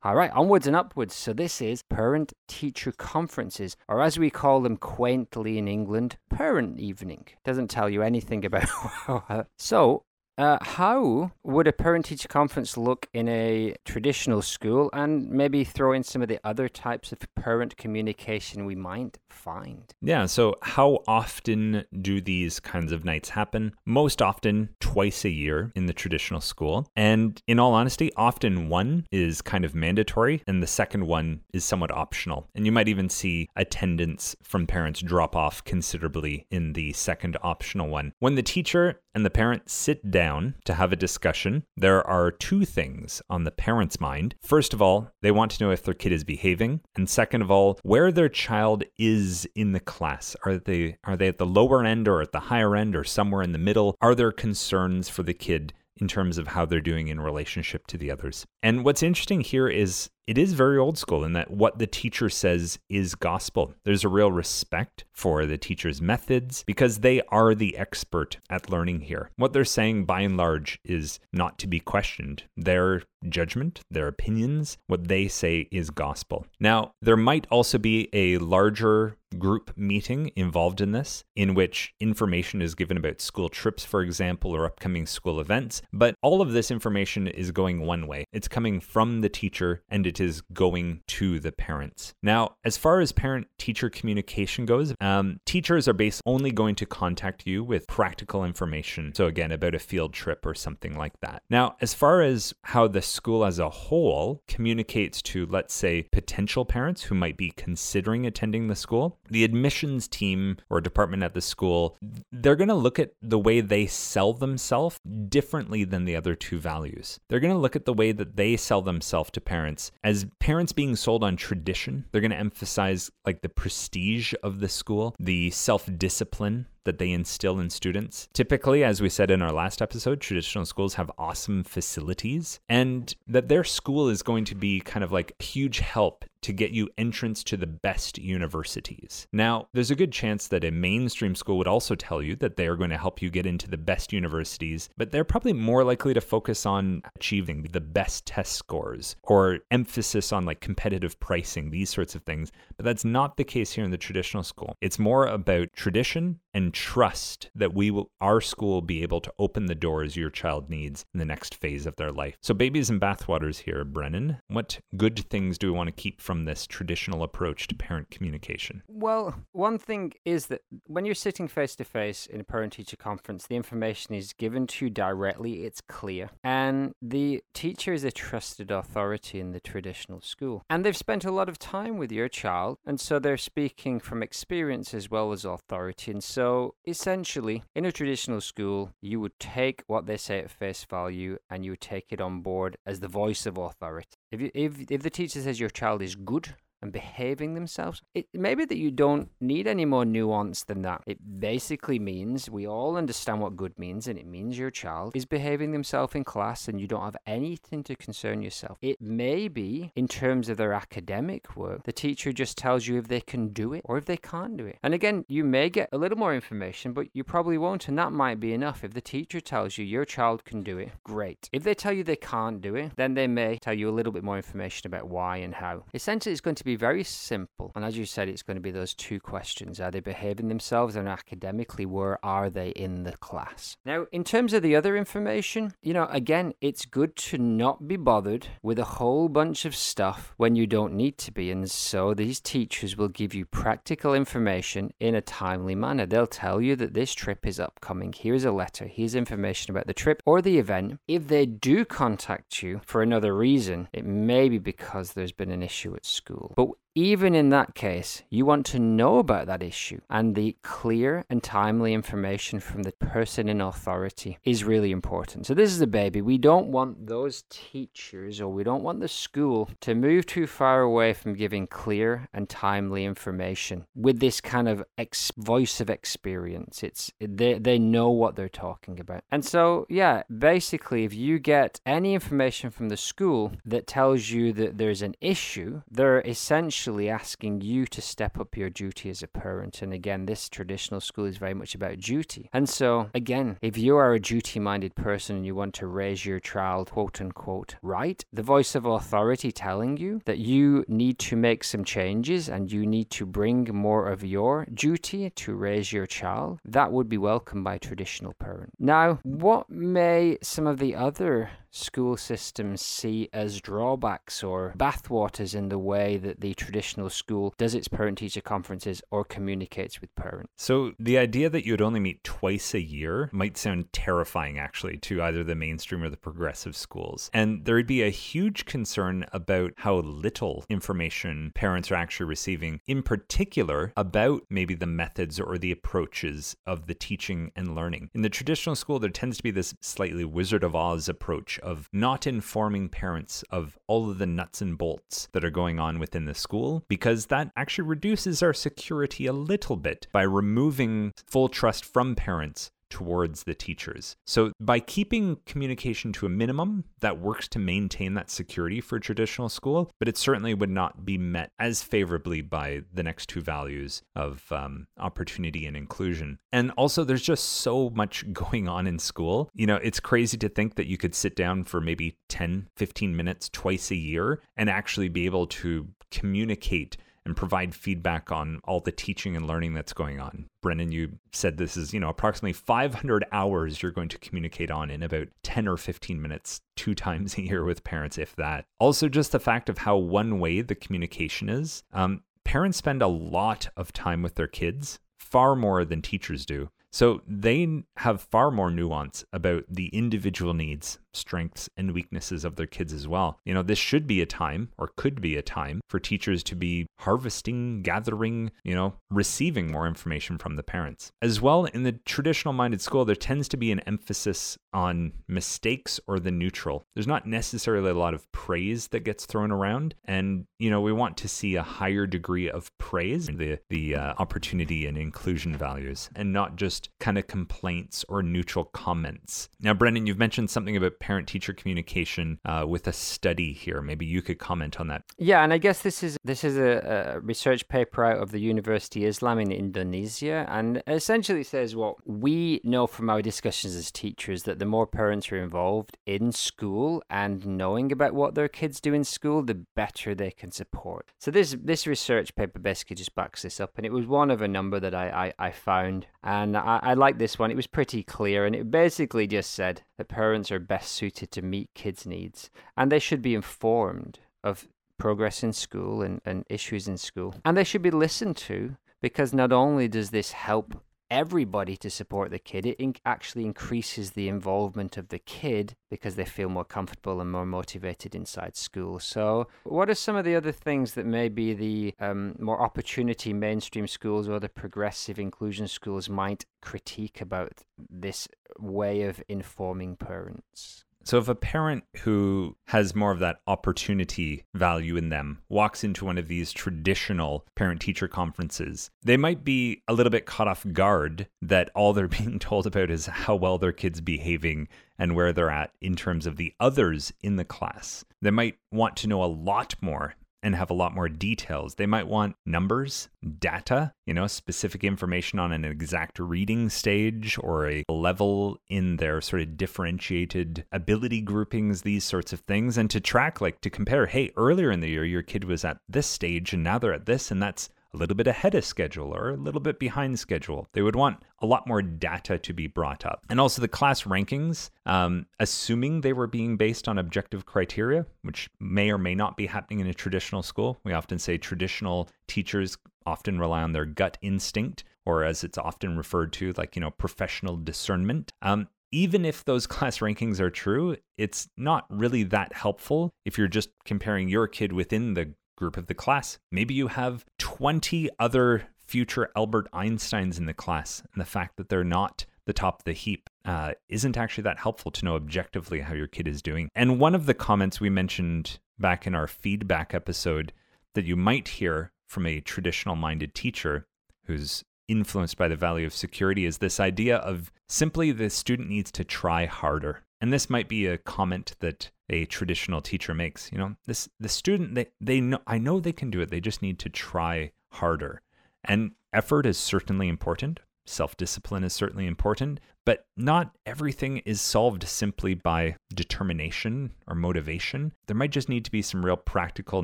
All 0.03 0.15
right, 0.15 0.31
onwards 0.31 0.65
and 0.65 0.75
upwards. 0.75 1.13
So 1.13 1.31
this 1.31 1.61
is 1.61 1.83
parent 1.83 2.33
teacher 2.47 2.91
conferences, 2.91 3.77
or 3.87 4.01
as 4.01 4.17
we 4.17 4.31
call 4.31 4.61
them 4.61 4.75
quaintly 4.75 5.59
in 5.59 5.67
England, 5.67 6.17
parent 6.29 6.79
evening. 6.79 7.27
Doesn't 7.45 7.69
tell 7.69 7.87
you 7.87 8.01
anything 8.01 8.43
about. 8.43 8.67
so 9.59 10.03
uh, 10.41 10.57
how 10.61 11.31
would 11.43 11.67
a 11.67 11.71
parent 11.71 12.05
teacher 12.05 12.27
conference 12.27 12.75
look 12.75 13.07
in 13.13 13.29
a 13.29 13.75
traditional 13.85 14.41
school 14.41 14.89
and 14.91 15.29
maybe 15.29 15.63
throw 15.63 15.93
in 15.93 16.01
some 16.03 16.23
of 16.23 16.27
the 16.27 16.39
other 16.43 16.67
types 16.67 17.11
of 17.11 17.19
parent 17.35 17.77
communication 17.77 18.65
we 18.65 18.73
might 18.73 19.19
find? 19.29 19.93
Yeah, 20.01 20.25
so 20.25 20.55
how 20.63 21.03
often 21.07 21.85
do 22.01 22.21
these 22.21 22.59
kinds 22.59 22.91
of 22.91 23.05
nights 23.05 23.29
happen? 23.29 23.73
Most 23.85 24.19
often, 24.19 24.69
twice 24.79 25.25
a 25.25 25.29
year 25.29 25.71
in 25.75 25.85
the 25.85 25.93
traditional 25.93 26.41
school. 26.41 26.89
And 26.95 27.39
in 27.47 27.59
all 27.59 27.73
honesty, 27.73 28.11
often 28.17 28.67
one 28.67 29.05
is 29.11 29.43
kind 29.43 29.63
of 29.63 29.75
mandatory 29.75 30.41
and 30.47 30.63
the 30.63 30.67
second 30.67 31.05
one 31.05 31.41
is 31.53 31.63
somewhat 31.63 31.91
optional. 31.91 32.49
And 32.55 32.65
you 32.65 32.71
might 32.71 32.87
even 32.87 33.09
see 33.09 33.47
attendance 33.55 34.35
from 34.41 34.65
parents 34.65 35.01
drop 35.01 35.35
off 35.35 35.63
considerably 35.63 36.47
in 36.49 36.73
the 36.73 36.93
second 36.93 37.37
optional 37.43 37.89
one. 37.89 38.13
When 38.19 38.33
the 38.33 38.41
teacher 38.41 39.01
and 39.13 39.25
the 39.25 39.29
parent 39.29 39.69
sit 39.69 40.09
down 40.11 40.55
to 40.65 40.73
have 40.73 40.91
a 40.91 40.95
discussion, 40.97 41.63
there 41.75 42.05
are 42.07 42.31
two 42.31 42.65
things 42.65 43.21
on 43.29 43.43
the 43.43 43.51
parent's 43.51 43.99
mind. 43.99 44.35
First 44.41 44.73
of 44.73 44.81
all, 44.81 45.11
they 45.21 45.31
want 45.31 45.51
to 45.51 45.63
know 45.63 45.71
if 45.71 45.83
their 45.83 45.93
kid 45.93 46.11
is 46.11 46.23
behaving, 46.23 46.81
and 46.95 47.09
second 47.09 47.41
of 47.41 47.51
all, 47.51 47.79
where 47.83 48.11
their 48.11 48.29
child 48.29 48.83
is 48.97 49.47
in 49.55 49.71
the 49.71 49.79
class. 49.79 50.35
Are 50.45 50.57
they 50.57 50.97
are 51.03 51.17
they 51.17 51.27
at 51.27 51.37
the 51.37 51.45
lower 51.45 51.83
end 51.83 52.07
or 52.07 52.21
at 52.21 52.31
the 52.31 52.39
higher 52.39 52.75
end 52.75 52.95
or 52.95 53.03
somewhere 53.03 53.41
in 53.41 53.51
the 53.51 53.57
middle? 53.57 53.95
Are 54.01 54.15
there 54.15 54.31
concerns 54.31 55.09
for 55.09 55.23
the 55.23 55.33
kid 55.33 55.73
in 56.01 56.07
terms 56.07 56.37
of 56.37 56.47
how 56.47 56.65
they're 56.65 56.81
doing 56.81 57.07
in 57.07 57.21
relationship 57.21 57.85
to 57.87 57.97
the 57.97 58.09
others. 58.09 58.45
And 58.63 58.83
what's 58.83 59.03
interesting 59.03 59.41
here 59.41 59.67
is 59.67 60.09
it 60.27 60.37
is 60.37 60.53
very 60.53 60.77
old 60.77 60.97
school 60.97 61.23
in 61.23 61.33
that 61.33 61.51
what 61.51 61.79
the 61.79 61.87
teacher 61.87 62.29
says 62.29 62.79
is 62.89 63.15
gospel. 63.15 63.73
There's 63.83 64.03
a 64.03 64.09
real 64.09 64.31
respect 64.31 65.05
for 65.11 65.45
the 65.45 65.57
teacher's 65.57 66.01
methods 66.01 66.63
because 66.65 66.99
they 66.99 67.21
are 67.29 67.53
the 67.53 67.77
expert 67.77 68.37
at 68.49 68.69
learning 68.69 69.01
here. 69.01 69.29
What 69.35 69.53
they're 69.53 69.65
saying 69.65 70.05
by 70.05 70.21
and 70.21 70.37
large 70.37 70.79
is 70.83 71.19
not 71.33 71.57
to 71.59 71.67
be 71.67 71.79
questioned. 71.79 72.43
Their 72.55 73.03
judgment, 73.29 73.81
their 73.89 74.07
opinions, 74.07 74.77
what 74.87 75.07
they 75.07 75.27
say 75.27 75.67
is 75.71 75.89
gospel. 75.89 76.45
Now, 76.59 76.93
there 77.01 77.17
might 77.17 77.47
also 77.51 77.77
be 77.77 78.09
a 78.13 78.37
larger 78.39 79.17
group 79.37 79.71
meeting 79.77 80.31
involved 80.35 80.81
in 80.81 80.91
this, 80.91 81.23
in 81.35 81.53
which 81.53 81.93
information 81.99 82.61
is 82.61 82.75
given 82.75 82.97
about 82.97 83.21
school 83.21 83.49
trips, 83.49 83.85
for 83.85 84.01
example, 84.01 84.51
or 84.51 84.65
upcoming 84.65 85.05
school 85.05 85.39
events. 85.39 85.81
But 85.93 86.15
all 86.21 86.41
of 86.41 86.51
this 86.51 86.71
information 86.71 87.27
is 87.27 87.51
going 87.51 87.85
one 87.85 88.07
way 88.07 88.25
it's 88.33 88.47
coming 88.47 88.79
from 88.79 89.21
the 89.21 89.29
teacher 89.29 89.81
and 89.89 90.05
it 90.11 90.19
is 90.19 90.41
going 90.53 91.01
to 91.07 91.39
the 91.39 91.53
parents. 91.53 92.13
Now, 92.21 92.55
as 92.65 92.75
far 92.75 92.99
as 92.99 93.13
parent 93.13 93.47
teacher 93.57 93.89
communication 93.89 94.65
goes, 94.65 94.93
um, 94.99 95.39
teachers 95.45 95.87
are 95.87 95.93
basically 95.93 96.29
only 96.33 96.51
going 96.51 96.75
to 96.75 96.85
contact 96.85 97.47
you 97.47 97.63
with 97.63 97.87
practical 97.87 98.43
information. 98.43 99.13
So, 99.15 99.27
again, 99.27 99.53
about 99.53 99.73
a 99.73 99.79
field 99.79 100.11
trip 100.11 100.45
or 100.45 100.53
something 100.53 100.97
like 100.97 101.17
that. 101.21 101.43
Now, 101.49 101.77
as 101.79 101.93
far 101.93 102.21
as 102.21 102.53
how 102.63 102.89
the 102.89 103.01
school 103.01 103.45
as 103.45 103.57
a 103.57 103.69
whole 103.69 104.43
communicates 104.49 105.21
to, 105.21 105.45
let's 105.45 105.73
say, 105.73 106.03
potential 106.11 106.65
parents 106.65 107.03
who 107.03 107.15
might 107.15 107.37
be 107.37 107.51
considering 107.51 108.25
attending 108.25 108.67
the 108.67 108.75
school, 108.75 109.17
the 109.29 109.45
admissions 109.45 110.09
team 110.09 110.57
or 110.69 110.81
department 110.81 111.23
at 111.23 111.33
the 111.33 111.41
school, 111.41 111.97
they're 112.33 112.57
going 112.57 112.67
to 112.67 112.73
look 112.73 112.99
at 112.99 113.13
the 113.21 113.39
way 113.39 113.61
they 113.61 113.85
sell 113.85 114.33
themselves 114.33 114.99
differently 115.29 115.85
than 115.85 116.03
the 116.03 116.17
other 116.17 116.35
two 116.35 116.59
values. 116.59 117.17
They're 117.29 117.39
going 117.39 117.53
to 117.53 117.59
look 117.59 117.77
at 117.77 117.85
the 117.85 117.93
way 117.93 118.11
that 118.11 118.35
they 118.35 118.57
sell 118.57 118.81
themselves 118.81 119.31
to 119.31 119.39
parents 119.39 119.91
as 120.03 120.25
parents 120.39 120.71
being 120.71 120.95
sold 120.95 121.23
on 121.23 121.35
tradition. 121.35 122.05
They're 122.11 122.21
going 122.21 122.31
to 122.31 122.37
emphasize 122.37 123.11
like 123.25 123.41
the 123.41 123.49
prestige 123.49 124.33
of 124.43 124.59
the 124.59 124.69
school, 124.69 125.15
the 125.19 125.51
self 125.51 125.89
discipline 125.97 126.67
that 126.83 126.97
they 126.97 127.11
instill 127.11 127.59
in 127.59 127.69
students. 127.69 128.27
Typically, 128.33 128.83
as 128.83 129.01
we 129.01 129.09
said 129.09 129.29
in 129.29 129.41
our 129.41 129.51
last 129.51 129.81
episode, 129.81 130.19
traditional 130.19 130.65
schools 130.65 130.95
have 130.95 131.11
awesome 131.17 131.63
facilities, 131.63 132.59
and 132.67 133.15
that 133.27 133.47
their 133.47 133.63
school 133.63 134.09
is 134.09 134.23
going 134.23 134.45
to 134.45 134.55
be 134.55 134.79
kind 134.79 135.03
of 135.03 135.11
like 135.11 135.39
huge 135.41 135.79
help 135.79 136.25
to 136.41 136.53
get 136.53 136.71
you 136.71 136.89
entrance 136.97 137.43
to 137.43 137.57
the 137.57 137.67
best 137.67 138.17
universities. 138.17 139.27
Now, 139.31 139.67
there's 139.73 139.91
a 139.91 139.95
good 139.95 140.11
chance 140.11 140.47
that 140.47 140.63
a 140.63 140.71
mainstream 140.71 141.35
school 141.35 141.57
would 141.57 141.67
also 141.67 141.95
tell 141.95 142.21
you 142.21 142.35
that 142.37 142.57
they 142.57 142.67
are 142.67 142.75
going 142.75 142.89
to 142.89 142.97
help 142.97 143.21
you 143.21 143.29
get 143.29 143.45
into 143.45 143.69
the 143.69 143.77
best 143.77 144.11
universities, 144.13 144.89
but 144.97 145.11
they're 145.11 145.23
probably 145.23 145.53
more 145.53 145.83
likely 145.83 146.13
to 146.13 146.21
focus 146.21 146.65
on 146.65 147.01
achieving 147.15 147.63
the 147.71 147.81
best 147.81 148.25
test 148.25 148.53
scores 148.53 149.15
or 149.23 149.59
emphasis 149.71 150.31
on 150.31 150.45
like 150.45 150.61
competitive 150.61 151.19
pricing, 151.19 151.69
these 151.69 151.89
sorts 151.89 152.15
of 152.15 152.23
things. 152.23 152.51
But 152.77 152.85
that's 152.85 153.05
not 153.05 153.37
the 153.37 153.43
case 153.43 153.71
here 153.71 153.83
in 153.83 153.91
the 153.91 153.97
traditional 153.97 154.43
school. 154.43 154.75
It's 154.81 154.99
more 154.99 155.27
about 155.27 155.73
tradition 155.73 156.39
and 156.53 156.73
trust 156.73 157.49
that 157.55 157.73
we 157.73 157.91
will 157.91 158.09
our 158.19 158.41
school 158.41 158.73
will 158.73 158.81
be 158.81 159.03
able 159.03 159.21
to 159.21 159.33
open 159.39 159.65
the 159.65 159.75
doors 159.75 160.15
your 160.15 160.29
child 160.29 160.69
needs 160.69 161.05
in 161.13 161.19
the 161.19 161.25
next 161.25 161.55
phase 161.55 161.85
of 161.85 161.95
their 161.95 162.11
life. 162.11 162.35
So 162.41 162.53
babies 162.53 162.89
and 162.89 162.99
bathwaters 162.99 163.59
here, 163.59 163.83
Brennan. 163.83 164.37
What 164.47 164.79
good 164.97 165.19
things 165.29 165.57
do 165.57 165.67
we 165.67 165.77
want 165.77 165.87
to 165.87 166.01
keep 166.01 166.21
from 166.21 166.30
this 166.45 166.65
traditional 166.65 167.23
approach 167.23 167.67
to 167.67 167.75
parent 167.75 168.09
communication? 168.09 168.83
Well, 168.87 169.35
one 169.51 169.77
thing 169.77 170.13
is 170.25 170.47
that 170.47 170.61
when 170.87 171.05
you're 171.05 171.15
sitting 171.15 171.47
face 171.47 171.75
to 171.75 171.83
face 171.83 172.25
in 172.25 172.41
a 172.41 172.43
parent 172.43 172.73
teacher 172.73 172.97
conference, 172.97 173.47
the 173.47 173.55
information 173.55 174.15
is 174.15 174.33
given 174.33 174.67
to 174.67 174.85
you 174.85 174.89
directly, 174.89 175.65
it's 175.65 175.81
clear. 175.81 176.29
And 176.43 176.93
the 177.01 177.43
teacher 177.53 177.93
is 177.93 178.03
a 178.03 178.11
trusted 178.11 178.71
authority 178.71 179.39
in 179.39 179.51
the 179.51 179.59
traditional 179.59 180.21
school. 180.21 180.63
And 180.69 180.85
they've 180.85 180.97
spent 180.97 181.25
a 181.25 181.31
lot 181.31 181.49
of 181.49 181.59
time 181.59 181.97
with 181.97 182.11
your 182.11 182.29
child, 182.29 182.77
and 182.85 182.99
so 182.99 183.19
they're 183.19 183.37
speaking 183.37 183.99
from 183.99 184.23
experience 184.23 184.93
as 184.93 185.09
well 185.09 185.31
as 185.31 185.45
authority. 185.45 186.11
And 186.11 186.23
so 186.23 186.75
essentially, 186.85 187.63
in 187.75 187.85
a 187.85 187.91
traditional 187.91 188.41
school, 188.41 188.93
you 189.01 189.19
would 189.19 189.39
take 189.39 189.83
what 189.87 190.05
they 190.05 190.17
say 190.17 190.39
at 190.39 190.51
face 190.51 190.85
value 190.85 191.37
and 191.49 191.65
you 191.65 191.71
would 191.71 191.81
take 191.81 192.07
it 192.09 192.21
on 192.21 192.41
board 192.41 192.77
as 192.85 192.99
the 192.99 193.07
voice 193.07 193.45
of 193.45 193.57
authority. 193.57 194.17
If, 194.31 194.41
you, 194.41 194.51
if, 194.53 194.91
if 194.91 195.01
the 195.03 195.09
teacher 195.09 195.41
says 195.41 195.59
your 195.59 195.69
child 195.69 196.01
is 196.01 196.15
good, 196.15 196.55
and 196.81 196.91
behaving 196.91 197.53
themselves. 197.53 198.01
It 198.13 198.27
may 198.33 198.55
be 198.55 198.65
that 198.65 198.77
you 198.77 198.91
don't 198.91 199.29
need 199.39 199.67
any 199.67 199.85
more 199.85 200.05
nuance 200.05 200.63
than 200.63 200.81
that. 200.83 201.03
It 201.05 201.39
basically 201.39 201.99
means 201.99 202.49
we 202.49 202.67
all 202.67 202.97
understand 202.97 203.41
what 203.41 203.55
good 203.55 203.77
means, 203.77 204.07
and 204.07 204.17
it 204.17 204.25
means 204.25 204.57
your 204.57 204.71
child 204.71 205.15
is 205.15 205.25
behaving 205.25 205.71
themselves 205.71 206.15
in 206.15 206.23
class 206.23 206.67
and 206.67 206.79
you 206.79 206.87
don't 206.87 207.03
have 207.03 207.17
anything 207.25 207.83
to 207.83 207.95
concern 207.95 208.41
yourself. 208.41 208.77
It 208.81 209.01
may 209.01 209.47
be, 209.47 209.91
in 209.95 210.07
terms 210.07 210.49
of 210.49 210.57
their 210.57 210.73
academic 210.73 211.55
work, 211.55 211.83
the 211.83 211.91
teacher 211.91 212.31
just 212.31 212.57
tells 212.57 212.87
you 212.87 212.97
if 212.97 213.07
they 213.07 213.21
can 213.21 213.49
do 213.49 213.73
it 213.73 213.81
or 213.85 213.97
if 213.97 214.05
they 214.05 214.17
can't 214.17 214.57
do 214.57 214.65
it. 214.65 214.79
And 214.83 214.93
again, 214.93 215.25
you 215.27 215.43
may 215.43 215.69
get 215.69 215.89
a 215.91 215.97
little 215.97 216.17
more 216.17 216.33
information, 216.33 216.93
but 216.93 217.07
you 217.13 217.23
probably 217.23 217.57
won't, 217.57 217.87
and 217.87 217.97
that 217.97 218.11
might 218.11 218.39
be 218.39 218.53
enough. 218.53 218.83
If 218.83 218.93
the 218.93 219.01
teacher 219.01 219.39
tells 219.39 219.77
you 219.77 219.85
your 219.85 220.05
child 220.05 220.45
can 220.45 220.63
do 220.63 220.77
it, 220.77 220.91
great. 221.03 221.49
If 221.51 221.63
they 221.63 221.73
tell 221.73 221.93
you 221.93 222.03
they 222.03 222.15
can't 222.15 222.61
do 222.61 222.75
it, 222.75 222.93
then 222.95 223.13
they 223.13 223.27
may 223.27 223.57
tell 223.57 223.73
you 223.73 223.89
a 223.89 223.91
little 223.91 224.11
bit 224.11 224.23
more 224.23 224.37
information 224.37 224.87
about 224.87 225.09
why 225.09 225.37
and 225.37 225.55
how. 225.55 225.83
Essentially, 225.93 226.31
it's 226.31 226.41
going 226.41 226.55
to 226.55 226.63
be 226.63 226.70
be 226.71 226.75
very 226.77 227.03
simple. 227.03 227.71
And 227.75 227.83
as 227.83 227.97
you 227.97 228.05
said, 228.05 228.29
it's 228.29 228.43
going 228.43 228.55
to 228.55 228.61
be 228.61 228.71
those 228.71 228.93
two 228.93 229.19
questions 229.19 229.79
Are 229.81 229.91
they 229.91 229.99
behaving 229.99 230.47
themselves 230.47 230.95
and 230.95 231.07
academically? 231.07 231.85
Where 231.85 232.23
are 232.23 232.49
they 232.49 232.69
in 232.69 233.03
the 233.03 233.17
class? 233.17 233.75
Now, 233.85 234.07
in 234.11 234.23
terms 234.23 234.53
of 234.53 234.63
the 234.63 234.75
other 234.75 234.95
information, 234.95 235.73
you 235.81 235.93
know, 235.93 236.07
again, 236.09 236.53
it's 236.61 236.85
good 236.85 237.15
to 237.17 237.37
not 237.37 237.87
be 237.87 237.97
bothered 237.97 238.47
with 238.63 238.79
a 238.79 238.95
whole 238.99 239.27
bunch 239.27 239.65
of 239.65 239.75
stuff 239.75 240.33
when 240.37 240.55
you 240.55 240.65
don't 240.65 240.93
need 240.93 241.17
to 241.19 241.31
be. 241.31 241.51
And 241.51 241.69
so 241.69 242.13
these 242.13 242.39
teachers 242.39 242.95
will 242.95 243.09
give 243.09 243.33
you 243.33 243.45
practical 243.45 244.13
information 244.13 244.93
in 244.99 245.15
a 245.15 245.21
timely 245.21 245.75
manner. 245.75 246.05
They'll 246.05 246.27
tell 246.27 246.61
you 246.61 246.77
that 246.77 246.93
this 246.93 247.13
trip 247.13 247.45
is 247.45 247.59
upcoming. 247.59 248.13
Here's 248.13 248.45
a 248.45 248.51
letter. 248.51 248.85
Here's 248.85 249.15
information 249.15 249.71
about 249.71 249.87
the 249.87 249.93
trip 249.93 250.21
or 250.25 250.41
the 250.41 250.57
event. 250.57 250.99
If 251.07 251.27
they 251.27 251.45
do 251.45 251.83
contact 251.83 252.63
you 252.63 252.79
for 252.85 253.01
another 253.01 253.35
reason, 253.35 253.89
it 253.91 254.05
may 254.05 254.47
be 254.47 254.57
because 254.57 255.13
there's 255.13 255.33
been 255.33 255.51
an 255.51 255.63
issue 255.63 255.93
at 255.95 256.05
school. 256.05 256.53
But 256.61 256.77
even 256.93 257.33
in 257.33 257.49
that 257.49 257.73
case, 257.73 258.23
you 258.29 258.45
want 258.45 258.65
to 258.67 258.79
know 258.79 259.19
about 259.19 259.47
that 259.47 259.63
issue, 259.63 260.01
and 260.09 260.35
the 260.35 260.57
clear 260.61 261.25
and 261.29 261.41
timely 261.41 261.93
information 261.93 262.59
from 262.59 262.83
the 262.83 262.91
person 262.91 263.47
in 263.47 263.61
authority 263.61 264.37
is 264.43 264.65
really 264.65 264.91
important. 264.91 265.45
So, 265.45 265.53
this 265.53 265.71
is 265.71 265.79
a 265.79 265.87
baby. 265.87 266.21
We 266.21 266.37
don't 266.37 266.67
want 266.67 267.07
those 267.07 267.43
teachers 267.49 268.41
or 268.41 268.49
we 268.49 268.63
don't 268.63 268.83
want 268.83 268.99
the 268.99 269.07
school 269.07 269.69
to 269.81 269.95
move 269.95 270.25
too 270.25 270.47
far 270.47 270.81
away 270.81 271.13
from 271.13 271.33
giving 271.33 271.65
clear 271.65 272.27
and 272.33 272.49
timely 272.49 273.05
information 273.05 273.85
with 273.95 274.19
this 274.19 274.41
kind 274.41 274.67
of 274.67 274.83
ex- 274.97 275.31
voice 275.37 275.79
of 275.79 275.89
experience. 275.89 276.83
It's 276.83 277.11
they, 277.19 277.53
they 277.53 277.79
know 277.79 278.09
what 278.09 278.35
they're 278.35 278.49
talking 278.49 278.99
about. 278.99 279.23
And 279.31 279.45
so, 279.45 279.85
yeah, 279.89 280.23
basically, 280.37 281.05
if 281.05 281.13
you 281.13 281.39
get 281.39 281.79
any 281.85 282.13
information 282.13 282.69
from 282.69 282.89
the 282.89 282.97
school 282.97 283.53
that 283.63 283.87
tells 283.87 284.29
you 284.29 284.51
that 284.53 284.77
there's 284.77 285.01
an 285.01 285.15
issue, 285.21 285.81
they're 285.89 286.21
essentially 286.21 286.80
actually 286.81 287.11
asking 287.11 287.61
you 287.61 287.85
to 287.85 288.01
step 288.01 288.39
up 288.39 288.57
your 288.57 288.67
duty 288.71 289.07
as 289.11 289.21
a 289.21 289.27
parent. 289.27 289.83
And 289.83 289.93
again, 289.93 290.25
this 290.25 290.49
traditional 290.49 290.99
school 290.99 291.25
is 291.25 291.37
very 291.37 291.53
much 291.53 291.75
about 291.75 291.99
duty. 291.99 292.49
And 292.53 292.67
so, 292.67 293.11
again, 293.13 293.59
if 293.61 293.77
you 293.77 293.97
are 293.97 294.13
a 294.13 294.19
duty 294.19 294.59
minded 294.59 294.95
person 294.95 295.35
and 295.35 295.45
you 295.45 295.53
want 295.53 295.75
to 295.75 295.85
raise 295.85 296.25
your 296.25 296.39
child, 296.39 296.89
quote 296.89 297.21
unquote, 297.21 297.75
right, 297.83 298.25
the 298.33 298.41
voice 298.41 298.73
of 298.73 298.87
authority 298.87 299.51
telling 299.51 299.97
you 299.97 300.21
that 300.25 300.39
you 300.39 300.83
need 300.87 301.19
to 301.19 301.35
make 301.35 301.63
some 301.63 301.83
changes 301.83 302.49
and 302.49 302.71
you 302.71 302.87
need 302.87 303.11
to 303.11 303.27
bring 303.27 303.69
more 303.71 304.07
of 304.07 304.23
your 304.23 304.65
duty 304.73 305.29
to 305.29 305.53
raise 305.53 305.93
your 305.93 306.07
child, 306.07 306.59
that 306.65 306.91
would 306.91 307.09
be 307.09 307.19
welcomed 307.19 307.63
by 307.63 307.77
traditional 307.77 308.33
parent. 308.33 308.73
Now, 308.79 309.19
what 309.21 309.69
may 309.69 310.39
some 310.41 310.65
of 310.65 310.79
the 310.79 310.95
other 310.95 311.51
school 311.71 312.17
systems 312.17 312.81
see 312.81 313.29
as 313.33 313.61
drawbacks 313.61 314.43
or 314.43 314.73
bathwaters 314.77 315.55
in 315.55 315.69
the 315.69 315.79
way 315.79 316.17
that 316.17 316.41
the 316.41 316.53
traditional 316.53 317.09
school 317.09 317.53
does 317.57 317.73
its 317.73 317.87
parent 317.87 318.17
teacher 318.17 318.41
conferences 318.41 319.01
or 319.09 319.23
communicates 319.23 320.01
with 320.01 320.13
parents. 320.15 320.51
So, 320.57 320.93
the 320.99 321.17
idea 321.17 321.49
that 321.49 321.65
you'd 321.65 321.81
only 321.81 321.99
meet 321.99 322.23
twice 322.23 322.73
a 322.73 322.81
year 322.81 323.29
might 323.31 323.57
sound 323.57 323.91
terrifying 323.93 324.59
actually 324.59 324.97
to 324.97 325.21
either 325.21 325.43
the 325.43 325.55
mainstream 325.55 326.03
or 326.03 326.09
the 326.09 326.17
progressive 326.17 326.75
schools. 326.75 327.29
And 327.33 327.65
there 327.65 327.75
would 327.75 327.87
be 327.87 328.03
a 328.03 328.09
huge 328.09 328.65
concern 328.65 329.25
about 329.31 329.73
how 329.77 329.95
little 329.95 330.65
information 330.69 331.51
parents 331.55 331.91
are 331.91 331.95
actually 331.95 332.25
receiving, 332.25 332.81
in 332.87 333.03
particular 333.03 333.93
about 333.95 334.43
maybe 334.49 334.73
the 334.73 334.85
methods 334.85 335.39
or 335.39 335.57
the 335.57 335.71
approaches 335.71 336.55
of 336.65 336.87
the 336.87 336.93
teaching 336.93 337.51
and 337.55 337.75
learning. 337.75 338.09
In 338.13 338.21
the 338.21 338.29
traditional 338.29 338.75
school, 338.75 338.99
there 338.99 339.09
tends 339.09 339.37
to 339.37 339.43
be 339.43 339.51
this 339.51 339.73
slightly 339.81 340.25
Wizard 340.25 340.63
of 340.63 340.75
Oz 340.75 341.07
approach 341.07 341.59
of 341.61 341.89
not 341.93 342.27
informing 342.27 342.89
parents 342.89 343.43
of 343.49 343.77
all 343.87 344.09
of 344.09 344.17
the 344.17 344.25
nuts 344.25 344.61
and 344.61 344.77
bolts 344.77 345.27
that 345.33 345.45
are 345.45 345.49
going 345.49 345.79
on 345.79 345.99
within 345.99 346.25
the 346.25 346.33
school, 346.33 346.83
because 346.87 347.27
that 347.27 347.51
actually 347.55 347.87
reduces 347.87 348.43
our 348.43 348.53
security 348.53 349.25
a 349.25 349.33
little 349.33 349.77
bit 349.77 350.07
by 350.11 350.23
removing 350.23 351.13
full 351.27 351.49
trust 351.49 351.85
from 351.85 352.15
parents 352.15 352.71
towards 352.91 353.43
the 353.43 353.55
teachers. 353.55 354.15
So, 354.27 354.51
by 354.59 354.79
keeping 354.79 355.37
communication 355.47 356.13
to 356.13 356.27
a 356.27 356.29
minimum, 356.29 356.83
that 356.99 357.19
works 357.19 357.47
to 357.49 357.59
maintain 357.59 358.13
that 358.13 358.29
security 358.29 358.81
for 358.81 358.99
traditional 358.99 359.49
school, 359.49 359.89
but 359.97 360.07
it 360.07 360.17
certainly 360.17 360.53
would 360.53 360.69
not 360.69 361.03
be 361.03 361.17
met 361.17 361.51
as 361.57 361.81
favorably 361.81 362.41
by 362.41 362.81
the 362.93 363.01
next 363.01 363.29
two 363.29 363.41
values 363.41 364.03
of 364.15 364.51
um, 364.51 364.85
opportunity 364.99 365.65
and 365.65 365.75
inclusion. 365.75 366.37
And 366.51 366.71
also, 366.71 367.03
there's 367.03 367.23
just 367.23 367.45
so 367.45 367.89
much 367.91 368.31
going 368.33 368.67
on 368.67 368.85
in 368.85 368.99
school. 368.99 369.49
You 369.55 369.65
know, 369.65 369.77
it's 369.77 369.99
crazy 369.99 370.37
to 370.37 370.49
think 370.49 370.75
that 370.75 370.87
you 370.87 370.97
could 370.97 371.15
sit 371.15 371.35
down 371.35 371.63
for 371.63 371.81
maybe 371.81 372.17
10, 372.29 372.67
15 372.75 373.15
minutes 373.15 373.49
twice 373.49 373.89
a 373.89 373.95
year 373.95 374.41
and 374.55 374.69
actually 374.69 375.09
be 375.09 375.25
able 375.25 375.47
to 375.47 375.87
communicate 376.11 376.97
and 377.25 377.35
provide 377.35 377.75
feedback 377.75 378.31
on 378.31 378.59
all 378.63 378.79
the 378.79 378.91
teaching 378.91 379.35
and 379.35 379.47
learning 379.47 379.73
that's 379.73 379.93
going 379.93 380.19
on. 380.19 380.45
Brendan, 380.61 380.91
you 380.91 381.19
said 381.31 381.57
this 381.57 381.77
is, 381.77 381.93
you 381.93 381.99
know, 381.99 382.09
approximately 382.09 382.53
500 382.53 383.25
hours 383.31 383.81
you're 383.81 383.91
going 383.91 384.09
to 384.09 384.17
communicate 384.17 384.71
on 384.71 384.89
in 384.89 385.03
about 385.03 385.27
10 385.43 385.67
or 385.67 385.77
15 385.77 386.21
minutes, 386.21 386.61
two 386.75 386.95
times 387.01 387.37
a 387.37 387.41
year 387.41 387.63
with 387.63 387.83
parents, 387.83 388.17
if 388.17 388.35
that. 388.35 388.65
Also, 388.79 389.07
just 389.07 389.31
the 389.31 389.39
fact 389.39 389.69
of 389.69 389.79
how 389.79 389.97
one 389.97 390.39
way 390.39 390.61
the 390.61 390.75
communication 390.75 391.49
is. 391.49 391.83
Um, 391.93 392.23
parents 392.43 392.77
spend 392.77 393.01
a 393.01 393.07
lot 393.07 393.69
of 393.77 393.93
time 393.93 394.21
with 394.21 394.35
their 394.35 394.47
kids, 394.47 394.99
far 395.17 395.55
more 395.55 395.85
than 395.85 396.01
teachers 396.01 396.45
do. 396.45 396.69
So 396.91 397.21
they 397.25 397.83
have 397.97 398.21
far 398.21 398.51
more 398.51 398.69
nuance 398.69 399.23
about 399.31 399.63
the 399.69 399.87
individual 399.87 400.53
needs 400.53 400.99
strengths 401.13 401.69
and 401.77 401.93
weaknesses 401.93 402.43
of 402.43 402.55
their 402.55 402.65
kids 402.65 402.91
as 402.91 403.07
well. 403.07 403.39
You 403.45 403.53
know, 403.53 403.63
this 403.63 403.77
should 403.79 404.07
be 404.07 404.21
a 404.21 404.25
time 404.25 404.69
or 404.77 404.91
could 404.95 405.21
be 405.21 405.37
a 405.37 405.41
time 405.41 405.81
for 405.87 405.99
teachers 405.99 406.43
to 406.43 406.55
be 406.55 406.87
harvesting, 406.99 407.83
gathering, 407.83 408.51
you 408.63 408.73
know, 408.73 408.95
receiving 409.09 409.71
more 409.71 409.87
information 409.87 410.37
from 410.37 410.55
the 410.55 410.63
parents. 410.63 411.11
As 411.21 411.39
well, 411.39 411.65
in 411.65 411.83
the 411.83 411.93
traditional 411.93 412.53
minded 412.53 412.81
school, 412.81 413.05
there 413.05 413.15
tends 413.15 413.47
to 413.49 413.57
be 413.57 413.71
an 413.71 413.81
emphasis 413.81 414.57
on 414.73 415.13
mistakes 415.27 415.99
or 416.07 416.19
the 416.19 416.31
neutral. 416.31 416.83
There's 416.95 417.07
not 417.07 417.27
necessarily 417.27 417.91
a 417.91 417.95
lot 417.95 418.13
of 418.13 418.31
praise 418.31 418.87
that 418.89 419.01
gets 419.01 419.25
thrown 419.25 419.51
around. 419.51 419.95
And, 420.05 420.45
you 420.57 420.69
know, 420.69 420.81
we 420.81 420.93
want 420.93 421.17
to 421.17 421.27
see 421.27 421.55
a 421.55 421.63
higher 421.63 422.07
degree 422.07 422.49
of 422.49 422.75
praise, 422.77 423.27
the, 423.27 423.59
the 423.69 423.95
uh, 423.95 424.13
opportunity 424.17 424.85
and 424.85 424.97
inclusion 424.97 425.55
values, 425.55 426.09
and 426.15 426.33
not 426.33 426.55
just 426.55 426.71
just 426.71 426.89
kind 427.01 427.17
of 427.17 427.27
complaints 427.27 428.05
or 428.07 428.23
neutral 428.23 428.63
comments. 428.63 429.49
Now, 429.59 429.73
Brendan, 429.73 430.07
you've 430.07 430.17
mentioned 430.17 430.49
something 430.49 430.77
about 430.77 431.00
parent 431.01 431.27
teacher 431.27 431.53
communication 431.53 432.39
uh, 432.45 432.63
with 432.67 432.87
a 432.87 432.93
study 432.93 433.51
here. 433.51 433.81
Maybe 433.81 434.05
you 434.05 434.21
could 434.21 434.39
comment 434.39 434.79
on 434.79 434.87
that. 434.87 435.03
Yeah, 435.17 435.43
and 435.43 435.51
I 435.51 435.57
guess 435.57 435.81
this 435.81 436.03
is 436.03 436.17
this 436.23 436.43
is 436.43 436.57
a, 436.57 437.15
a 437.15 437.19
research 437.19 437.67
paper 437.67 438.05
out 438.05 438.19
of 438.21 438.31
the 438.31 438.39
University 438.39 439.03
of 439.03 439.09
Islam 439.09 439.39
in 439.39 439.51
Indonesia, 439.51 440.45
and 440.47 440.81
essentially 440.87 441.43
says 441.43 441.75
what 441.75 441.95
we 442.07 442.61
know 442.63 442.87
from 442.87 443.09
our 443.09 443.21
discussions 443.21 443.75
as 443.75 443.91
teachers 443.91 444.43
that 444.43 444.59
the 444.59 444.65
more 444.65 444.87
parents 444.87 445.31
are 445.31 445.41
involved 445.41 445.97
in 446.05 446.31
school 446.31 447.03
and 447.09 447.45
knowing 447.45 447.91
about 447.91 448.13
what 448.13 448.35
their 448.35 448.47
kids 448.47 448.79
do 448.79 448.93
in 448.93 449.03
school, 449.03 449.41
the 449.41 449.65
better 449.75 450.13
they 450.13 450.31
can 450.31 450.51
support. 450.51 451.11
So 451.19 451.31
this 451.31 451.55
this 451.61 451.87
research 451.87 452.35
paper 452.35 452.59
basically 452.59 452.95
just 452.95 453.15
backs 453.15 453.41
this 453.41 453.59
up, 453.59 453.73
and 453.77 453.85
it 453.85 453.91
was 453.91 454.05
one 454.05 454.29
of 454.31 454.41
a 454.41 454.47
number 454.47 454.79
that 454.79 454.93
I 454.93 455.33
I, 455.39 455.47
I 455.47 455.51
found, 455.51 456.07
and 456.23 456.55
I, 456.55 456.79
I 456.91 456.93
like 456.93 457.17
this 457.17 457.39
one. 457.39 457.51
It 457.51 457.55
was 457.55 457.67
pretty 457.67 458.03
clear, 458.03 458.45
and 458.45 458.55
it 458.55 458.69
basically 458.69 459.27
just 459.27 459.51
said 459.51 459.81
that 459.97 460.07
parents 460.07 460.51
are 460.51 460.59
best 460.59 460.90
suited 460.91 461.31
to 461.31 461.41
meet 461.41 461.73
kids' 461.73 462.05
needs, 462.05 462.49
and 462.77 462.91
they 462.91 462.99
should 462.99 463.21
be 463.21 463.35
informed 463.35 464.19
of 464.43 464.67
progress 464.97 465.43
in 465.43 465.53
school 465.53 466.01
and, 466.01 466.21
and 466.25 466.45
issues 466.49 466.87
in 466.87 466.97
school. 466.97 467.33
And 467.43 467.57
they 467.57 467.63
should 467.63 467.81
be 467.81 467.91
listened 467.91 468.37
to 468.37 468.75
because 469.01 469.33
not 469.33 469.51
only 469.51 469.87
does 469.87 470.11
this 470.11 470.31
help 470.31 470.75
everybody 471.11 471.75
to 471.75 471.89
support 471.89 472.31
the 472.31 472.39
kid, 472.39 472.65
it 472.65 472.77
in- 472.79 472.95
actually 473.05 473.45
increases 473.45 474.11
the 474.11 474.29
involvement 474.29 474.97
of 474.97 475.09
the 475.09 475.19
kid 475.19 475.75
because 475.89 476.15
they 476.15 476.25
feel 476.25 476.49
more 476.49 476.63
comfortable 476.63 477.19
and 477.19 477.29
more 477.31 477.45
motivated 477.45 478.15
inside 478.15 478.55
school. 478.55 478.97
So, 478.97 479.47
what 479.63 479.89
are 479.89 479.95
some 479.95 480.15
of 480.15 480.23
the 480.25 480.35
other 480.35 480.53
things 480.53 480.93
that 480.93 481.05
maybe 481.05 481.53
the 481.53 481.93
um, 481.99 482.35
more 482.39 482.61
opportunity 482.61 483.33
mainstream 483.33 483.87
schools 483.87 484.29
or 484.29 484.39
the 484.39 484.49
progressive 484.49 485.19
inclusion 485.19 485.67
schools 485.67 486.09
might 486.09 486.45
critique 486.61 487.19
about 487.19 487.63
this 487.77 488.27
way 488.57 489.03
of 489.03 489.21
informing 489.27 489.97
parents? 489.97 490.85
So, 491.03 491.17
if 491.17 491.27
a 491.27 491.35
parent 491.35 491.83
who 491.97 492.55
has 492.67 492.95
more 492.95 493.11
of 493.11 493.19
that 493.19 493.39
opportunity 493.47 494.43
value 494.53 494.97
in 494.97 495.09
them 495.09 495.39
walks 495.49 495.83
into 495.83 496.05
one 496.05 496.17
of 496.17 496.27
these 496.27 496.51
traditional 496.51 497.45
parent 497.55 497.81
teacher 497.81 498.07
conferences, 498.07 498.91
they 499.03 499.17
might 499.17 499.43
be 499.43 499.81
a 499.87 499.93
little 499.93 500.11
bit 500.11 500.25
caught 500.25 500.47
off 500.47 500.65
guard 500.71 501.27
that 501.41 501.71
all 501.75 501.93
they're 501.93 502.07
being 502.19 502.39
told 502.39 502.67
about 502.67 502.91
is 502.91 503.07
how 503.07 503.35
well 503.35 503.57
their 503.57 503.71
kid's 503.71 504.01
behaving 504.01 504.67
and 504.99 505.15
where 505.15 505.33
they're 505.33 505.49
at 505.49 505.71
in 505.81 505.95
terms 505.95 506.27
of 506.27 506.37
the 506.37 506.53
others 506.59 507.11
in 507.23 507.35
the 507.35 507.45
class. 507.45 508.05
They 508.21 508.31
might 508.31 508.57
want 508.71 508.95
to 508.97 509.07
know 509.07 509.23
a 509.23 509.25
lot 509.25 509.75
more 509.81 510.15
and 510.43 510.55
have 510.55 510.69
a 510.69 510.75
lot 510.75 510.93
more 510.93 511.09
details. 511.09 511.75
They 511.75 511.85
might 511.85 512.07
want 512.07 512.35
numbers, 512.45 513.09
data, 513.39 513.93
you 514.05 514.13
know, 514.13 514.27
specific 514.27 514.83
information 514.83 515.39
on 515.39 515.51
an 515.51 515.65
exact 515.65 516.19
reading 516.19 516.69
stage 516.69 517.37
or 517.39 517.69
a 517.69 517.83
level 517.89 518.57
in 518.69 518.97
their 518.97 519.21
sort 519.21 519.41
of 519.41 519.57
differentiated 519.57 520.65
ability 520.71 521.21
groupings, 521.21 521.81
these 521.83 522.03
sorts 522.03 522.33
of 522.33 522.39
things. 522.41 522.77
And 522.77 522.89
to 522.89 522.99
track, 522.99 523.41
like 523.41 523.61
to 523.61 523.69
compare, 523.69 524.07
hey, 524.07 524.31
earlier 524.35 524.71
in 524.71 524.79
the 524.79 524.89
year, 524.89 525.05
your 525.05 525.21
kid 525.21 525.43
was 525.43 525.63
at 525.63 525.77
this 525.87 526.07
stage 526.07 526.53
and 526.53 526.63
now 526.63 526.79
they're 526.79 526.93
at 526.93 527.05
this, 527.05 527.31
and 527.31 527.41
that's 527.41 527.69
a 527.93 527.97
little 527.97 528.15
bit 528.15 528.27
ahead 528.27 528.55
of 528.55 528.63
schedule 528.63 529.13
or 529.15 529.31
a 529.31 529.37
little 529.37 529.61
bit 529.61 529.79
behind 529.79 530.17
schedule. 530.19 530.67
They 530.73 530.81
would 530.81 530.95
want 530.95 531.23
a 531.39 531.45
lot 531.45 531.67
more 531.67 531.81
data 531.81 532.37
to 532.37 532.53
be 532.53 532.67
brought 532.67 533.05
up. 533.05 533.25
And 533.29 533.39
also 533.39 533.61
the 533.61 533.67
class 533.67 534.03
rankings, 534.03 534.69
um, 534.85 535.25
assuming 535.39 536.01
they 536.01 536.13
were 536.13 536.27
being 536.27 536.57
based 536.57 536.87
on 536.87 536.97
objective 536.97 537.45
criteria, 537.45 538.05
which 538.21 538.49
may 538.59 538.91
or 538.91 538.97
may 538.97 539.15
not 539.15 539.37
be 539.37 539.47
happening 539.47 539.79
in 539.79 539.87
a 539.87 539.93
traditional 539.93 540.43
school. 540.43 540.79
We 540.83 540.93
often 540.93 541.19
say 541.19 541.37
traditional 541.37 542.09
teachers 542.27 542.77
often 543.05 543.39
rely 543.39 543.61
on 543.61 543.73
their 543.73 543.85
gut 543.85 544.17
instinct, 544.21 544.83
or 545.05 545.23
as 545.23 545.43
it's 545.43 545.57
often 545.57 545.97
referred 545.97 546.31
to, 546.33 546.53
like, 546.53 546.75
you 546.75 546.79
know, 546.79 546.91
professional 546.91 547.57
discernment. 547.57 548.31
Um, 548.41 548.67
even 548.91 549.25
if 549.25 549.43
those 549.45 549.67
class 549.75 549.99
rankings 549.99 550.39
are 550.39 550.49
true, 550.49 550.95
it's 551.17 551.49
not 551.57 551.85
really 551.89 552.23
that 552.23 552.53
helpful 552.53 553.13
if 553.25 553.37
you're 553.37 553.47
just 553.47 553.69
comparing 553.85 554.29
your 554.29 554.47
kid 554.47 554.71
within 554.71 555.13
the 555.13 555.33
group 555.61 555.77
of 555.77 555.85
the 555.85 555.93
class. 555.93 556.39
Maybe 556.51 556.73
you 556.73 556.87
have 556.87 557.23
20 557.37 558.09
other 558.19 558.63
future 558.87 559.29
Albert 559.35 559.67
Einsteins 559.71 560.37
in 560.39 560.47
the 560.47 560.53
class, 560.53 561.03
and 561.13 561.21
the 561.21 561.25
fact 561.25 561.55
that 561.57 561.69
they're 561.69 561.83
not 561.83 562.25
the 562.45 562.53
top 562.53 562.79
of 562.79 562.85
the 562.85 562.93
heap 562.93 563.29
uh, 563.45 563.73
isn't 563.87 564.17
actually 564.17 564.41
that 564.41 564.57
helpful 564.57 564.91
to 564.91 565.05
know 565.05 565.15
objectively 565.15 565.79
how 565.79 565.93
your 565.93 566.07
kid 566.07 566.27
is 566.27 566.41
doing. 566.41 566.67
And 566.73 566.99
one 566.99 567.13
of 567.13 567.27
the 567.27 567.35
comments 567.35 567.79
we 567.79 567.89
mentioned 567.89 568.59
back 568.79 569.05
in 569.05 569.13
our 569.13 569.27
feedback 569.27 569.93
episode 569.93 570.51
that 570.95 571.05
you 571.05 571.15
might 571.15 571.47
hear 571.47 571.91
from 572.07 572.25
a 572.25 572.41
traditional 572.41 572.95
minded 572.95 573.35
teacher 573.35 573.85
who's 574.25 574.63
influenced 574.87 575.37
by 575.37 575.47
the 575.47 575.55
value 575.55 575.85
of 575.85 575.93
security 575.93 576.45
is 576.45 576.57
this 576.57 576.79
idea 576.79 577.17
of 577.17 577.51
simply 577.69 578.11
the 578.11 578.29
student 578.29 578.67
needs 578.67 578.91
to 578.91 579.03
try 579.03 579.45
harder. 579.45 580.01
And 580.19 580.33
this 580.33 580.49
might 580.49 580.67
be 580.67 580.87
a 580.87 580.97
comment 580.97 581.55
that 581.59 581.91
a 582.11 582.25
traditional 582.25 582.81
teacher 582.81 583.15
makes. 583.15 583.51
You 583.51 583.57
know, 583.57 583.75
this 583.87 584.07
the 584.19 584.29
student 584.29 584.75
they 584.75 584.87
they 584.99 585.19
know 585.21 585.39
I 585.47 585.57
know 585.57 585.79
they 585.79 585.93
can 585.93 586.11
do 586.11 586.21
it. 586.21 586.29
They 586.29 586.41
just 586.41 586.61
need 586.61 586.77
to 586.79 586.89
try 586.89 587.51
harder. 587.69 588.21
And 588.63 588.91
effort 589.11 589.45
is 589.47 589.57
certainly 589.57 590.07
important. 590.07 590.59
Self-discipline 590.85 591.63
is 591.63 591.73
certainly 591.73 592.05
important, 592.05 592.59
but 592.85 593.05
not 593.15 593.55
everything 593.65 594.17
is 594.19 594.41
solved 594.41 594.83
simply 594.87 595.35
by 595.35 595.75
determination 595.93 596.91
or 597.07 597.15
motivation. 597.15 597.93
There 598.07 598.15
might 598.15 598.31
just 598.31 598.49
need 598.49 598.65
to 598.65 598.71
be 598.71 598.81
some 598.81 599.05
real 599.05 599.15
practical 599.15 599.83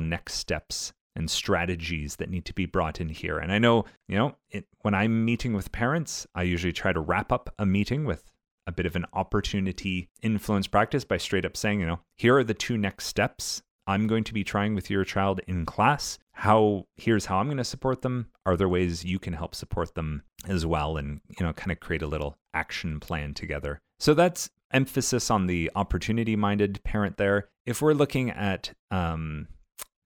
next 0.00 0.34
steps 0.34 0.92
and 1.14 1.30
strategies 1.30 2.16
that 2.16 2.30
need 2.30 2.44
to 2.44 2.54
be 2.54 2.66
brought 2.66 3.00
in 3.00 3.08
here. 3.08 3.38
And 3.38 3.52
I 3.52 3.58
know, 3.58 3.84
you 4.06 4.16
know, 4.16 4.36
it, 4.50 4.66
when 4.82 4.94
I'm 4.94 5.24
meeting 5.24 5.52
with 5.52 5.72
parents, 5.72 6.26
I 6.34 6.42
usually 6.42 6.72
try 6.72 6.92
to 6.92 7.00
wrap 7.00 7.32
up 7.32 7.52
a 7.58 7.66
meeting 7.66 8.04
with 8.04 8.27
a 8.68 8.72
bit 8.72 8.86
of 8.86 8.94
an 8.94 9.06
opportunity 9.14 10.10
influence 10.22 10.66
practice 10.66 11.02
by 11.02 11.16
straight 11.16 11.46
up 11.46 11.56
saying, 11.56 11.80
you 11.80 11.86
know, 11.86 12.00
here 12.16 12.36
are 12.36 12.44
the 12.44 12.54
two 12.54 12.76
next 12.76 13.06
steps 13.06 13.62
I'm 13.86 14.06
going 14.06 14.24
to 14.24 14.34
be 14.34 14.44
trying 14.44 14.74
with 14.74 14.90
your 14.90 15.02
child 15.02 15.40
in 15.48 15.64
class. 15.64 16.18
How 16.32 16.84
here's 16.96 17.24
how 17.24 17.38
I'm 17.38 17.46
going 17.46 17.56
to 17.56 17.64
support 17.64 18.02
them. 18.02 18.26
Are 18.44 18.54
there 18.54 18.68
ways 18.68 19.02
you 19.02 19.18
can 19.18 19.32
help 19.32 19.54
support 19.54 19.94
them 19.94 20.22
as 20.46 20.66
well 20.66 20.98
and, 20.98 21.22
you 21.28 21.44
know, 21.44 21.54
kind 21.54 21.72
of 21.72 21.80
create 21.80 22.02
a 22.02 22.06
little 22.06 22.36
action 22.52 23.00
plan 23.00 23.32
together. 23.32 23.80
So 23.98 24.12
that's 24.12 24.50
emphasis 24.70 25.30
on 25.30 25.46
the 25.46 25.70
opportunity 25.74 26.36
minded 26.36 26.84
parent 26.84 27.16
there. 27.16 27.48
If 27.64 27.80
we're 27.80 27.94
looking 27.94 28.30
at 28.30 28.74
um, 28.90 29.48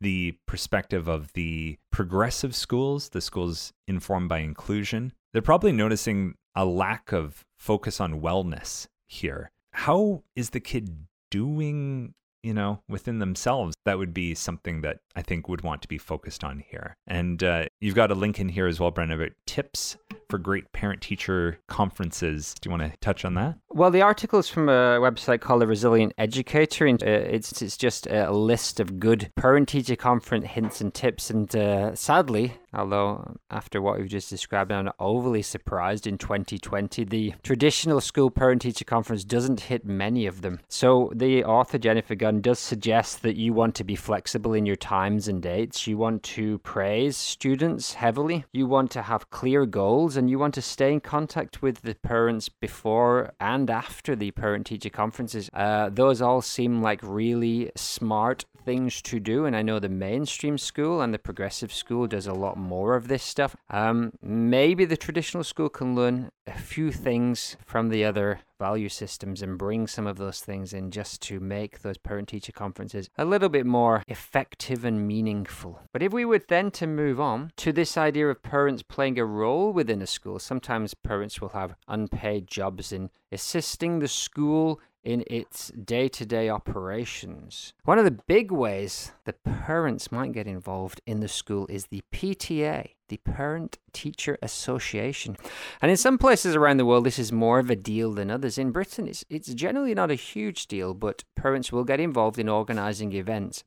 the 0.00 0.38
perspective 0.46 1.08
of 1.08 1.32
the 1.32 1.78
progressive 1.90 2.54
schools, 2.54 3.08
the 3.08 3.20
schools 3.20 3.72
informed 3.88 4.28
by 4.28 4.38
inclusion, 4.38 5.12
they're 5.32 5.42
probably 5.42 5.72
noticing 5.72 6.34
a 6.54 6.64
lack 6.64 7.12
of 7.12 7.44
focus 7.58 8.00
on 8.00 8.20
wellness 8.20 8.86
here. 9.06 9.50
How 9.72 10.22
is 10.36 10.50
the 10.50 10.60
kid 10.60 11.06
doing, 11.30 12.14
you 12.42 12.52
know, 12.52 12.82
within 12.88 13.18
themselves? 13.18 13.74
That 13.84 13.98
would 13.98 14.12
be 14.12 14.34
something 14.34 14.82
that 14.82 14.98
I 15.16 15.22
think 15.22 15.48
would 15.48 15.62
want 15.62 15.82
to 15.82 15.88
be 15.88 15.98
focused 15.98 16.44
on 16.44 16.62
here. 16.68 16.94
And 17.06 17.42
uh, 17.42 17.66
you've 17.82 17.94
got 17.96 18.10
a 18.10 18.14
link 18.14 18.38
in 18.38 18.48
here 18.48 18.66
as 18.66 18.80
well, 18.80 18.90
Brendan, 18.90 19.20
about 19.20 19.32
tips 19.44 19.96
for 20.30 20.38
great 20.38 20.72
parent 20.72 21.02
teacher 21.02 21.58
conferences. 21.66 22.54
Do 22.60 22.68
you 22.68 22.78
want 22.78 22.90
to 22.90 22.96
touch 23.00 23.24
on 23.24 23.34
that? 23.34 23.58
Well, 23.68 23.90
the 23.90 24.00
article 24.02 24.38
is 24.38 24.48
from 24.48 24.68
a 24.68 24.98
website 24.98 25.40
called 25.40 25.60
The 25.60 25.66
Resilient 25.66 26.14
Educator, 26.16 26.86
and 26.86 27.02
uh, 27.02 27.06
it's, 27.06 27.60
it's 27.60 27.76
just 27.76 28.06
a 28.06 28.30
list 28.30 28.80
of 28.80 28.98
good 28.98 29.30
parent 29.36 29.68
teacher 29.68 29.96
conference 29.96 30.46
hints 30.46 30.80
and 30.80 30.94
tips. 30.94 31.28
And 31.28 31.54
uh, 31.54 31.94
sadly, 31.94 32.54
although 32.72 33.36
after 33.50 33.82
what 33.82 33.98
we've 33.98 34.08
just 34.08 34.30
described, 34.30 34.72
I'm 34.72 34.86
not 34.86 34.96
overly 34.98 35.42
surprised 35.42 36.06
in 36.06 36.16
2020, 36.18 37.04
the 37.04 37.34
traditional 37.42 38.00
school 38.00 38.30
parent 38.30 38.62
teacher 38.62 38.84
conference 38.84 39.24
doesn't 39.24 39.60
hit 39.60 39.84
many 39.84 40.26
of 40.26 40.40
them. 40.42 40.60
So 40.68 41.12
the 41.14 41.44
author, 41.44 41.78
Jennifer 41.78 42.14
Gunn, 42.14 42.40
does 42.40 42.58
suggest 42.58 43.22
that 43.22 43.36
you 43.36 43.52
want 43.52 43.74
to 43.74 43.84
be 43.84 43.96
flexible 43.96 44.54
in 44.54 44.66
your 44.66 44.76
times 44.76 45.28
and 45.28 45.42
dates. 45.42 45.86
You 45.86 45.98
want 45.98 46.22
to 46.22 46.58
praise 46.58 47.16
students 47.16 47.71
heavily. 47.94 48.44
You 48.52 48.66
want 48.66 48.90
to 48.92 49.02
have 49.02 49.30
clear 49.30 49.66
goals 49.66 50.16
and 50.16 50.28
you 50.28 50.38
want 50.38 50.54
to 50.54 50.62
stay 50.62 50.92
in 50.92 51.00
contact 51.00 51.62
with 51.62 51.82
the 51.82 51.94
parents 51.94 52.48
before 52.48 53.32
and 53.40 53.70
after 53.70 54.14
the 54.14 54.30
parent 54.30 54.66
teacher 54.66 54.90
conferences. 54.90 55.48
Uh, 55.52 55.88
those 55.90 56.20
all 56.20 56.42
seem 56.42 56.82
like 56.82 57.00
really 57.02 57.70
smart 57.74 58.44
things 58.64 59.02
to 59.02 59.18
do. 59.18 59.44
And 59.44 59.56
I 59.56 59.62
know 59.62 59.78
the 59.78 59.88
mainstream 59.88 60.58
school 60.58 61.00
and 61.00 61.12
the 61.12 61.18
progressive 61.18 61.72
school 61.72 62.06
does 62.06 62.26
a 62.26 62.32
lot 62.32 62.56
more 62.56 62.94
of 62.94 63.08
this 63.08 63.22
stuff. 63.22 63.56
Um, 63.70 64.12
maybe 64.22 64.84
the 64.84 64.96
traditional 64.96 65.44
school 65.44 65.68
can 65.68 65.94
learn 65.94 66.30
a 66.46 66.58
few 66.58 66.90
things 66.90 67.56
from 67.64 67.88
the 67.88 68.04
other 68.04 68.40
value 68.58 68.88
systems 68.88 69.42
and 69.42 69.58
bring 69.58 69.86
some 69.86 70.06
of 70.06 70.16
those 70.16 70.40
things 70.40 70.72
in 70.72 70.90
just 70.90 71.20
to 71.22 71.40
make 71.40 71.82
those 71.82 71.98
parent 71.98 72.28
teacher 72.28 72.52
conferences 72.52 73.08
a 73.16 73.24
little 73.24 73.48
bit 73.48 73.66
more 73.66 74.02
effective 74.08 74.84
and 74.84 75.06
meaningful. 75.06 75.80
But 75.92 76.02
if 76.02 76.12
we 76.12 76.24
were 76.24 76.40
then 76.46 76.70
to 76.72 76.86
move 76.86 77.20
on 77.20 77.52
to 77.56 77.72
this 77.72 77.96
idea 77.96 78.28
of 78.28 78.42
parents 78.42 78.82
playing 78.82 79.18
a 79.18 79.24
role 79.24 79.72
within 79.72 80.02
a 80.02 80.06
school, 80.06 80.38
sometimes 80.38 80.94
parents 80.94 81.40
will 81.40 81.50
have 81.50 81.76
unpaid 81.88 82.46
jobs 82.48 82.92
in 82.92 83.10
assisting 83.30 83.98
the 83.98 84.08
school 84.08 84.80
in 85.04 85.24
its 85.26 85.68
day 85.70 86.08
to 86.08 86.24
day 86.24 86.48
operations. 86.48 87.72
One 87.84 87.98
of 87.98 88.04
the 88.04 88.10
big 88.10 88.52
ways 88.52 89.12
the 89.24 89.32
parents 89.32 90.12
might 90.12 90.32
get 90.32 90.46
involved 90.46 91.00
in 91.06 91.20
the 91.20 91.28
school 91.28 91.66
is 91.68 91.86
the 91.86 92.02
PTA, 92.12 92.90
the 93.12 93.18
Parent 93.30 93.76
Teacher 93.92 94.38
Association. 94.40 95.36
And 95.82 95.90
in 95.90 95.98
some 95.98 96.16
places 96.16 96.56
around 96.56 96.78
the 96.78 96.86
world, 96.86 97.04
this 97.04 97.18
is 97.18 97.30
more 97.30 97.58
of 97.58 97.68
a 97.68 97.76
deal 97.76 98.14
than 98.14 98.30
others. 98.30 98.56
In 98.56 98.70
Britain, 98.70 99.06
it's, 99.06 99.22
it's 99.28 99.52
generally 99.52 99.94
not 99.94 100.10
a 100.10 100.14
huge 100.14 100.66
deal, 100.66 100.94
but 100.94 101.22
parents 101.36 101.70
will 101.70 101.84
get 101.84 102.00
involved 102.00 102.38
in 102.38 102.48
organizing 102.48 103.12
events. 103.12 103.64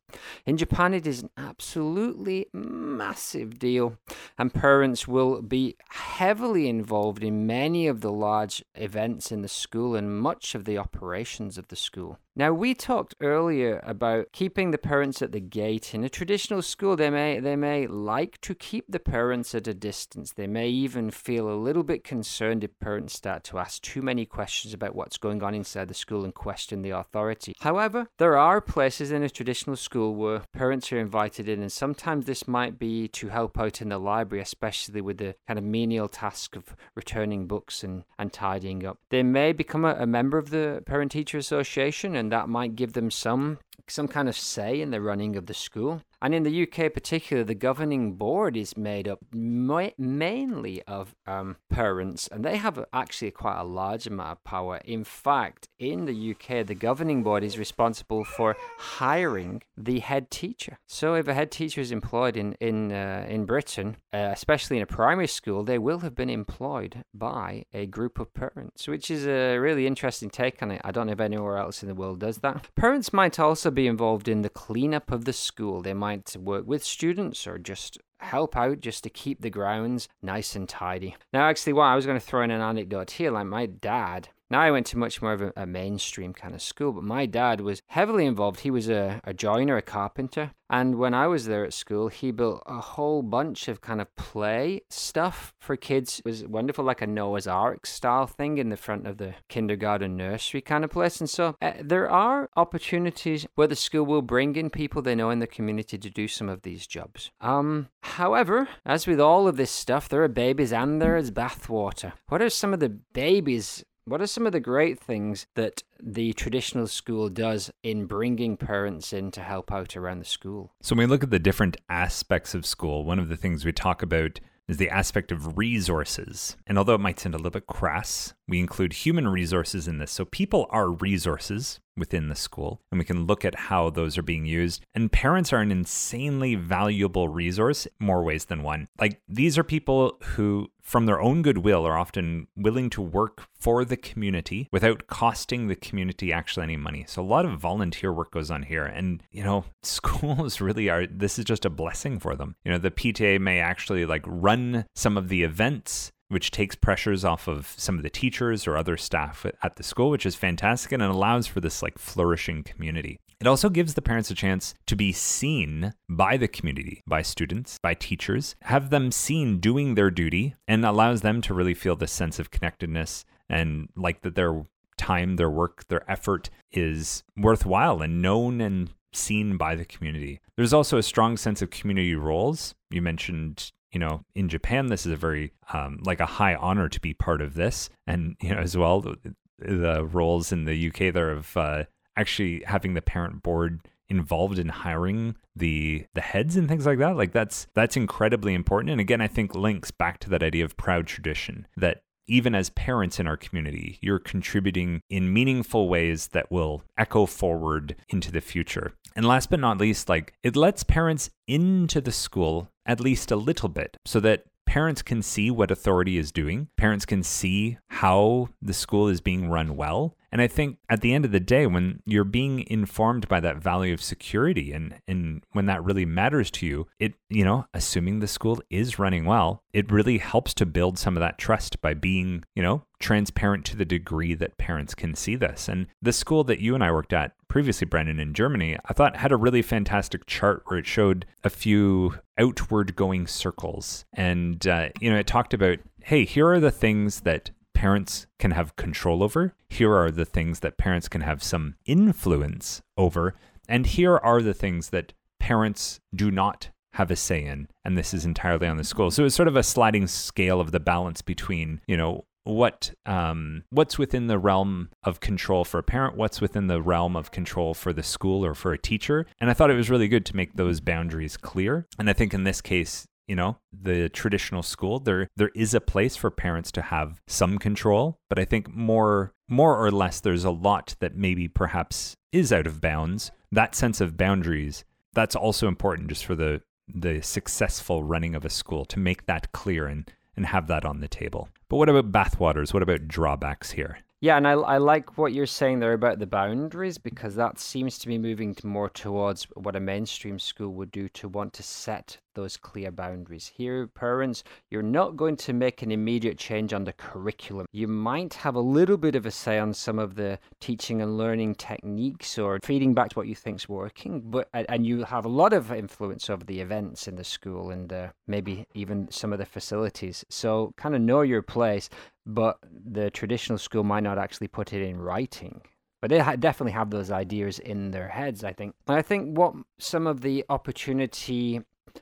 In 0.47 0.57
Japan, 0.57 0.95
it 0.95 1.05
is 1.05 1.21
an 1.21 1.29
absolutely 1.37 2.47
massive 2.53 3.59
deal, 3.59 3.99
and 4.35 4.51
parents 4.51 5.07
will 5.07 5.43
be 5.43 5.75
heavily 5.89 6.67
involved 6.67 7.23
in 7.23 7.45
many 7.45 7.85
of 7.85 8.01
the 8.01 8.11
large 8.11 8.63
events 8.73 9.31
in 9.31 9.43
the 9.43 9.47
school 9.47 9.95
and 9.95 10.19
much 10.19 10.55
of 10.55 10.65
the 10.65 10.79
operations 10.79 11.59
of 11.59 11.67
the 11.67 11.75
school. 11.75 12.17
Now 12.37 12.51
we 12.51 12.73
talked 12.73 13.15
earlier 13.21 13.79
about 13.83 14.33
keeping 14.33 14.71
the 14.71 14.77
parents 14.77 15.21
at 15.21 15.31
the 15.31 15.39
gate. 15.39 15.93
In 15.93 16.03
a 16.03 16.09
traditional 16.09 16.61
school, 16.61 16.97
they 16.97 17.09
may 17.09 17.39
they 17.39 17.55
may 17.55 17.87
like 17.87 18.41
to 18.41 18.53
keep 18.53 18.83
the 18.89 18.99
parents 18.99 19.55
at 19.55 19.69
a 19.69 19.73
distance. 19.73 20.33
They 20.33 20.45
may 20.45 20.67
even 20.67 21.11
feel 21.11 21.49
a 21.49 21.55
little 21.55 21.83
bit 21.83 22.03
concerned 22.03 22.65
if 22.65 22.77
parents 22.81 23.13
start 23.13 23.45
to 23.45 23.57
ask 23.57 23.81
too 23.81 24.01
many 24.01 24.25
questions 24.25 24.73
about 24.73 24.95
what's 24.95 25.17
going 25.17 25.43
on 25.43 25.55
inside 25.55 25.87
the 25.87 25.93
school 25.93 26.25
and 26.25 26.35
question 26.35 26.81
the 26.81 26.89
authority. 26.89 27.55
However, 27.61 28.09
there 28.17 28.35
are 28.35 28.59
places 28.59 29.13
in 29.13 29.23
a 29.23 29.29
traditional 29.29 29.77
school 29.77 30.13
where 30.13 30.41
parents 30.51 30.91
are 30.91 30.99
invited 30.99 31.47
in, 31.47 31.61
and 31.61 31.71
sometimes 31.71 32.25
this 32.25 32.49
might 32.49 32.77
be 32.77 33.07
to 33.07 33.29
help 33.29 33.57
out 33.57 33.81
in 33.81 33.87
the 33.87 33.97
library, 33.97 34.41
especially 34.41 34.99
with 34.99 35.19
the 35.19 35.35
kind 35.47 35.57
of 35.57 35.63
menial 35.63 36.09
task 36.09 36.57
of 36.57 36.75
returning 36.95 37.47
books 37.47 37.81
and, 37.81 38.03
and 38.19 38.33
tidying 38.33 38.85
up. 38.85 38.97
They 39.09 39.23
may 39.23 39.53
become 39.53 39.85
a, 39.85 39.95
a 39.99 40.05
member 40.05 40.37
of 40.37 40.49
the 40.49 40.83
Parent 40.85 41.13
Teacher 41.13 41.37
Association 41.37 42.13
and 42.13 42.24
that 42.31 42.49
might 42.49 42.75
give 42.75 42.93
them 42.93 43.11
some 43.11 43.59
some 43.87 44.07
kind 44.07 44.27
of 44.27 44.35
say 44.35 44.81
in 44.81 44.91
the 44.91 45.01
running 45.01 45.35
of 45.35 45.45
the 45.45 45.53
school. 45.53 46.01
And 46.25 46.33
in 46.33 46.41
the 46.41 46.63
UK, 46.63 46.91
particularly, 46.91 47.45
the 47.45 47.53
governing 47.53 48.13
board 48.13 48.57
is 48.57 48.75
made 48.75 49.07
up 49.07 49.19
ma- 49.31 49.91
mainly 49.95 50.81
of 50.87 51.13
um, 51.27 51.57
parents, 51.69 52.27
and 52.27 52.43
they 52.43 52.57
have 52.57 52.83
actually 52.91 53.29
quite 53.29 53.59
a 53.59 53.63
large 53.63 54.07
amount 54.07 54.31
of 54.31 54.43
power. 54.43 54.81
In 54.85 55.03
fact, 55.03 55.67
in 55.77 56.05
the 56.05 56.31
UK, 56.31 56.65
the 56.65 56.73
governing 56.73 57.21
board 57.21 57.43
is 57.43 57.59
responsible 57.59 58.23
for 58.23 58.55
hiring 58.79 59.61
the 59.77 59.99
head 59.99 60.31
teacher. 60.31 60.79
So, 60.87 61.13
if 61.13 61.27
a 61.27 61.35
head 61.35 61.51
teacher 61.51 61.79
is 61.79 61.91
employed 61.91 62.37
in 62.37 62.53
in 62.53 62.91
uh, 62.91 63.27
in 63.29 63.45
Britain, 63.45 63.97
uh, 64.11 64.31
especially 64.33 64.77
in 64.77 64.83
a 64.83 64.87
primary 64.87 65.27
school, 65.27 65.63
they 65.63 65.77
will 65.77 65.99
have 65.99 66.15
been 66.15 66.31
employed 66.31 67.03
by 67.13 67.65
a 67.71 67.85
group 67.85 68.19
of 68.19 68.33
parents, 68.33 68.87
which 68.87 69.11
is 69.11 69.27
a 69.27 69.59
really 69.59 69.85
interesting 69.85 70.31
take 70.31 70.63
on 70.63 70.71
it. 70.71 70.81
I 70.83 70.89
don't 70.89 71.05
know 71.05 71.13
if 71.13 71.19
anywhere 71.19 71.59
else 71.59 71.83
in 71.83 71.87
the 71.87 71.93
world 71.93 72.19
does 72.19 72.39
that. 72.39 72.73
Parents 72.75 73.13
might 73.13 73.39
also 73.39 73.69
be 73.69 73.85
involved 73.85 74.27
in 74.27 74.41
the 74.41 74.49
cleanup 74.49 75.11
of 75.11 75.25
the 75.25 75.33
school. 75.33 75.83
They 75.83 75.93
might 75.93 76.14
to 76.23 76.39
work 76.39 76.65
with 76.65 76.83
students 76.83 77.45
or 77.47 77.57
just 77.57 77.97
help 78.19 78.55
out 78.55 78.79
just 78.79 79.03
to 79.03 79.09
keep 79.09 79.41
the 79.41 79.49
grounds 79.49 80.07
nice 80.21 80.55
and 80.55 80.67
tidy. 80.67 81.15
Now, 81.33 81.47
actually, 81.47 81.73
what 81.73 81.83
I 81.83 81.95
was 81.95 82.05
going 82.05 82.19
to 82.19 82.25
throw 82.25 82.43
in 82.43 82.51
an 82.51 82.61
anecdote 82.61 83.11
here, 83.11 83.31
like 83.31 83.45
my 83.45 83.65
dad 83.65 84.29
now, 84.51 84.61
I 84.61 84.69
went 84.69 84.85
to 84.87 84.97
much 84.97 85.23
more 85.23 85.33
of 85.33 85.41
a, 85.41 85.53
a, 85.55 85.65
mainstream 85.65 86.31
kind 86.31 86.53
of 86.53 86.61
school, 86.61 86.91
but 86.91 87.03
my 87.03 87.25
dad 87.25 87.61
was 87.61 87.81
heavily 87.87 88.27
involved. 88.27 88.59
He 88.59 88.69
was 88.69 88.87
a, 88.89 89.19
a 89.23 89.33
joiner, 89.33 89.75
a 89.75 89.81
carpenter. 89.81 90.51
And 90.69 90.95
when 90.95 91.15
I 91.15 91.25
was 91.25 91.45
there 91.45 91.65
at 91.65 91.73
school, 91.73 92.09
he 92.09 92.29
built 92.31 92.61
a 92.67 92.79
whole 92.79 93.23
bunch 93.23 93.67
of 93.67 93.81
kind 93.81 93.99
of 93.99 94.15
play 94.15 94.81
stuff 94.89 95.53
for 95.59 95.75
kids. 95.75 96.19
It 96.19 96.25
was 96.25 96.45
wonderful, 96.45 96.85
like 96.85 97.01
a 97.01 97.07
Noah's 97.07 97.47
Ark 97.47 97.87
style 97.87 98.27
thing 98.27 98.59
in 98.59 98.69
the 98.69 98.77
front 98.77 99.07
of 99.07 99.17
the 99.17 99.33
kindergarten 99.49 100.15
nursery 100.15 100.61
kind 100.61 100.83
of 100.83 100.91
place. 100.91 101.19
And 101.19 101.29
so 101.29 101.55
uh, 101.61 101.73
there 101.81 102.09
are 102.09 102.49
opportunities 102.55 103.47
where 103.55 103.67
the 103.67 103.75
school 103.75 104.05
will 104.05 104.21
bring 104.21 104.55
in 104.55 104.69
people 104.69 105.01
they 105.01 105.15
know 105.15 105.31
in 105.31 105.39
the 105.39 105.47
community 105.47 105.97
to 105.97 106.09
do 106.09 106.27
some 106.27 106.49
of 106.49 106.61
these 106.61 106.85
jobs. 106.85 107.31
Um, 107.41 107.89
however, 108.01 108.67
as 108.85 109.07
with 109.07 109.19
all 109.19 109.47
of 109.47 109.57
this 109.57 109.71
stuff, 109.71 110.07
there 110.07 110.23
are 110.23 110.27
babies 110.27 110.71
and 110.71 111.01
there 111.01 111.17
is 111.17 111.31
bathwater. 111.31 112.13
What 112.27 112.43
are 112.43 112.49
some 112.49 112.73
of 112.73 112.79
the 112.79 112.89
babies 112.89 113.83
what 114.05 114.21
are 114.21 114.27
some 114.27 114.45
of 114.45 114.53
the 114.53 114.59
great 114.59 114.99
things 114.99 115.47
that 115.55 115.83
the 116.01 116.33
traditional 116.33 116.87
school 116.87 117.27
does 117.27 117.71
in 117.83 118.05
bringing 118.05 118.55
parents 118.55 119.11
in 119.11 119.31
to 119.31 119.41
help 119.41 119.71
out 119.71 119.97
around 119.97 120.19
the 120.19 120.25
school? 120.25 120.73
So, 120.81 120.95
when 120.95 121.07
we 121.07 121.11
look 121.11 121.23
at 121.23 121.31
the 121.31 121.39
different 121.39 121.77
aspects 121.89 122.53
of 122.53 122.65
school, 122.65 123.03
one 123.03 123.19
of 123.19 123.29
the 123.29 123.37
things 123.37 123.65
we 123.65 123.71
talk 123.71 124.01
about 124.01 124.39
is 124.67 124.77
the 124.77 124.89
aspect 124.89 125.31
of 125.31 125.57
resources. 125.57 126.57
And 126.65 126.77
although 126.77 126.95
it 126.95 127.01
might 127.01 127.19
sound 127.19 127.35
a 127.35 127.37
little 127.37 127.51
bit 127.51 127.67
crass, 127.67 128.33
we 128.47 128.59
include 128.59 128.93
human 128.93 129.27
resources 129.27 129.87
in 129.87 129.99
this. 129.99 130.11
So 130.11 130.25
people 130.25 130.67
are 130.69 130.89
resources 130.89 131.79
within 131.97 132.27
the 132.27 132.35
school, 132.35 132.81
and 132.91 132.99
we 132.99 133.05
can 133.05 133.25
look 133.25 133.45
at 133.45 133.55
how 133.55 133.89
those 133.89 134.17
are 134.17 134.23
being 134.23 134.45
used. 134.45 134.85
And 134.93 135.11
parents 135.11 135.53
are 135.53 135.61
an 135.61 135.71
insanely 135.71 136.55
valuable 136.55 137.29
resource, 137.29 137.87
more 137.99 138.23
ways 138.23 138.45
than 138.45 138.63
one. 138.63 138.87
Like 138.99 139.21
these 139.27 139.57
are 139.57 139.63
people 139.63 140.17
who, 140.21 140.69
from 140.81 141.05
their 141.05 141.21
own 141.21 141.41
goodwill, 141.41 141.85
are 141.85 141.97
often 141.97 142.47
willing 142.55 142.89
to 142.91 143.01
work 143.01 143.47
for 143.53 143.85
the 143.85 143.97
community 143.97 144.67
without 144.71 145.07
costing 145.07 145.67
the 145.67 145.75
community 145.75 146.31
actually 146.31 146.63
any 146.63 146.77
money. 146.77 147.05
So 147.07 147.21
a 147.21 147.23
lot 147.23 147.45
of 147.45 147.59
volunteer 147.59 148.13
work 148.13 148.31
goes 148.31 148.51
on 148.51 148.63
here. 148.63 148.85
And, 148.85 149.23
you 149.31 149.43
know, 149.43 149.65
schools 149.83 150.61
really 150.61 150.89
are, 150.89 151.07
this 151.07 151.39
is 151.39 151.45
just 151.45 151.65
a 151.65 151.69
blessing 151.69 152.19
for 152.19 152.35
them. 152.35 152.55
You 152.63 152.71
know, 152.71 152.77
the 152.77 152.91
PTA 152.91 153.39
may 153.39 153.59
actually 153.59 154.05
like 154.05 154.23
run 154.25 154.85
some 154.95 155.17
of 155.17 155.29
the 155.29 155.43
events 155.43 156.11
which 156.29 156.51
takes 156.51 156.75
pressures 156.75 157.23
off 157.23 157.47
of 157.47 157.73
some 157.77 157.97
of 157.97 158.03
the 158.03 158.09
teachers 158.09 158.67
or 158.67 158.77
other 158.77 158.97
staff 158.97 159.45
at 159.61 159.75
the 159.75 159.83
school, 159.83 160.09
which 160.09 160.25
is 160.25 160.35
fantastic 160.35 160.91
and 160.91 161.03
it 161.03 161.09
allows 161.09 161.47
for 161.47 161.61
this 161.61 161.81
like 161.81 161.97
flourishing 161.97 162.63
community. 162.63 163.17
It 163.39 163.47
also 163.47 163.69
gives 163.69 163.93
the 163.93 164.01
parents 164.01 164.31
a 164.31 164.35
chance 164.35 164.73
to 164.87 164.95
be 164.95 165.11
seen 165.11 165.93
by 166.09 166.37
the 166.37 166.47
community, 166.47 167.03
by 167.05 167.21
students, 167.21 167.77
by 167.81 167.93
teachers, 167.93 168.55
have 168.63 168.89
them 168.89 169.11
seen 169.11 169.59
doing 169.59 169.95
their 169.95 170.09
duty, 170.09 170.55
and 170.67 170.85
allows 170.85 171.21
them 171.21 171.41
to 171.41 171.53
really 171.53 171.73
feel 171.73 171.95
this 171.95 172.13
sense 172.13 172.39
of 172.39 172.49
connectedness 172.49 173.25
and 173.49 173.89
like 173.95 174.21
that 174.21 174.35
their 174.35 174.65
time, 174.97 175.35
their 175.35 175.49
work, 175.49 175.87
their 175.89 176.09
effort 176.09 176.49
is 176.71 177.23
worthwhile 177.37 178.01
and 178.01 178.21
known 178.21 178.61
and 178.61 178.89
seen 179.13 179.57
by 179.57 179.75
the 179.75 179.85
community. 179.85 180.39
There's 180.55 180.73
also 180.73 180.97
a 180.97 181.03
strong 181.03 181.37
sense 181.37 181.61
of 181.61 181.69
community 181.69 182.15
roles. 182.15 182.73
You 182.89 183.01
mentioned 183.01 183.71
you 183.95 183.99
know, 183.99 184.25
in 184.35 184.49
Japan, 184.49 184.87
this 184.87 185.05
is 185.05 185.13
a 185.13 185.15
very 185.15 185.53
um, 185.71 186.01
like 186.03 186.19
a 186.19 186.25
high 186.25 186.55
honor 186.55 186.89
to 186.89 186.99
be 186.99 187.13
part 187.13 187.39
of 187.39 187.53
this, 187.53 187.89
and 188.05 188.35
you 188.41 188.53
know, 188.53 188.59
as 188.59 188.75
well, 188.75 188.99
the, 188.99 189.17
the 189.57 190.05
roles 190.05 190.51
in 190.51 190.65
the 190.65 190.87
UK 190.89 191.13
there 191.13 191.31
of 191.31 191.55
uh, 191.55 191.85
actually 192.17 192.61
having 192.67 192.93
the 192.93 193.01
parent 193.01 193.41
board 193.41 193.87
involved 194.09 194.59
in 194.59 194.67
hiring 194.67 195.37
the 195.55 196.05
the 196.13 196.19
heads 196.19 196.57
and 196.57 196.67
things 196.67 196.85
like 196.85 196.99
that 196.99 197.15
like 197.15 197.31
that's 197.31 197.67
that's 197.73 197.95
incredibly 197.95 198.53
important. 198.53 198.91
And 198.91 198.99
again 198.99 199.21
i 199.21 199.27
think 199.27 199.55
links 199.55 199.91
back 199.91 200.19
to 200.19 200.29
that 200.29 200.43
idea 200.43 200.65
of 200.65 200.77
proud 200.77 201.07
tradition 201.07 201.65
that 201.77 202.03
even 202.27 202.55
as 202.55 202.69
parents 202.71 203.19
in 203.19 203.27
our 203.27 203.37
community, 203.37 203.97
you're 204.01 204.19
contributing 204.19 205.01
in 205.09 205.33
meaningful 205.33 205.87
ways 205.89 206.27
that 206.29 206.51
will 206.51 206.83
echo 206.97 207.25
forward 207.25 207.95
into 208.09 208.31
the 208.31 208.41
future. 208.41 208.93
And 209.15 209.25
last 209.25 209.49
but 209.49 209.59
not 209.59 209.77
least, 209.77 210.09
like 210.09 210.33
it 210.43 210.55
lets 210.55 210.83
parents 210.83 211.29
into 211.47 212.01
the 212.01 212.11
school 212.11 212.69
at 212.85 212.99
least 212.99 213.31
a 213.31 213.35
little 213.35 213.69
bit 213.69 213.97
so 214.05 214.19
that 214.19 214.45
parents 214.75 215.01
can 215.01 215.21
see 215.21 215.49
what 215.49 215.71
authority 215.71 216.17
is 216.17 216.33
doing. 216.33 216.67
Parents 216.75 217.05
can 217.05 217.23
see 217.23 217.77
how 217.87 218.49
the 218.61 218.73
school 218.73 219.07
is 219.07 219.21
being 219.21 219.47
run 219.49 219.77
well. 219.77 220.17
And 220.33 220.41
I 220.41 220.47
think 220.47 220.79
at 220.89 220.99
the 220.99 221.13
end 221.13 221.23
of 221.23 221.31
the 221.31 221.39
day, 221.39 221.65
when 221.65 222.01
you're 222.05 222.25
being 222.25 222.65
informed 222.67 223.29
by 223.29 223.39
that 223.39 223.55
value 223.55 223.93
of 223.93 224.01
security 224.01 224.73
and, 224.73 224.95
and 225.07 225.43
when 225.53 225.67
that 225.67 225.81
really 225.81 226.03
matters 226.03 226.51
to 226.51 226.65
you, 226.65 226.87
it, 226.99 227.13
you 227.29 227.45
know, 227.45 227.67
assuming 227.73 228.19
the 228.19 228.27
school 228.27 228.61
is 228.69 228.99
running 228.99 229.23
well, 229.23 229.63
it 229.71 229.89
really 229.89 230.17
helps 230.17 230.53
to 230.55 230.65
build 230.65 230.99
some 230.99 231.15
of 231.15 231.21
that 231.21 231.37
trust 231.37 231.79
by 231.79 231.93
being, 231.93 232.43
you 232.53 232.61
know, 232.61 232.83
transparent 232.99 233.63
to 233.63 233.77
the 233.77 233.85
degree 233.85 234.33
that 234.33 234.57
parents 234.57 234.93
can 234.93 235.15
see 235.15 235.37
this. 235.37 235.69
And 235.69 235.87
the 236.01 236.11
school 236.11 236.43
that 236.43 236.59
you 236.59 236.75
and 236.75 236.83
I 236.83 236.91
worked 236.91 237.13
at 237.13 237.31
previously, 237.55 237.85
Brendan, 237.85 238.19
in 238.19 238.33
Germany, 238.33 238.75
I 238.83 238.91
thought 238.91 239.15
had 239.15 239.31
a 239.31 239.37
really 239.37 239.61
fantastic 239.61 240.25
chart 240.25 240.63
where 240.65 240.77
it 240.77 240.85
showed 240.85 241.25
a 241.41 241.49
few 241.49 242.15
outward 242.37 242.97
going 242.97 243.27
circles. 243.27 244.03
And, 244.11 244.67
uh, 244.67 244.89
you 244.99 245.09
know, 245.09 245.15
it 245.15 245.25
talked 245.25 245.53
about, 245.53 245.79
hey, 246.03 246.25
here 246.25 246.49
are 246.49 246.59
the 246.59 246.69
things 246.69 247.21
that 247.21 247.51
parents 247.73 248.27
can 248.39 248.51
have 248.51 248.75
control 248.75 249.23
over. 249.23 249.53
Here 249.69 249.93
are 249.93 250.11
the 250.11 250.25
things 250.25 250.59
that 250.59 250.77
parents 250.77 251.07
can 251.07 251.21
have 251.21 251.41
some 251.41 251.75
influence 251.85 252.81
over. 252.97 253.35
And 253.69 253.87
here 253.87 254.17
are 254.17 254.41
the 254.41 254.53
things 254.53 254.89
that 254.89 255.13
parents 255.39 256.01
do 256.13 256.31
not 256.31 256.71
have 256.91 257.09
a 257.09 257.15
say 257.15 257.41
in. 257.41 257.69
And 257.85 257.97
this 257.97 258.13
is 258.13 258.25
entirely 258.25 258.67
on 258.67 258.75
the 258.75 258.83
school. 258.83 259.11
So 259.11 259.23
it's 259.23 259.33
sort 259.33 259.47
of 259.47 259.55
a 259.55 259.63
sliding 259.63 260.07
scale 260.07 260.59
of 260.59 260.73
the 260.73 260.81
balance 260.81 261.21
between, 261.21 261.79
you 261.87 261.95
know, 261.95 262.25
what 262.45 262.93
um, 263.05 263.63
what's 263.71 263.97
within 263.97 264.27
the 264.27 264.39
realm 264.39 264.89
of 265.03 265.19
control 265.19 265.65
for 265.65 265.79
a 265.79 265.83
parent, 265.83 266.15
what's 266.15 266.39
within 266.39 266.67
the 266.67 266.81
realm 266.81 267.15
of 267.15 267.31
control 267.31 267.73
for 267.73 267.91
the 267.91 268.03
school 268.03 268.45
or 268.45 268.53
for 268.53 268.71
a 268.71 268.77
teacher. 268.77 269.25
And 269.41 269.49
I 269.49 269.53
thought 269.53 269.71
it 269.71 269.75
was 269.75 269.89
really 269.89 270.07
good 270.07 270.25
to 270.27 270.35
make 270.35 270.53
those 270.53 270.79
boundaries 270.79 271.37
clear. 271.37 271.87
And 271.99 272.09
I 272.09 272.13
think 272.13 272.33
in 272.33 272.43
this 272.43 272.61
case, 272.61 273.07
you 273.27 273.35
know, 273.35 273.57
the 273.73 274.09
traditional 274.09 274.63
school, 274.63 274.99
there 274.99 275.27
there 275.35 275.51
is 275.55 275.73
a 275.73 275.81
place 275.81 276.15
for 276.15 276.29
parents 276.29 276.71
to 276.73 276.83
have 276.83 277.19
some 277.27 277.57
control, 277.57 278.19
but 278.29 278.39
I 278.39 278.45
think 278.45 278.73
more 278.73 279.33
more 279.49 279.77
or 279.83 279.91
less 279.91 280.19
there's 280.19 280.45
a 280.45 280.51
lot 280.51 280.95
that 280.99 281.15
maybe 281.15 281.47
perhaps 281.47 282.15
is 282.31 282.53
out 282.53 282.67
of 282.67 282.81
bounds. 282.81 283.31
That 283.51 283.75
sense 283.75 284.01
of 284.01 284.17
boundaries, 284.17 284.85
that's 285.13 285.35
also 285.35 285.67
important 285.67 286.09
just 286.09 286.25
for 286.25 286.35
the 286.35 286.61
the 286.87 287.21
successful 287.21 288.03
running 288.03 288.35
of 288.35 288.45
a 288.45 288.49
school 288.49 288.85
to 288.85 288.99
make 288.99 289.25
that 289.25 289.51
clear 289.51 289.87
and 289.87 290.11
and 290.35 290.45
have 290.45 290.67
that 290.67 290.85
on 290.85 290.99
the 290.99 291.07
table. 291.07 291.49
But 291.69 291.77
what 291.77 291.89
about 291.89 292.11
bathwaters? 292.11 292.73
What 292.73 292.83
about 292.83 293.07
drawbacks 293.07 293.71
here? 293.71 293.99
Yeah, 294.21 294.37
and 294.37 294.47
I, 294.47 294.53
I 294.53 294.77
like 294.77 295.17
what 295.17 295.33
you're 295.33 295.45
saying 295.45 295.79
there 295.79 295.93
about 295.93 296.19
the 296.19 296.25
boundaries 296.25 296.97
because 296.97 297.35
that 297.35 297.59
seems 297.59 297.99
to 297.99 298.07
be 298.07 298.17
moving 298.17 298.55
more 298.63 298.89
towards 298.89 299.43
what 299.55 299.75
a 299.75 299.79
mainstream 299.79 300.39
school 300.39 300.73
would 300.73 300.91
do 300.91 301.09
to 301.09 301.27
want 301.27 301.53
to 301.53 301.63
set 301.63 302.17
those 302.35 302.57
clear 302.57 302.91
boundaries. 302.91 303.51
Here, 303.55 303.87
parents, 303.87 304.43
you're 304.69 304.83
not 304.83 305.17
going 305.17 305.35
to 305.37 305.53
make 305.53 305.81
an 305.81 305.91
immediate 305.91 306.37
change 306.37 306.73
on 306.73 306.83
the 306.83 306.93
curriculum. 306.93 307.65
You 307.71 307.87
might 307.87 308.33
have 308.35 308.55
a 308.55 308.59
little 308.59 308.97
bit 308.97 309.15
of 309.15 309.25
a 309.25 309.31
say 309.31 309.57
on 309.57 309.73
some 309.73 309.97
of 309.97 310.15
the 310.15 310.37
teaching 310.59 311.01
and 311.01 311.17
learning 311.17 311.55
techniques 311.55 312.37
or 312.37 312.59
feeding 312.63 312.93
back 312.93 313.09
to 313.09 313.19
what 313.19 313.27
you 313.27 313.35
think's 313.35 313.67
working, 313.67 314.21
but 314.25 314.47
and 314.53 314.85
you 314.85 315.03
have 315.03 315.25
a 315.25 315.29
lot 315.29 315.53
of 315.53 315.71
influence 315.71 316.29
over 316.29 316.43
the 316.43 316.59
events 316.59 317.07
in 317.07 317.15
the 317.15 317.23
school 317.23 317.71
and 317.71 317.91
uh, 317.91 318.09
maybe 318.27 318.67
even 318.73 319.09
some 319.09 319.33
of 319.33 319.39
the 319.39 319.45
facilities. 319.45 320.23
So 320.29 320.73
kind 320.77 320.95
of 320.95 321.01
know 321.01 321.21
your 321.21 321.41
place, 321.41 321.89
but 322.25 322.59
the 322.71 323.09
traditional 323.09 323.57
school 323.57 323.83
might 323.83 324.03
not 324.03 324.17
actually 324.17 324.47
put 324.47 324.73
it 324.73 324.81
in 324.81 324.97
writing 324.97 325.61
but 326.01 326.09
they 326.09 326.35
definitely 326.37 326.71
have 326.71 326.91
those 326.91 327.09
ideas 327.09 327.57
in 327.57 327.89
their 327.89 328.07
heads 328.07 328.43
i 328.43 328.53
think 328.53 328.75
and 328.87 328.95
i 328.95 329.01
think 329.01 329.35
what 329.35 329.53
some 329.79 330.05
of 330.05 330.21
the 330.21 330.45
opportunity 330.49 331.61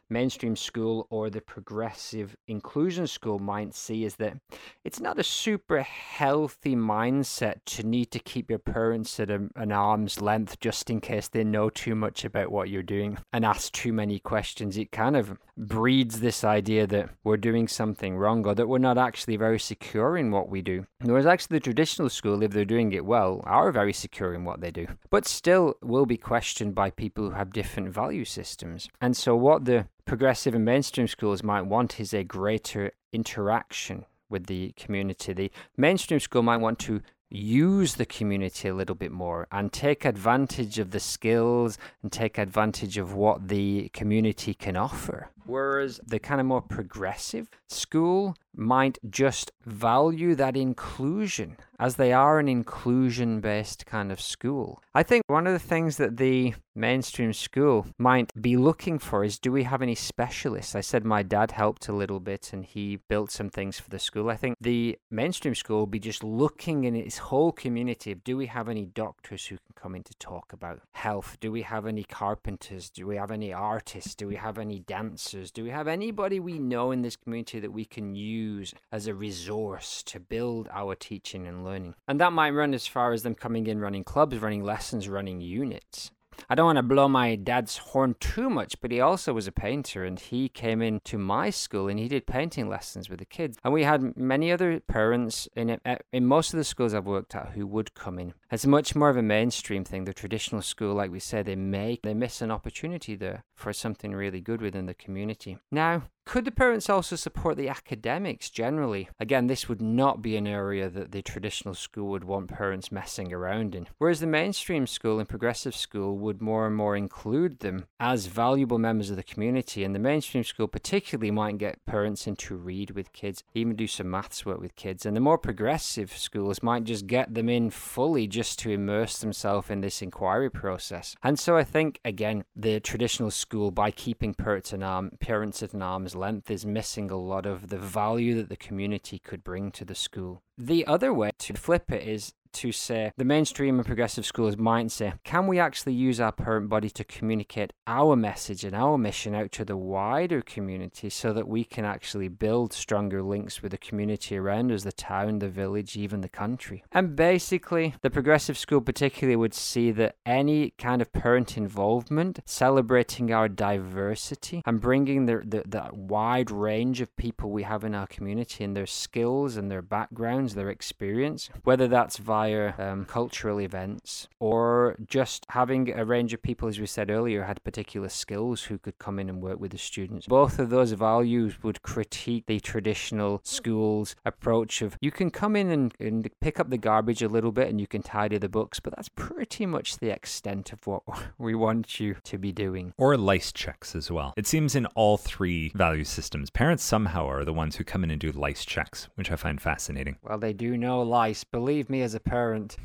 mainstream 0.10 0.56
school 0.56 1.08
or 1.10 1.30
the 1.30 1.41
progressive 1.41 2.36
inclusion 2.48 3.08
school 3.08 3.39
might 3.39 3.74
see 3.74 4.04
is 4.04 4.16
that 4.16 4.38
it's 4.84 5.00
not 5.00 5.20
a 5.20 5.24
super 5.24 5.82
healthy 5.82 6.76
mindset 6.76 7.56
to 7.66 7.84
need 7.84 8.12
to 8.12 8.20
keep 8.20 8.50
your 8.50 8.60
parents 8.60 9.20
at 9.20 9.30
a, 9.30 9.50
an 9.56 9.72
arm's 9.72 10.22
length 10.22 10.60
just 10.60 10.89
in 10.89 11.02
case 11.02 11.28
they 11.28 11.44
know 11.44 11.70
too 11.70 11.96
much 11.96 12.26
about 12.26 12.52
what 12.52 12.70
you're 12.70 12.84
doing 12.84 13.18
and 13.32 13.46
ask 13.46 13.72
too 13.72 13.94
many 13.94 14.20
questions. 14.20 14.78
It 14.78 14.91
kind 14.91 15.16
of 15.16 15.38
breeds 15.58 16.20
this 16.20 16.44
idea 16.44 16.88
that 16.88 17.10
we're 17.24 17.38
doing 17.38 17.68
something 17.68 18.18
wrong 18.18 18.46
or 18.46 18.56
that 18.56 18.68
we're 18.68 18.78
not 18.80 18.98
actually 18.98 19.38
very 19.38 19.60
secure 19.60 20.18
in 20.18 20.32
what 20.32 20.50
we 20.50 20.62
do. 20.62 20.86
Whereas 21.02 21.26
actually 21.26 21.58
the 21.58 21.64
traditional 21.64 22.10
school, 22.10 22.41
if 22.41 22.52
they're 22.52 22.66
doing 22.66 22.91
it 22.94 23.06
well, 23.06 23.41
are 23.46 23.72
very 23.72 23.94
secure 23.94 24.34
in 24.34 24.46
what 24.46 24.62
they 24.62 24.72
do, 24.72 24.88
but 25.10 25.28
still 25.28 25.76
will 25.82 26.06
be 26.06 26.18
questioned 26.18 26.76
by 26.76 26.89
people 26.89 27.26
who 27.26 27.32
have 27.32 27.54
different 27.54 27.89
value 27.89 28.26
systems. 28.26 28.89
And 29.02 29.16
so 29.16 29.36
what 29.36 29.66
the 29.66 29.83
progressive 30.06 30.56
and 30.56 30.66
mainstream 30.66 31.08
schools 31.08 31.44
might 31.44 31.64
want 31.64 32.00
is 32.00 32.14
a 32.14 32.24
greater 32.24 32.92
interaction 33.12 34.06
with 34.30 34.48
the 34.48 34.74
community. 34.78 35.34
The 35.34 35.52
mainstream 35.78 36.20
school 36.20 36.44
might 36.44 36.58
want 36.58 36.80
to 36.80 37.02
use 37.34 37.96
the 37.96 38.06
community 38.06 38.68
a 38.68 38.76
little 38.76 38.96
bit 38.96 39.12
more 39.12 39.48
and 39.52 39.74
take 39.74 40.06
advantage 40.06 40.78
of 40.78 40.92
the 40.92 41.00
skills 41.00 41.78
and 42.04 42.12
take 42.12 42.38
advantage 42.38 42.98
of 42.98 43.14
what 43.16 43.48
the 43.48 43.90
community 43.90 44.54
can 44.54 44.78
offer. 44.78 45.30
Whereas 45.46 46.00
the 46.06 46.20
kind 46.20 46.40
of 46.40 46.48
more 46.48 46.62
progressive 46.62 47.50
school 47.68 48.36
might 48.56 49.00
just 49.10 49.52
value 49.66 50.36
that 50.36 50.56
inclusion 50.56 51.58
as 51.80 51.95
they 51.95 52.13
are 52.13 52.39
an 52.39 52.47
inclusion 52.47 53.39
based 53.39 53.86
kind 53.86 54.11
of 54.11 54.21
school. 54.21 54.82
I 54.93 55.03
think 55.03 55.24
one 55.28 55.47
of 55.47 55.53
the 55.53 55.59
things 55.59 55.97
that 55.97 56.17
the 56.17 56.53
mainstream 56.76 57.34
school 57.34 57.86
might 57.97 58.32
be 58.39 58.57
looking 58.57 58.97
for 58.97 59.24
is 59.24 59.38
do 59.38 59.51
we 59.51 59.63
have 59.63 59.82
any 59.82 59.95
specialists? 59.95 60.76
I 60.76 60.82
said 60.82 61.05
my 61.05 61.24
dad 61.24 61.51
helped 61.51 61.88
a 61.88 61.93
little 61.93 62.19
bit 62.19 62.51
and 62.53 62.65
he 62.65 62.97
built 63.07 63.32
some 63.32 63.49
things 63.49 63.80
for 63.80 63.89
the 63.89 63.99
school. 63.99 64.30
I 64.30 64.38
think 64.38 64.57
the 64.59 64.97
mainstream 65.11 65.55
school 65.55 65.80
will 65.80 65.88
be 65.88 65.99
just 65.99 66.24
looking 66.24 66.84
in 66.84 66.95
its 66.95 67.17
whole 67.17 67.51
community 67.51 68.11
of 68.11 68.24
do 68.24 68.38
we 68.38 68.47
have 68.47 68.69
any 68.69 68.86
doctors 68.86 69.45
who 69.45 69.57
can 69.57 69.74
come 69.76 69.95
in 69.95 70.03
to 70.03 70.13
talk 70.15 70.53
about 70.53 70.82
health? 70.93 71.38
Do 71.39 71.51
we 71.51 71.61
have 71.63 71.86
any 71.86 72.03
carpenters? 72.03 72.89
Do 72.89 73.05
we 73.07 73.17
have 73.17 73.32
any 73.32 73.53
artists? 73.53 74.15
Do 74.15 74.28
we 74.28 74.36
have 74.36 74.57
any 74.57 74.80
dancers? 74.80 75.51
Do 75.51 75.63
we 75.63 75.69
have 75.69 75.88
anybody 75.88 76.39
we 76.39 76.59
know 76.59 76.91
in 76.91 77.01
this 77.01 77.15
community 77.15 77.59
that 77.59 77.71
we 77.74 77.86
can 77.86 78.15
use 78.15 78.74
as 78.91 79.07
a 79.07 79.13
resource 79.13 80.03
to 80.03 80.19
build 80.19 80.69
our 80.71 80.95
teaching 80.95 81.47
and 81.47 81.62
learning? 81.64 81.95
And 82.07 82.20
that 82.20 82.34
might 82.34 82.51
run 82.51 82.74
as 82.74 82.88
far 82.88 83.14
as 83.14 83.24
them 83.24 83.36
coming 83.36 83.68
in 83.68 83.80
running 83.80 84.03
clubs, 84.03 84.38
running 84.38 84.64
lessons, 84.64 85.07
running 85.07 85.41
units. 85.41 86.11
I 86.49 86.55
don't 86.55 86.66
want 86.66 86.78
to 86.78 86.84
blow 86.84 87.07
my 87.07 87.36
dad's 87.36 87.78
horn 87.78 88.16
too 88.20 88.49
much, 88.49 88.80
but 88.82 88.91
he 88.91 88.99
also 88.99 89.34
was 89.34 89.47
a 89.47 89.51
painter 89.51 90.03
and 90.03 90.20
he 90.20 90.49
came 90.49 90.82
into 90.82 91.18
my 91.18 91.49
school 91.49 91.88
and 91.88 91.99
he 91.99 92.07
did 92.07 92.28
painting 92.28 92.70
lessons 92.70 93.09
with 93.09 93.20
the 93.20 93.26
kids. 93.26 93.57
And 93.64 93.74
we 93.74 93.84
had 93.84 94.18
many 94.18 94.51
other 94.51 94.80
parents 94.80 95.47
in 95.55 95.80
eh, 95.86 95.97
in 96.11 96.26
most 96.26 96.53
of 96.53 96.57
the 96.57 96.64
schools 96.64 96.93
I've 96.93 97.05
worked 97.05 97.36
at 97.36 97.49
who 97.49 97.66
would 97.68 97.93
come 97.93 98.20
in. 98.20 98.34
It's 98.51 98.66
much 98.66 98.95
more 98.95 99.09
of 99.09 99.18
a 99.18 99.22
mainstream 99.22 99.84
thing. 99.84 100.05
The 100.05 100.14
traditional 100.14 100.61
school, 100.61 100.93
like 100.93 101.11
we 101.11 101.20
said, 101.20 101.45
they 101.45 101.55
make 101.55 102.03
they 102.03 102.14
miss 102.14 102.41
an 102.41 102.51
opportunity 102.51 103.16
there 103.16 103.43
for 103.55 103.74
something 103.74 104.14
really 104.14 104.41
good 104.41 104.61
within 104.61 104.86
the 104.86 104.93
community. 104.93 105.57
Now, 105.72 106.03
could 106.26 106.45
the 106.45 106.51
parents 106.51 106.89
also 106.89 107.15
support 107.15 107.57
the 107.57 107.69
academics 107.69 108.49
generally? 108.49 109.09
Again, 109.19 109.47
this 109.47 109.67
would 109.67 109.82
not 109.82 110.21
be 110.21 110.36
an 110.36 110.47
area 110.47 110.89
that 110.89 111.11
the 111.11 111.21
traditional 111.21 111.74
school 111.74 112.09
would 112.09 112.24
want 112.24 112.47
parents 112.47 112.91
messing 112.91 113.34
around 113.34 113.76
in. 113.76 113.88
Whereas 113.97 114.19
the 114.19 114.28
mainstream 114.28 114.88
school 114.88 115.19
and 115.19 115.28
progressive 115.28 115.76
school 115.76 116.17
would 116.17 116.41
more 116.41 116.65
and 116.65 116.76
more 116.76 116.95
include 116.95 117.59
them 117.59 117.86
as 117.99 118.28
valuable 118.28 118.80
members 118.80 119.09
of 119.09 119.15
the 119.15 119.24
community. 119.24 119.84
And 119.84 119.93
the 119.93 119.99
mainstream 119.99 120.43
school, 120.43 120.67
particularly, 120.67 121.32
might 121.32 121.57
get 121.57 121.86
parents 121.86 122.26
in 122.26 122.36
to 122.38 122.55
read 122.55 122.91
with 122.91 123.13
kids, 123.13 123.43
even 123.53 123.76
do 123.76 123.88
some 123.88 124.09
maths 124.09 124.45
work 124.45 124.59
with 124.59 124.76
kids. 124.76 125.05
And 125.05 125.15
the 125.15 125.21
more 125.21 125.38
progressive 125.38 126.15
schools 126.15 126.63
might 126.63 126.86
just 126.86 127.05
get 127.05 127.34
them 127.34 127.49
in 127.49 127.69
fully 127.69 128.28
just 128.28 128.59
to 128.59 128.71
immerse 128.71 129.17
themselves 129.17 129.69
in 129.69 129.82
this 129.82 130.01
inquiry 130.01 130.49
process. 130.49 131.15
And 131.21 131.38
so 131.38 131.57
I 131.57 131.63
think, 131.63 131.99
again, 132.05 132.45
the 132.55 132.80
traditional 132.80 133.32
school, 133.32 133.71
by 133.71 133.91
keeping 133.91 134.34
parents 134.34 134.74
at, 134.74 134.82
arm, 134.82 135.11
parents 135.19 135.61
at 135.61 135.74
an 135.74 135.82
arm's 135.82 136.12
length 136.16 136.49
is 136.51 136.66
missing 136.66 137.09
a 137.09 137.18
lot 137.18 137.45
of 137.45 137.70
the 137.70 137.78
value 137.78 138.36
that 138.36 138.49
the 138.49 138.57
community 138.57 139.20
could 139.20 139.43
bring 139.43 139.72
to 139.72 139.86
the 139.86 139.95
school. 139.95 140.41
The 140.57 140.86
other 140.86 141.14
way 141.14 141.32
to 141.39 141.53
flip 141.53 141.91
it 141.91 142.07
is 142.07 142.34
to 142.54 142.72
say 142.72 143.12
the 143.18 143.26
mainstream 143.26 143.78
and 143.78 143.86
progressive 143.86 144.26
schools 144.26 144.58
might 144.58 144.91
say, 144.91 145.14
can 145.24 145.47
we 145.47 145.60
actually 145.60 145.93
use 145.93 146.20
our 146.20 146.32
parent 146.32 146.70
body 146.70 146.89
to 146.91 147.04
communicate 147.04 147.74
our 147.88 148.16
message 148.16 148.64
and 148.64 148.76
our 148.76 148.97
mission 148.97 149.36
out 149.36 149.51
to 149.51 149.66
the 149.66 149.78
wider 149.78 150.41
community 150.41 151.10
so 151.10 151.34
that 151.34 151.47
we 151.47 151.64
can 151.64 151.86
actually 151.86 152.28
build 152.28 152.74
stronger 152.74 153.22
links 153.22 153.62
with 153.62 153.72
the 153.72 153.78
community 153.78 154.38
around 154.38 154.72
us, 154.72 154.84
the 154.84 154.91
town, 154.91 155.39
the 155.39 155.49
village, 155.49 155.97
even 155.97 156.22
the 156.22 156.30
country? 156.30 156.84
And 156.91 157.16
basically, 157.16 157.95
the 158.01 158.10
progressive 158.10 158.58
school 158.58 158.82
particularly 158.82 159.36
would 159.36 159.54
see 159.54 159.91
that 159.91 160.16
any 160.26 160.72
kind 160.78 161.01
of 161.01 161.12
parent 161.12 161.58
involvement, 161.58 162.39
celebrating 162.45 163.32
our 163.32 163.49
diversity 163.49 164.62
and 164.66 164.80
bringing 164.80 165.26
the, 165.26 165.41
the, 165.45 165.84
wide 165.93 166.49
range 166.49 167.01
of 167.01 167.16
people 167.16 167.49
we 167.49 167.64
have 167.64 167.84
in 167.84 167.93
our 167.93 168.08
community 168.08 168.64
and 168.64 168.76
their 168.76 168.86
skills 168.86 169.58
and 169.58 169.70
their 169.70 169.82
backgrounds, 169.82 170.56
their 170.56 170.70
experience, 170.70 171.49
whether 171.64 171.88
that's 171.88 172.18
via 172.18 172.43
um, 172.78 173.06
cultural 173.06 173.60
events 173.60 174.28
or 174.39 174.96
just 175.08 175.46
having 175.50 175.91
a 175.91 176.06
range 176.06 176.34
of 176.34 176.41
people, 176.41 176.68
as 176.68 176.80
we 176.80 176.86
said 176.86 177.10
earlier, 177.10 177.44
had 177.44 177.64
particular 177.64 178.10
skills 178.10 178.64
who 178.64 178.78
could 178.78 178.98
come 179.00 179.20
in 179.20 179.30
and 179.30 179.41
work 179.41 179.60
with 179.60 179.72
the 179.72 179.78
students. 179.78 180.28
Both 180.28 180.60
of 180.60 180.70
those 180.70 180.91
values 180.91 181.62
would 181.64 181.82
critique 181.82 182.46
the 182.48 182.60
traditional 182.60 183.41
school's 183.44 184.16
approach 184.26 184.82
of 184.82 184.98
you 185.02 185.12
can 185.12 185.32
come 185.32 185.56
in 185.56 185.70
and, 185.70 185.94
and 186.00 186.30
pick 186.39 186.60
up 186.60 186.70
the 186.70 186.78
garbage 186.78 187.22
a 187.22 187.28
little 187.28 187.52
bit 187.52 187.70
and 187.70 187.80
you 187.80 187.88
can 187.88 188.02
tidy 188.02 188.38
the 188.38 188.50
books, 188.50 188.80
but 188.80 188.96
that's 188.96 189.10
pretty 189.10 189.66
much 189.66 189.98
the 189.98 190.10
extent 190.10 190.74
of 190.74 190.86
what 190.86 191.04
we 191.38 191.56
want 191.56 192.00
you 192.00 192.16
to 192.24 192.38
be 192.38 192.52
doing. 192.52 192.94
Or 192.98 193.18
lice 193.18 193.52
checks 193.52 193.96
as 193.96 194.12
well. 194.12 194.34
It 194.38 194.48
seems 194.48 194.76
in 194.76 194.86
all 194.88 195.18
three 195.18 195.72
value 195.76 196.04
systems, 196.04 196.50
parents 196.50 196.84
somehow 196.84 197.28
are 197.28 197.46
the 197.46 197.54
ones 197.54 197.76
who 197.76 197.84
come 197.84 198.04
in 198.04 198.12
and 198.12 198.20
do 198.20 198.32
lice 198.32 198.66
checks, 198.66 199.08
which 199.16 199.32
I 199.32 199.36
find 199.36 199.62
fascinating. 199.62 200.18
Well, 200.22 200.38
they 200.38 200.54
do 200.54 200.78
know 200.78 201.02
lice. 201.02 201.44
Believe 201.44 201.89
me, 201.89 202.02
as 202.02 202.14
a 202.14 202.20
parent, 202.20 202.33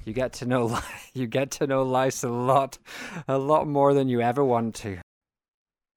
you 0.04 0.12
get 0.12 0.32
to 0.34 0.46
know 0.46 0.78
you 1.14 1.26
get 1.26 1.50
to 1.52 1.66
know 1.66 1.82
lice 1.82 2.22
a 2.22 2.28
lot, 2.28 2.78
a 3.26 3.38
lot 3.38 3.66
more 3.66 3.94
than 3.94 4.08
you 4.08 4.20
ever 4.20 4.44
want 4.44 4.74
to. 4.76 4.98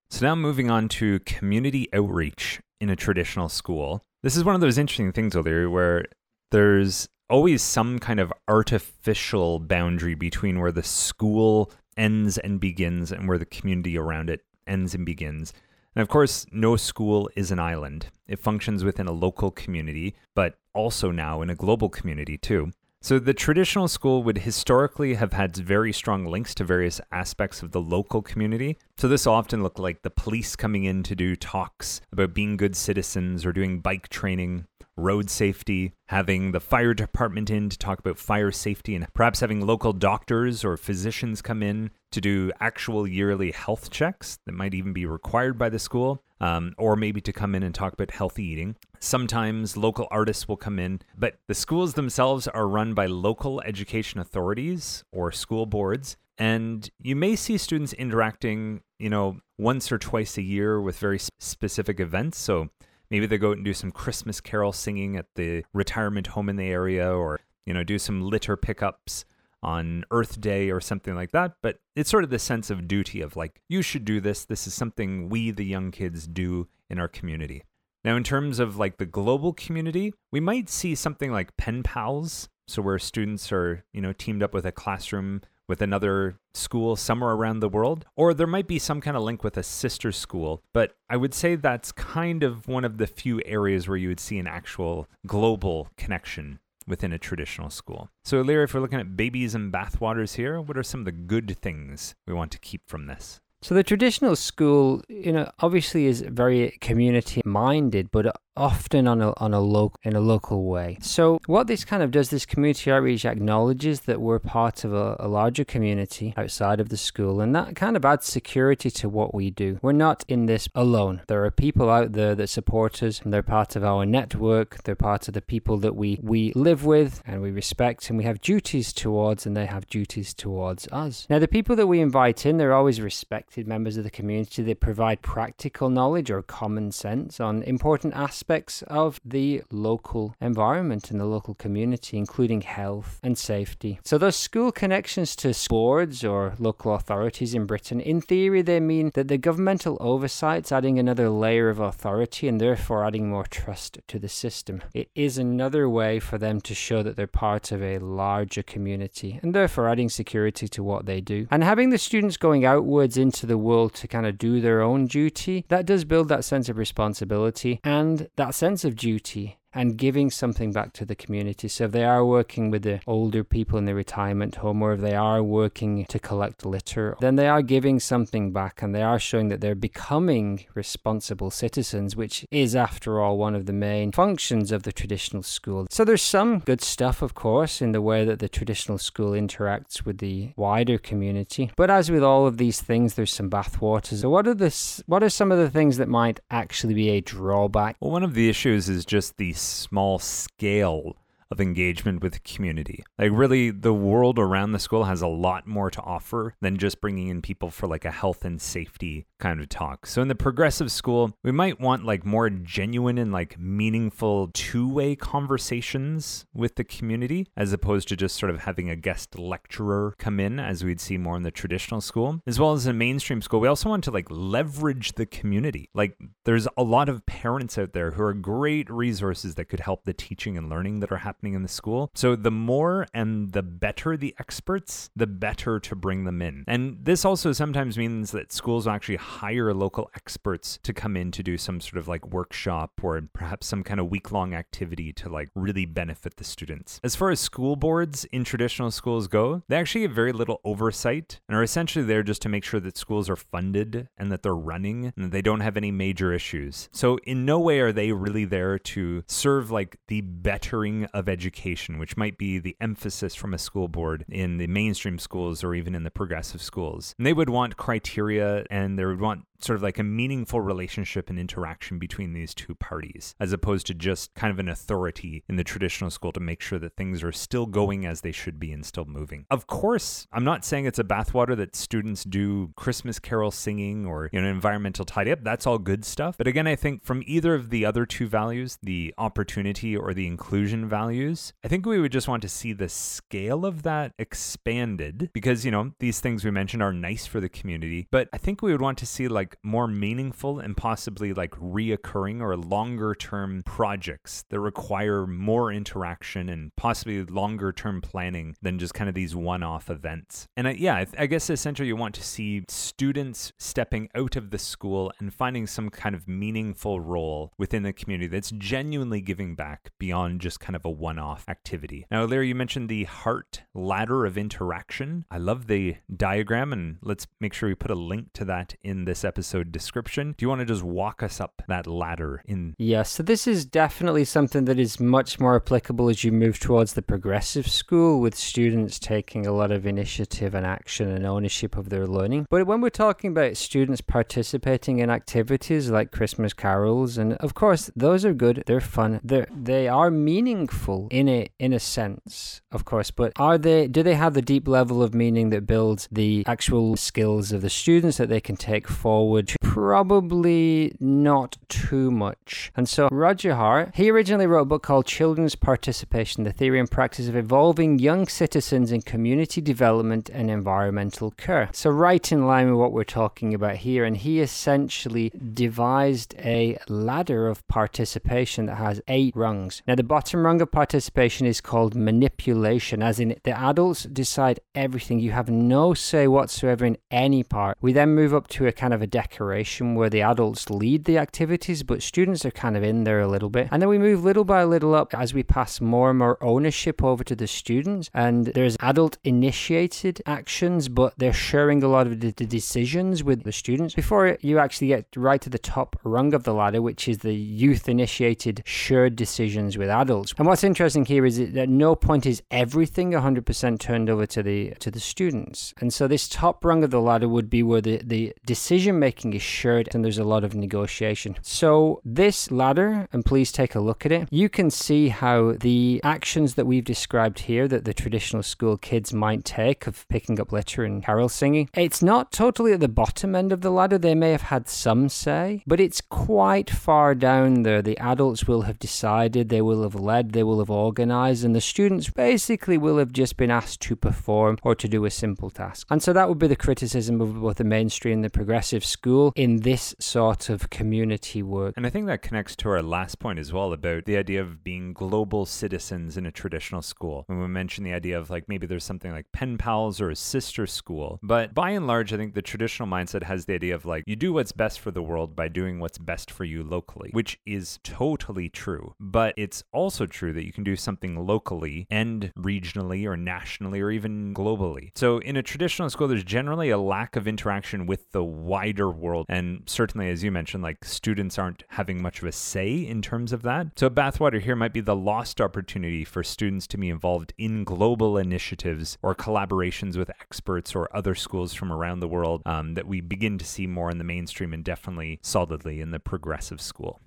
So 0.10 0.26
now 0.26 0.36
moving 0.36 0.70
on 0.70 0.89
to 0.89 1.20
community 1.22 1.88
outreach 1.93 2.60
in 2.80 2.89
a 2.89 2.95
traditional 2.95 3.49
school. 3.49 4.02
This 4.24 4.36
is 4.36 4.43
one 4.43 4.56
of 4.56 4.62
those 4.62 4.78
interesting 4.78 5.12
things, 5.12 5.36
O'Leary, 5.36 5.68
where 5.68 6.06
there's 6.52 7.08
always 7.30 7.62
some 7.62 7.97
kind 7.97 8.20
of 8.20 8.34
artificial 8.47 9.60
boundary 9.60 10.16
between 10.16 10.60
where 10.60 10.72
the 10.72 10.84
school 10.84 11.72
ends 11.95 12.38
and 12.38 12.60
begins 12.60 13.12
and 13.12 13.28
where 13.28 13.38
the 13.38 13.45
community 13.45 13.97
around 13.97 14.30
it 14.30 14.41
ends 14.68 14.93
and 14.93 15.06
begins. 15.06 15.54
And 15.95 16.02
of 16.02 16.08
course, 16.08 16.45
no 16.52 16.76
school 16.76 17.30
is 17.36 17.52
an 17.52 17.60
island. 17.60 18.08
It 18.28 18.39
functions 18.39 18.84
within 18.84 19.08
a 19.08 19.12
local 19.12 19.52
community, 19.52 20.16
but 20.36 20.58
also 20.74 21.12
now 21.12 21.41
in 21.41 21.49
a 21.49 21.56
global 21.56 21.89
community 21.89 22.38
too. 22.38 22.72
So, 23.04 23.18
the 23.18 23.34
traditional 23.34 23.88
school 23.88 24.22
would 24.22 24.38
historically 24.38 25.16
have 25.16 25.34
had 25.34 25.58
very 25.58 25.91
strong 25.91 26.28
links 26.28 26.54
to 26.56 26.64
various 26.64 27.02
aspects 27.12 27.64
of 27.64 27.72
the 27.72 27.82
local 27.82 28.22
community. 28.22 28.78
So, 28.95 29.08
this 29.08 29.26
often 29.26 29.64
looked 29.64 29.80
like 29.80 30.04
the 30.04 30.12
police 30.12 30.56
coming 30.56 30.84
in 30.84 31.02
to 31.04 31.16
do 31.16 31.36
talks 31.36 32.02
about 32.12 32.36
being 32.36 32.58
good 32.58 32.76
citizens 32.76 33.43
or 33.43 33.54
doing 33.54 33.80
bike 33.80 34.08
training, 34.10 34.68
road 34.95 35.32
safety, 35.32 35.93
having 36.10 36.52
the 36.52 36.60
fire 36.60 36.93
department 36.93 37.49
in 37.49 37.70
to 37.70 37.78
talk 37.78 37.97
about 37.97 38.20
fire 38.20 38.52
safety, 38.52 38.93
and 38.93 39.12
perhaps 39.16 39.39
having 39.39 39.66
local 39.66 39.93
doctors 39.93 40.64
or 40.64 40.78
physicians 40.78 41.41
come 41.41 41.64
in 41.64 41.89
to 42.12 42.22
do 42.22 42.52
actual 42.60 43.08
yearly 43.08 43.49
health 43.49 43.89
checks 43.89 44.38
that 44.45 44.52
might 44.52 44.76
even 44.76 44.93
be 44.93 45.08
required 45.08 45.58
by 45.58 45.70
the 45.70 45.80
school 45.80 46.24
um, 46.41 46.73
or 46.77 46.95
maybe 46.95 47.21
to 47.21 47.31
come 47.31 47.55
in 47.55 47.63
and 47.63 47.73
talk 47.73 47.93
about 47.93 48.11
healthy 48.11 48.43
eating. 48.43 48.75
Sometimes 48.99 49.77
local 49.77 50.07
artists 50.11 50.47
will 50.47 50.57
come 50.57 50.79
in, 50.79 50.99
but 51.17 51.35
the 51.47 51.53
schools 51.53 51.93
themselves 51.93 52.47
are 52.47 52.67
run 52.67 52.93
by 52.93 53.05
local 53.05 53.61
education 53.61 54.19
authorities 54.19 55.03
or 55.13 55.31
school 55.31 55.65
boards. 55.65 56.17
And 56.37 56.89
you 56.99 57.15
may 57.15 57.35
see 57.35 57.57
students 57.57 57.93
interacting, 57.93 58.81
you 58.97 59.09
know, 59.09 59.37
once 59.59 59.91
or 59.91 59.99
twice 59.99 60.37
a 60.37 60.41
year 60.41 60.81
with 60.81 60.97
very 60.97 61.19
specific 61.39 61.99
events. 61.99 62.39
So 62.39 62.69
maybe 63.11 63.27
they 63.27 63.37
go 63.37 63.51
out 63.51 63.57
and 63.57 63.65
do 63.65 63.75
some 63.75 63.91
Christmas 63.91 64.41
carol 64.41 64.73
singing 64.73 65.15
at 65.17 65.27
the 65.35 65.63
retirement 65.73 66.27
home 66.27 66.49
in 66.49 66.55
the 66.55 66.65
area 66.65 67.13
or, 67.13 67.41
you 67.67 67.73
know, 67.75 67.83
do 67.83 67.99
some 67.99 68.23
litter 68.23 68.57
pickups 68.57 69.25
on 69.64 70.03
Earth 70.12 70.39
Day 70.41 70.70
or 70.70 70.82
something 70.82 71.16
like 71.16 71.32
that. 71.32 71.53
But 71.62 71.80
it's 71.95 72.09
sort 72.09 72.24
of 72.24 72.30
the 72.30 72.39
sense 72.39 72.70
of 72.70 72.88
duty 72.88 73.22
of 73.22 73.36
like, 73.36 73.62
you 73.70 73.82
should 73.82 74.05
do 74.05 74.20
this. 74.20 74.45
This 74.45 74.68
is 74.68 74.74
something 74.74 75.30
we, 75.30 75.51
the 75.51 75.66
young 75.66 75.91
kids, 75.91 76.28
do 76.28 76.68
in 76.89 76.99
our 76.99 77.07
community. 77.07 77.64
Now, 78.03 78.16
in 78.16 78.24
terms 78.24 78.59
of 78.59 78.78
like 78.78 78.97
the 78.97 79.05
global 79.05 79.53
community, 79.53 80.14
we 80.32 80.39
might 80.39 80.70
see 80.70 80.95
something 80.95 81.32
like 81.32 81.57
pen 81.57 81.84
pals. 81.84 82.49
So, 82.68 82.82
where 82.82 82.99
students 82.99 83.51
are, 83.51 83.84
you 83.91 84.01
know, 84.01 84.14
teamed 84.14 84.41
up 84.41 84.53
with 84.53 84.66
a 84.66 84.72
classroom 84.72 85.41
with 85.68 85.82
another 85.82 86.38
school 86.53 86.95
somewhere 86.95 87.32
around 87.32 87.59
the 87.59 87.70
world, 87.70 88.05
or 88.16 88.34
there 88.34 88.47
might 88.47 88.68
be 88.68 88.80
some 88.80 88.99
kind 88.99 89.16
of 89.16 89.24
link 89.24 89.43
with 89.43 89.55
a 89.55 89.64
sister 89.64 90.12
school. 90.12 90.62
But 90.74 90.95
I 91.09 91.18
would 91.18 91.34
say 91.34 91.55
that's 91.55 91.91
kind 91.91 92.43
of 92.43 92.68
one 92.68 92.84
of 92.84 92.97
the 92.97 93.07
few 93.07 93.41
areas 93.45 93.88
where 93.88 93.97
you 93.97 94.09
would 94.09 94.20
see 94.20 94.38
an 94.38 94.47
actual 94.47 95.07
global 95.26 95.89
connection 95.95 96.59
within 96.91 97.11
a 97.11 97.17
traditional 97.17 97.71
school. 97.71 98.09
So, 98.23 98.41
Lear, 98.41 98.61
if 98.63 98.75
we're 98.75 98.81
looking 98.81 98.99
at 98.99 99.17
babies 99.17 99.55
and 99.55 99.73
bathwaters 99.73 100.35
here, 100.35 100.61
what 100.61 100.77
are 100.77 100.83
some 100.83 100.99
of 101.01 101.05
the 101.05 101.11
good 101.11 101.57
things 101.57 102.13
we 102.27 102.33
want 102.35 102.51
to 102.51 102.59
keep 102.59 102.87
from 102.87 103.07
this? 103.07 103.39
So 103.63 103.75
the 103.75 103.83
traditional 103.83 104.35
school, 104.35 105.03
you 105.07 105.31
know, 105.31 105.49
obviously 105.59 106.07
is 106.07 106.21
very 106.21 106.77
community 106.81 107.43
minded, 107.45 108.09
but 108.09 108.35
often 108.58 109.08
on 109.08 109.22
a 109.22 109.34
on 109.38 109.54
a 109.54 109.60
local 109.60 109.97
in 110.04 110.16
a 110.16 110.20
local 110.20 110.66
way. 110.66 110.97
So 111.02 111.39
what 111.45 111.68
this 111.68 111.86
kind 111.86 112.04
of 112.04 112.12
does, 112.12 112.30
this 112.30 112.45
community 112.45 112.91
outreach 112.91 113.26
acknowledges 113.26 114.02
that 114.02 114.20
we're 114.20 114.39
part 114.39 114.84
of 114.84 114.93
a, 114.93 115.16
a, 115.20 115.28
larger 115.28 115.64
community 115.64 116.34
outside 116.36 116.80
of 116.80 116.89
the 116.89 116.97
school, 116.97 117.39
and 117.39 117.56
that 117.56 117.76
kind 117.76 117.95
of 117.95 118.04
adds 118.04 118.26
security 118.26 118.91
to 118.91 119.08
what 119.08 119.34
we 119.34 119.49
do. 119.49 119.80
We're 119.82 119.93
not 119.93 120.26
in 120.28 120.45
this 120.45 120.68
alone. 120.76 121.22
There 121.28 121.45
are 121.45 121.52
people 121.52 121.89
out 121.89 122.12
there 122.12 122.36
that 122.36 122.47
support 122.47 123.02
us, 123.02 123.22
and 123.22 123.34
they're 123.34 123.41
part 123.41 123.76
of 123.76 123.84
our 123.84 124.06
network. 124.06 124.84
They're 124.84 124.95
part 124.95 125.28
of 125.28 125.34
the 125.34 125.41
people 125.41 125.78
that 125.78 125.95
we 125.95 126.20
we 126.22 126.52
live 126.54 126.86
with 126.86 127.22
and 127.26 127.41
we 127.41 127.52
respect, 127.52 128.10
and 128.10 128.18
we 128.18 128.26
have 128.26 128.41
duties 128.41 128.91
towards, 128.91 129.45
and 129.45 129.56
they 129.56 129.66
have 129.66 129.88
duties 129.88 130.34
towards 130.34 130.88
us. 130.89 131.26
Now, 131.30 131.39
the 131.39 131.47
people 131.47 131.76
that 131.78 131.88
we 131.88 132.02
invite 132.02 132.45
in, 132.45 132.58
they're 132.58 132.74
always 132.74 132.99
respected 132.99 133.68
members 133.68 133.95
of 133.95 134.04
the 134.04 134.12
community. 134.12 134.62
They 134.62 134.74
provide 134.74 135.22
practical 135.22 135.89
knowledge 135.89 136.30
or 136.30 136.41
common 136.41 136.91
sense 136.91 137.39
on 137.39 137.64
important 137.64 138.14
aspects 138.14 138.40
aspects 138.41 138.81
of 138.87 139.21
the 139.23 139.61
local 139.71 140.35
environment 140.41 141.11
and 141.11 141.19
the 141.19 141.25
local 141.25 141.53
community, 141.53 142.17
including 142.17 142.61
health 142.61 143.19
and 143.21 143.37
safety. 143.37 143.99
So, 144.03 144.17
those 144.17 144.35
school 144.35 144.71
connections 144.71 145.35
to 145.37 145.53
boards 145.69 146.23
or 146.23 146.55
local 146.57 146.95
authorities 146.95 147.53
in 147.53 147.67
Britain, 147.67 147.99
in 147.99 148.19
theory, 148.19 148.63
they 148.63 148.79
mean 148.79 149.11
that 149.13 149.27
the 149.27 149.37
governmental 149.37 149.95
oversight's 149.99 150.71
adding 150.71 150.97
another 150.97 151.29
layer 151.29 151.69
of 151.69 151.79
authority 151.79 152.47
and 152.47 152.59
therefore 152.59 153.05
adding 153.05 153.29
more 153.29 153.45
trust 153.45 153.99
to 154.07 154.17
the 154.17 154.27
system. 154.27 154.81
It 154.95 155.09
is 155.13 155.37
another 155.37 155.87
way 155.87 156.19
for 156.19 156.39
them 156.39 156.61
to 156.61 156.73
show 156.73 157.03
that 157.03 157.17
they're 157.17 157.27
part 157.27 157.71
of 157.71 157.83
a 157.83 157.99
larger 157.99 158.63
community 158.63 159.39
and 159.43 159.53
therefore 159.53 159.87
adding 159.87 160.09
security 160.09 160.67
to 160.69 160.83
what 160.83 161.05
they 161.05 161.21
do. 161.21 161.45
And 161.51 161.63
having 161.63 161.91
the 161.91 161.99
students 161.99 162.37
going 162.37 162.65
outwards 162.65 163.17
into 163.17 163.45
the 163.45 163.57
world 163.57 163.93
to 163.95 164.07
kind 164.07 164.25
of 164.25 164.39
do 164.39 164.61
their 164.61 164.81
own 164.81 165.05
duty, 165.05 165.63
that 165.69 165.85
does 165.85 166.05
build 166.05 166.27
that 166.29 166.43
sense 166.43 166.69
of 166.69 166.77
responsibility 166.77 167.79
and 167.83 168.30
that 168.36 168.55
sense 168.55 168.84
of 168.84 168.95
duty 168.95 169.57
and 169.74 169.97
giving 169.97 170.30
something 170.30 170.72
back 170.72 170.93
to 170.93 171.05
the 171.05 171.15
community. 171.15 171.67
So 171.67 171.86
if 171.86 171.91
they 171.91 172.03
are 172.03 172.26
working 172.26 172.69
with 172.72 172.84
the 172.84 173.01
older 173.07 173.43
people 173.43 173.78
in 173.78 173.86
the 173.86 173.95
retirement 173.95 174.55
home 174.55 174.82
or 174.82 174.93
if 174.93 175.01
they 175.01 175.15
are 175.15 175.41
working 175.41 176.05
to 176.05 176.19
collect 176.19 176.65
litter, 176.65 177.15
then 177.19 177.36
they 177.36 177.47
are 177.47 177.61
giving 177.61 177.99
something 177.99 178.51
back 178.51 178.82
and 178.82 178.93
they 178.93 179.01
are 179.01 179.19
showing 179.19 179.49
that 179.49 179.61
they're 179.61 179.76
becoming 179.76 180.65
responsible 180.74 181.51
citizens, 181.51 182.15
which 182.15 182.45
is 182.51 182.76
after 182.76 183.19
all 183.19 183.38
one 183.38 183.55
of 183.55 183.65
the 183.65 183.74
main 183.74 184.11
functions 184.11 184.72
of 184.72 184.84
the 184.84 184.91
traditional 184.91 185.43
school. 185.43 185.88
So 185.89 186.03
there's 186.03 186.22
some 186.22 186.59
good 186.59 186.82
stuff, 186.82 187.22
of 187.22 187.34
course, 187.34 187.82
in 187.82 187.91
the 187.91 188.01
way 188.01 188.26
that 188.26 188.39
the 188.39 188.49
traditional 188.49 188.97
school 188.97 189.32
interacts 189.32 190.05
with 190.05 190.17
the 190.17 190.51
wider 190.55 190.97
community. 190.97 191.72
But 191.76 191.89
as 191.89 192.11
with 192.11 192.24
all 192.24 192.45
of 192.45 192.57
these 192.57 192.82
things, 192.82 193.13
there's 193.13 193.34
some 193.34 193.49
bathwaters. 193.49 194.22
So 194.22 194.30
what 194.30 194.47
are 194.47 194.53
this 194.53 195.01
what 195.05 195.24
are 195.24 195.30
some 195.30 195.51
of 195.51 195.57
the 195.57 195.69
things 195.69 195.97
that 195.97 196.07
might 196.07 196.39
actually 196.49 196.93
be 196.93 197.09
a 197.09 197.22
drawback? 197.22 197.95
Well, 197.99 198.11
one 198.11 198.24
of 198.24 198.34
the 198.34 198.49
issues 198.49 198.89
is 198.89 199.05
just 199.05 199.38
the 199.38 199.53
small 199.62 200.20
scale 200.20 201.16
of 201.52 201.60
engagement 201.60 202.24
with 202.24 202.34
the 202.34 202.39
community. 202.39 203.04
Like, 203.20 203.32
really, 203.34 203.70
the 203.70 203.93
world 203.93 204.39
around 204.39 204.72
the 204.72 204.80
school 204.80 205.04
has 205.04 205.22
a 205.22 205.28
lot 205.28 205.68
more 205.68 205.91
to 205.91 206.02
offer 206.02 206.56
than 206.62 206.78
just 206.78 207.02
bringing 207.02 207.28
in 207.28 207.41
people 207.41 207.70
for 207.70 207.88
like 207.88 208.06
a 208.06 208.12
health 208.12 208.45
and 208.45 208.62
safety 208.62 209.26
kind 209.39 209.60
of 209.60 209.70
talk. 209.70 210.06
So, 210.06 210.22
in 210.22 210.28
the 210.28 210.36
progressive 210.36 210.91
school, 210.91 211.34
we 211.43 211.52
might 211.52 211.80
want 211.80 212.06
like 212.06 212.26
more 212.26 212.49
genuine 212.49 213.18
and 213.18 213.32
like 213.32 213.60
meaningful 213.60 214.49
two 214.54 214.88
way 214.88 215.16
conversations 215.16 216.45
with 216.54 216.76
the 216.76 216.84
community 216.84 217.47
as 217.58 217.74
opposed 217.74 218.08
to 218.08 218.16
just 218.16 218.38
sort 218.38 218.49
of 218.49 218.60
having 218.62 218.89
a 218.89 218.95
guest 218.95 219.38
lecturer 219.38 220.16
come 220.18 220.39
in 220.39 220.60
as 220.60 220.84
we'd 220.84 221.02
see 221.02 221.18
more 221.18 221.36
in 221.36 221.43
the 221.43 221.52
traditional 221.52 222.02
school. 222.02 222.39
As 222.47 222.60
well 222.60 222.74
as 222.74 222.88
in 222.88 222.97
mainstream 222.97 223.41
school, 223.41 223.60
we 223.60 223.68
also 223.68 223.89
want 223.89 224.04
to 224.06 224.12
like 224.12 224.28
leverage 224.30 225.14
the 225.14 225.26
community. 225.26 225.89
Like, 225.93 226.18
there's 226.45 226.68
a 226.78 226.84
lot 226.84 227.10
of 227.10 227.26
parents 227.26 227.78
out 227.78 227.93
there 227.93 228.12
who 228.12 228.24
are 228.24 228.34
great 228.34 228.89
resources 228.89 229.56
that 229.56 229.66
could 229.66 229.82
help 229.82 230.06
the 230.06 230.14
teaching 230.14 230.58
and 230.58 230.70
learning 230.70 230.99
that 231.02 231.12
are 231.12 231.18
happening 231.18 231.40
happening 231.41 231.55
in 231.55 231.63
the 231.63 231.67
school. 231.67 232.11
So 232.13 232.35
the 232.35 232.51
more 232.51 233.07
and 233.15 233.51
the 233.51 233.63
better 233.63 234.15
the 234.15 234.35
experts, 234.39 235.09
the 235.15 235.25
better 235.25 235.79
to 235.79 235.95
bring 235.95 236.23
them 236.25 236.39
in. 236.39 236.63
And 236.67 236.99
this 237.01 237.25
also 237.25 237.51
sometimes 237.51 237.97
means 237.97 238.29
that 238.31 238.51
schools 238.51 238.87
actually 238.87 239.15
hire 239.15 239.73
local 239.73 240.11
experts 240.15 240.77
to 240.83 240.93
come 240.93 241.17
in 241.17 241.31
to 241.31 241.41
do 241.41 241.57
some 241.57 241.81
sort 241.81 241.97
of 241.97 242.07
like 242.07 242.27
workshop 242.27 242.91
or 243.01 243.19
perhaps 243.33 243.65
some 243.65 243.83
kind 243.83 243.99
of 243.99 244.11
week 244.11 244.31
long 244.31 244.53
activity 244.53 245.11
to 245.13 245.29
like 245.29 245.49
really 245.55 245.85
benefit 245.85 246.35
the 246.35 246.43
students. 246.43 246.99
As 247.03 247.15
far 247.15 247.31
as 247.31 247.39
school 247.39 247.75
boards 247.75 248.25
in 248.25 248.43
traditional 248.43 248.91
schools 248.91 249.27
go, 249.27 249.63
they 249.67 249.77
actually 249.77 250.03
have 250.03 250.11
very 250.11 250.33
little 250.33 250.61
oversight 250.63 251.39
and 251.49 251.57
are 251.57 251.63
essentially 251.63 252.05
there 252.05 252.21
just 252.21 252.43
to 252.43 252.49
make 252.49 252.63
sure 252.63 252.79
that 252.79 252.97
schools 252.97 253.31
are 253.31 253.35
funded 253.35 254.09
and 254.15 254.31
that 254.31 254.43
they're 254.43 254.53
running 254.53 255.11
and 255.15 255.25
that 255.25 255.31
they 255.31 255.41
don't 255.41 255.61
have 255.61 255.75
any 255.75 255.89
major 255.89 256.31
issues. 256.33 256.87
So 256.91 257.17
in 257.23 257.45
no 257.45 257.59
way 257.59 257.79
are 257.79 257.91
they 257.91 258.11
really 258.11 258.45
there 258.45 258.77
to 258.77 259.23
serve 259.27 259.71
like 259.71 259.97
the 260.07 260.21
bettering 260.21 261.05
of 261.05 261.30
education, 261.32 261.97
which 261.97 262.17
might 262.17 262.38
be 262.38 262.59
the 262.59 262.75
emphasis 262.79 263.34
from 263.34 263.53
a 263.53 263.57
school 263.57 263.88
board 263.88 264.25
in 264.29 264.57
the 264.57 264.67
mainstream 264.67 265.17
schools 265.17 265.63
or 265.63 265.73
even 265.73 265.95
in 265.95 266.03
the 266.03 266.11
progressive 266.11 266.61
schools. 266.61 267.15
And 267.17 267.25
they 267.25 267.34
would 267.34 267.49
want 267.49 267.77
criteria 267.77 268.65
and 268.69 268.99
they 268.99 269.05
would 269.05 269.19
want 269.19 269.45
sort 269.64 269.78
of 269.78 269.84
like 269.84 269.99
a 269.99 270.03
meaningful 270.03 270.62
relationship 270.62 271.30
and 271.30 271.39
interaction 271.39 271.99
between 271.99 272.34
these 272.34 272.53
two 272.53 272.76
parties, 272.76 273.36
as 273.39 273.53
opposed 273.53 273.88
to 273.88 273.93
just 273.93 274.34
kind 274.34 274.51
of 274.51 274.59
an 274.59 274.70
authority 274.70 275.43
in 275.47 275.55
the 275.55 275.64
traditional 275.64 276.09
school 276.09 276.32
to 276.32 276.39
make 276.39 276.62
sure 276.62 276.80
that 276.80 276.95
things 276.95 277.24
are 277.24 277.32
still 277.32 277.66
going 277.66 278.05
as 278.05 278.22
they 278.22 278.32
should 278.32 278.59
be 278.59 278.72
and 278.72 278.86
still 278.86 279.05
moving. 279.05 279.45
Of 279.49 279.68
course, 279.68 280.28
I'm 280.32 280.43
not 280.43 280.66
saying 280.66 280.86
it's 280.86 280.99
a 280.99 281.03
bathwater 281.03 281.55
that 281.57 281.76
students 281.76 282.24
do 282.24 282.72
Christmas 282.76 283.20
carol 283.20 283.51
singing 283.51 284.05
or 284.05 284.30
you 284.32 284.41
know 284.41 284.47
environmental 284.47 285.05
tidy 285.05 285.32
up. 285.32 285.43
That's 285.43 285.68
all 285.68 285.78
good 285.78 286.05
stuff. 286.05 286.38
But 286.38 286.47
again, 286.47 286.68
I 286.68 286.76
think 286.76 287.03
from 287.03 287.24
either 287.26 287.55
of 287.55 287.70
the 287.70 287.86
other 287.86 288.05
two 288.05 288.28
values, 288.28 288.78
the 288.82 289.14
opportunity 289.18 289.95
or 289.95 290.14
the 290.14 290.28
inclusion 290.28 290.88
values, 290.88 291.53
I 291.64 291.68
think 291.68 291.86
we 291.86 291.99
would 291.99 292.12
just 292.12 292.28
want 292.28 292.41
to 292.43 292.49
see 292.49 292.74
the 292.74 292.89
scale 292.89 293.66
of 293.66 293.84
that 293.84 294.14
expanded 294.18 295.30
because 295.34 295.66
you 295.66 295.72
know 295.72 295.91
these 295.99 296.20
things 296.20 296.43
we 296.43 296.51
mentioned 296.51 296.84
are 296.84 296.93
nice 296.93 297.26
for 297.26 297.39
the 297.39 297.49
community, 297.49 298.07
but 298.12 298.30
I 298.34 298.38
think 298.38 298.62
we 298.62 298.72
would 298.72 298.82
want 298.82 298.97
to 298.99 299.05
see 299.05 299.28
like 299.28 299.51
like 299.52 299.58
more 299.64 299.88
meaningful 299.88 300.60
and 300.60 300.76
possibly 300.78 301.34
like 301.34 301.52
reoccurring 301.52 302.41
or 302.41 302.56
longer 302.56 303.14
term 303.14 303.64
projects 303.66 304.45
that 304.49 304.60
require 304.60 305.28
more 305.28 305.72
interaction 305.72 306.49
and 306.49 306.72
possibly 306.76 307.24
longer 307.26 307.72
term 307.72 308.02
planning 308.02 308.56
than 308.62 308.80
just 308.80 308.93
kind 308.93 309.10
of 309.10 309.16
these 309.16 309.36
one 309.36 309.64
off 309.64 309.89
events. 309.89 310.47
And 310.56 310.68
I, 310.68 310.72
yeah, 310.72 311.06
I, 311.18 311.26
guess 311.26 311.49
essentially 311.49 311.88
you 311.88 311.95
want 311.95 312.16
to 312.16 312.24
see 312.24 312.64
students 312.68 313.52
stepping 313.58 314.10
out 314.16 314.36
of 314.36 314.52
the 314.52 314.58
school 314.58 315.12
and 315.20 315.34
finding 315.34 315.68
some 315.68 315.89
kind 315.89 316.16
of 316.16 316.28
meaningful 316.28 316.99
role 316.99 317.52
within 317.58 317.84
the 317.84 317.93
community 317.93 318.28
that's 318.28 318.52
genuinely 318.52 319.22
giving 319.22 319.56
back 319.56 319.91
beyond 319.99 320.41
just 320.41 320.60
kind 320.60 320.76
of 320.76 320.86
a 320.86 320.89
one 320.89 321.20
off 321.20 321.45
activity. 321.47 322.06
Now, 322.12 322.26
Larry, 322.26 322.49
you 322.49 322.56
mentioned 322.56 322.89
the 322.89 323.06
Hart 323.06 323.64
ladder 323.74 324.26
of 324.26 324.38
interaction. 324.38 325.26
I 325.32 325.38
love 325.38 325.68
the 325.68 325.97
diagram, 326.16 326.74
and 326.74 326.97
let's 327.02 327.28
make 327.39 327.54
sure 327.54 327.70
we 327.70 327.76
put 327.76 327.91
a 327.91 327.95
link 327.95 328.34
to 328.34 328.45
that 328.45 328.76
in 328.84 329.06
this 329.06 329.24
episode 329.24 329.40
description. 329.41 330.35
Do 330.37 330.43
you 330.43 330.49
want 330.49 330.59
to 330.59 330.65
just 330.65 330.83
walk 330.83 331.23
us 331.23 331.39
up 331.39 331.61
that 331.67 331.87
ladder 331.87 332.43
in? 332.45 332.75
Yeah, 332.77 333.03
so 333.03 333.23
this 333.23 333.47
is 333.47 333.65
definitely 333.65 334.25
something 334.25 334.65
that 334.65 334.79
is 334.79 334.99
much 334.99 335.39
more 335.39 335.55
applicable 335.55 336.09
as 336.09 336.23
you 336.23 336.31
move 336.31 336.59
towards 336.59 336.93
the 336.93 337.01
progressive 337.01 337.67
school 337.67 338.19
with 338.19 338.35
students 338.35 338.99
taking 338.99 339.45
a 339.45 339.51
lot 339.51 339.71
of 339.71 339.85
initiative 339.85 340.53
and 340.53 340.65
action 340.65 341.09
and 341.09 341.25
ownership 341.25 341.77
of 341.77 341.89
their 341.89 342.07
learning. 342.07 342.45
But 342.49 342.67
when 342.67 342.81
we're 342.81 342.89
talking 342.89 343.31
about 343.31 343.57
students 343.57 344.01
participating 344.01 344.99
in 344.99 345.09
activities 345.09 345.89
like 345.89 346.11
Christmas 346.11 346.53
carols, 346.53 347.17
and 347.17 347.33
of 347.35 347.53
course, 347.53 347.89
those 347.95 348.25
are 348.25 348.33
good, 348.33 348.63
they're 348.65 348.81
fun, 348.81 349.19
they're, 349.23 349.47
they 349.55 349.87
are 349.87 350.11
meaningful 350.11 351.07
in 351.11 351.27
a, 351.29 351.47
in 351.59 351.73
a 351.73 351.79
sense, 351.79 352.61
of 352.71 352.85
course, 352.85 353.11
but 353.11 353.33
are 353.37 353.57
they, 353.57 353.87
do 353.87 354.03
they 354.03 354.15
have 354.15 354.33
the 354.33 354.41
deep 354.41 354.67
level 354.67 355.01
of 355.01 355.13
meaning 355.13 355.49
that 355.49 355.67
builds 355.67 356.07
the 356.11 356.43
actual 356.47 356.95
skills 356.97 357.51
of 357.51 357.61
the 357.61 357.69
students 357.69 358.17
that 358.17 358.29
they 358.29 358.41
can 358.41 358.55
take 358.55 358.87
forward? 358.87 359.30
Probably 359.61 360.95
not 360.99 361.57
too 361.69 362.11
much. 362.11 362.71
And 362.75 362.89
so 362.89 363.07
Roger 363.11 363.55
Hart, 363.55 363.91
he 363.95 364.09
originally 364.11 364.45
wrote 364.45 364.63
a 364.63 364.65
book 364.65 364.84
called 364.84 365.05
Children's 365.05 365.55
Participation, 365.55 366.43
the 366.43 366.51
theory 366.51 366.79
and 366.79 366.91
practice 366.91 367.27
of 367.27 367.36
involving 367.36 367.97
young 367.99 368.27
citizens 368.27 368.91
in 368.91 369.01
community 369.01 369.61
development 369.61 370.29
and 370.29 370.51
environmental 370.51 371.32
care. 371.32 371.69
So 371.71 371.89
right 371.89 372.32
in 372.32 372.45
line 372.45 372.69
with 372.69 372.79
what 372.79 372.91
we're 372.91 373.03
talking 373.03 373.53
about 373.53 373.77
here, 373.77 374.03
and 374.03 374.17
he 374.17 374.41
essentially 374.41 375.32
devised 375.53 376.36
a 376.39 376.77
ladder 376.89 377.47
of 377.47 377.65
participation 377.67 378.65
that 378.65 378.75
has 378.75 379.01
eight 379.07 379.36
rungs. 379.36 379.82
Now 379.88 379.95
the 379.95 380.03
bottom 380.03 380.45
rung 380.45 380.61
of 380.61 380.71
participation 380.71 381.47
is 381.47 381.61
called 381.61 381.95
manipulation, 381.95 383.01
as 383.01 383.19
in 383.19 383.36
the 383.43 383.57
adults 383.57 384.03
decide 384.03 384.59
everything. 384.75 385.19
You 385.19 385.32
have 385.32 385.49
no 385.49 385.93
say 385.93 386.27
whatsoever 386.27 386.86
in 386.86 386.97
any 387.09 387.43
part. 387.43 387.77
We 387.82 387.93
then 387.93 388.15
move 388.15 388.34
up 388.34 388.47
to 388.49 388.67
a 388.67 388.71
kind 388.71 388.93
of 388.93 389.01
a 389.01 389.07
decoration 389.22 389.95
where 389.95 390.09
the 390.09 390.22
adults 390.22 390.69
lead 390.69 391.05
the 391.05 391.17
activities, 391.17 391.84
but 391.84 392.01
students 392.01 392.43
are 392.45 392.51
kind 392.51 392.76
of 392.76 392.84
in 392.84 393.03
there 393.03 393.22
a 393.22 393.28
little 393.28 393.49
bit. 393.49 393.67
And 393.72 393.82
then 393.82 393.89
we 393.89 393.99
move 393.99 394.24
little 394.24 394.43
by 394.43 394.63
little 394.63 394.93
up 394.95 395.13
as 395.13 395.34
we 395.34 395.43
pass 395.43 395.80
more 395.80 396.09
and 396.09 396.19
more 396.19 396.38
ownership 396.41 397.03
over 397.03 397.24
to 397.24 397.36
the 397.36 397.47
students. 397.47 398.09
And 398.13 398.47
there's 398.57 398.78
adult 398.80 399.17
initiated 399.24 400.22
actions, 400.26 400.89
but 400.89 401.13
they're 401.17 401.41
sharing 401.51 401.84
a 401.84 401.88
lot 401.88 402.07
of 402.07 402.19
the, 402.19 402.32
decisions 402.32 403.24
with 403.24 403.43
the 403.43 403.51
students 403.51 403.93
before 403.93 404.38
you 404.41 404.57
actually 404.57 404.88
get 404.88 405.05
right 405.15 405.41
to 405.41 405.49
the 405.49 405.59
top 405.59 405.89
rung 406.03 406.34
of 406.34 406.43
the 406.43 406.53
ladder, 406.53 406.82
which 406.82 407.07
is 407.07 407.19
the 407.19 407.36
youth 407.36 407.88
initiated 407.88 408.63
shared 408.65 409.15
decisions 409.15 409.78
with 409.78 409.89
adults. 409.89 410.34
And 410.38 410.47
what's 410.47 410.63
interesting 410.63 411.05
here 411.05 411.26
is 411.26 411.38
that 411.38 411.55
at 411.55 411.69
no 411.69 411.95
point 411.95 412.26
is 412.26 412.41
everything 412.49 413.11
100% 413.11 413.80
turned 413.80 414.09
over 414.09 414.26
to 414.26 414.41
the 414.41 414.72
to 414.80 414.89
the 414.89 414.99
students. 414.99 415.74
And 415.80 415.93
so 415.93 416.07
this 416.07 416.28
top 416.28 416.65
rung 416.65 416.84
of 416.84 416.89
the 416.89 416.99
ladder 416.99 417.30
would 417.30 417.49
be 417.49 417.61
where 417.61 417.82
the, 417.82 418.01
the 418.03 418.34
decision 418.45 418.99
making 419.02 419.34
is 419.34 419.41
shared 419.41 419.89
and 419.93 420.06
there's 420.06 420.18
a 420.18 420.24
lot 420.24 420.45
of 420.45 420.56
negotiation. 420.56 421.36
So 421.41 422.02
this 422.06 422.52
ladder, 422.52 423.08
and 423.12 423.26
please 423.26 423.52
take 423.52 423.76
a 423.76 423.82
look 423.82 424.06
at 424.06 424.12
it, 424.14 424.30
you 424.32 424.47
can 424.47 424.70
see 424.70 425.10
how 425.10 425.54
the 425.60 425.99
actions 426.04 426.54
that 426.56 426.66
we've 426.66 426.86
described 426.86 427.39
here 427.39 427.68
that 427.68 427.84
the 427.84 427.93
traditional 427.93 428.43
school 428.43 428.78
kids 428.78 429.12
might 429.12 429.43
take 429.43 429.88
of 429.88 430.08
picking 430.08 430.39
up 430.39 430.52
litter 430.54 430.84
and 430.86 431.04
carol 431.04 431.28
singing, 431.28 431.70
it's 431.74 432.02
not 432.02 432.32
totally 432.32 432.72
at 432.74 432.80
the 432.80 432.88
bottom 432.88 433.36
end 433.36 433.52
of 433.52 433.62
the 433.62 433.72
ladder. 433.72 433.97
They 433.97 434.16
may 434.16 434.32
have 434.32 434.43
had 434.54 434.70
some 434.70 435.10
say, 435.10 435.64
but 435.66 435.80
it's 435.80 435.99
quite 435.99 436.70
far 436.70 437.16
down 437.16 437.64
there. 437.64 437.82
The 437.82 437.97
adults 437.97 438.47
will 438.47 438.62
have 438.62 438.80
decided, 438.80 439.49
they 439.49 439.62
will 439.62 439.84
have 439.84 439.95
led, 439.95 440.32
they 440.32 440.43
will 440.43 440.60
have 440.60 440.70
organized, 440.70 441.43
and 441.43 441.56
the 441.56 441.62
students 441.62 442.10
basically 442.10 442.78
will 442.78 442.97
have 442.99 443.12
just 443.12 443.36
been 443.36 443.52
asked 443.52 443.82
to 443.82 443.95
perform 443.95 444.58
or 444.64 444.76
to 444.76 444.88
do 444.88 445.06
a 445.06 445.10
simple 445.10 445.49
task. 445.49 445.88
And 445.89 446.04
so 446.04 446.14
that 446.14 446.30
would 446.30 446.39
be 446.39 446.47
the 446.47 446.56
criticism 446.56 447.20
of 447.20 447.41
both 447.41 447.58
the 447.58 447.64
mainstream 447.64 448.12
and 448.12 448.24
the 448.24 448.30
progressive 448.30 448.86
school 448.91 449.31
in 449.35 449.57
this 449.61 449.95
sort 449.99 450.49
of 450.49 450.69
community 450.69 451.41
work. 451.41 451.73
And 451.77 451.87
I 451.87 451.89
think 451.89 452.07
that 452.07 452.21
connects 452.21 452.55
to 452.57 452.69
our 452.69 452.81
last 452.81 453.19
point 453.19 453.39
as 453.39 453.53
well 453.53 453.73
about 453.73 454.05
the 454.05 454.17
idea 454.17 454.41
of 454.41 454.63
being 454.63 454.93
global 454.93 455.45
citizens 455.45 456.17
in 456.17 456.25
a 456.25 456.31
traditional 456.31 456.81
school. 456.81 457.23
When 457.27 457.39
we 457.39 457.47
mentioned 457.47 457.87
the 457.87 457.93
idea 457.93 458.19
of 458.19 458.29
like 458.29 458.47
maybe 458.47 458.67
there's 458.67 458.83
something 458.83 459.11
like 459.11 459.31
pen 459.31 459.57
pals 459.57 460.01
or 460.01 460.09
a 460.09 460.15
sister 460.15 460.67
school. 460.67 461.19
But 461.23 461.53
by 461.53 461.71
and 461.71 461.87
large, 461.87 462.13
I 462.13 462.17
think 462.17 462.33
the 462.33 462.41
traditional 462.41 462.87
mindset 462.87 463.23
has 463.23 463.45
the 463.45 463.53
idea 463.53 463.75
of 463.75 463.85
like 463.85 464.03
you 464.05 464.15
do 464.15 464.33
what's 464.33 464.51
best 464.51 464.79
for 464.79 464.91
the 464.91 465.01
world 465.01 465.35
by 465.35 465.47
doing 465.47 465.79
what's 465.79 465.97
best 465.97 466.29
for 466.29 466.43
you 466.43 466.63
locally, 466.63 467.09
which 467.13 467.39
is 467.45 467.79
totally 467.83 468.49
true. 468.49 468.93
But 468.99 469.33
it's 469.37 469.63
also 469.71 470.05
true 470.05 470.33
that 470.33 470.45
you 470.45 470.51
can 470.51 470.63
do 470.63 470.75
something 470.75 471.25
locally 471.25 471.87
and 471.89 472.31
regionally 472.37 473.05
or 473.05 473.15
nationally 473.15 473.79
or 473.81 473.91
even 473.91 474.33
globally. 474.33 474.91
So 474.95 475.19
in 475.19 475.37
a 475.37 475.43
traditional 475.43 475.89
school, 475.89 476.07
there's 476.07 476.23
generally 476.23 476.69
a 476.69 476.77
lack 476.77 477.15
of 477.15 477.27
interaction 477.27 477.85
with 477.85 478.11
the 478.11 478.23
wider 478.23 478.80
world. 478.89 479.25
And 479.29 479.63
certainly, 479.65 480.09
as 480.09 480.23
you 480.23 480.32
mentioned, 480.32 480.63
like 480.63 480.84
students 480.84 481.38
aren't 481.38 481.63
having 481.69 482.01
much 482.01 482.21
of 482.21 482.27
a 482.27 482.32
say 482.32 482.75
in 482.75 483.01
terms 483.01 483.34
of 483.34 483.41
that. 483.43 483.67
So 483.77 483.89
Bathwater 483.89 484.41
here 484.41 484.55
might 484.55 484.73
be 484.73 484.82
the 484.82 484.95
lost 484.95 485.39
opportunity 485.41 486.03
for 486.03 486.23
students 486.23 486.67
to 486.67 486.77
be 486.77 486.89
involved 486.89 487.34
in 487.38 487.63
global 487.63 488.17
initiatives 488.17 488.97
or 489.01 489.15
collaborations 489.15 489.97
with 489.97 490.09
experts 490.09 490.75
or 490.75 490.89
other 490.95 491.15
schools 491.15 491.53
from 491.53 491.71
around 491.71 491.99
the 491.99 492.07
world 492.07 492.41
um, 492.45 492.73
that 492.75 492.88
we 492.88 493.01
begin 493.01 493.38
to 493.38 493.45
see 493.45 493.67
more 493.67 493.91
in 493.91 493.97
the 493.97 494.03
mainstream 494.03 494.53
and 494.53 494.63
definitely 494.63 495.19
solidly 495.21 495.82
in 495.82 495.91
the 495.91 495.99
progressive 495.99 496.61
school. 496.61 496.99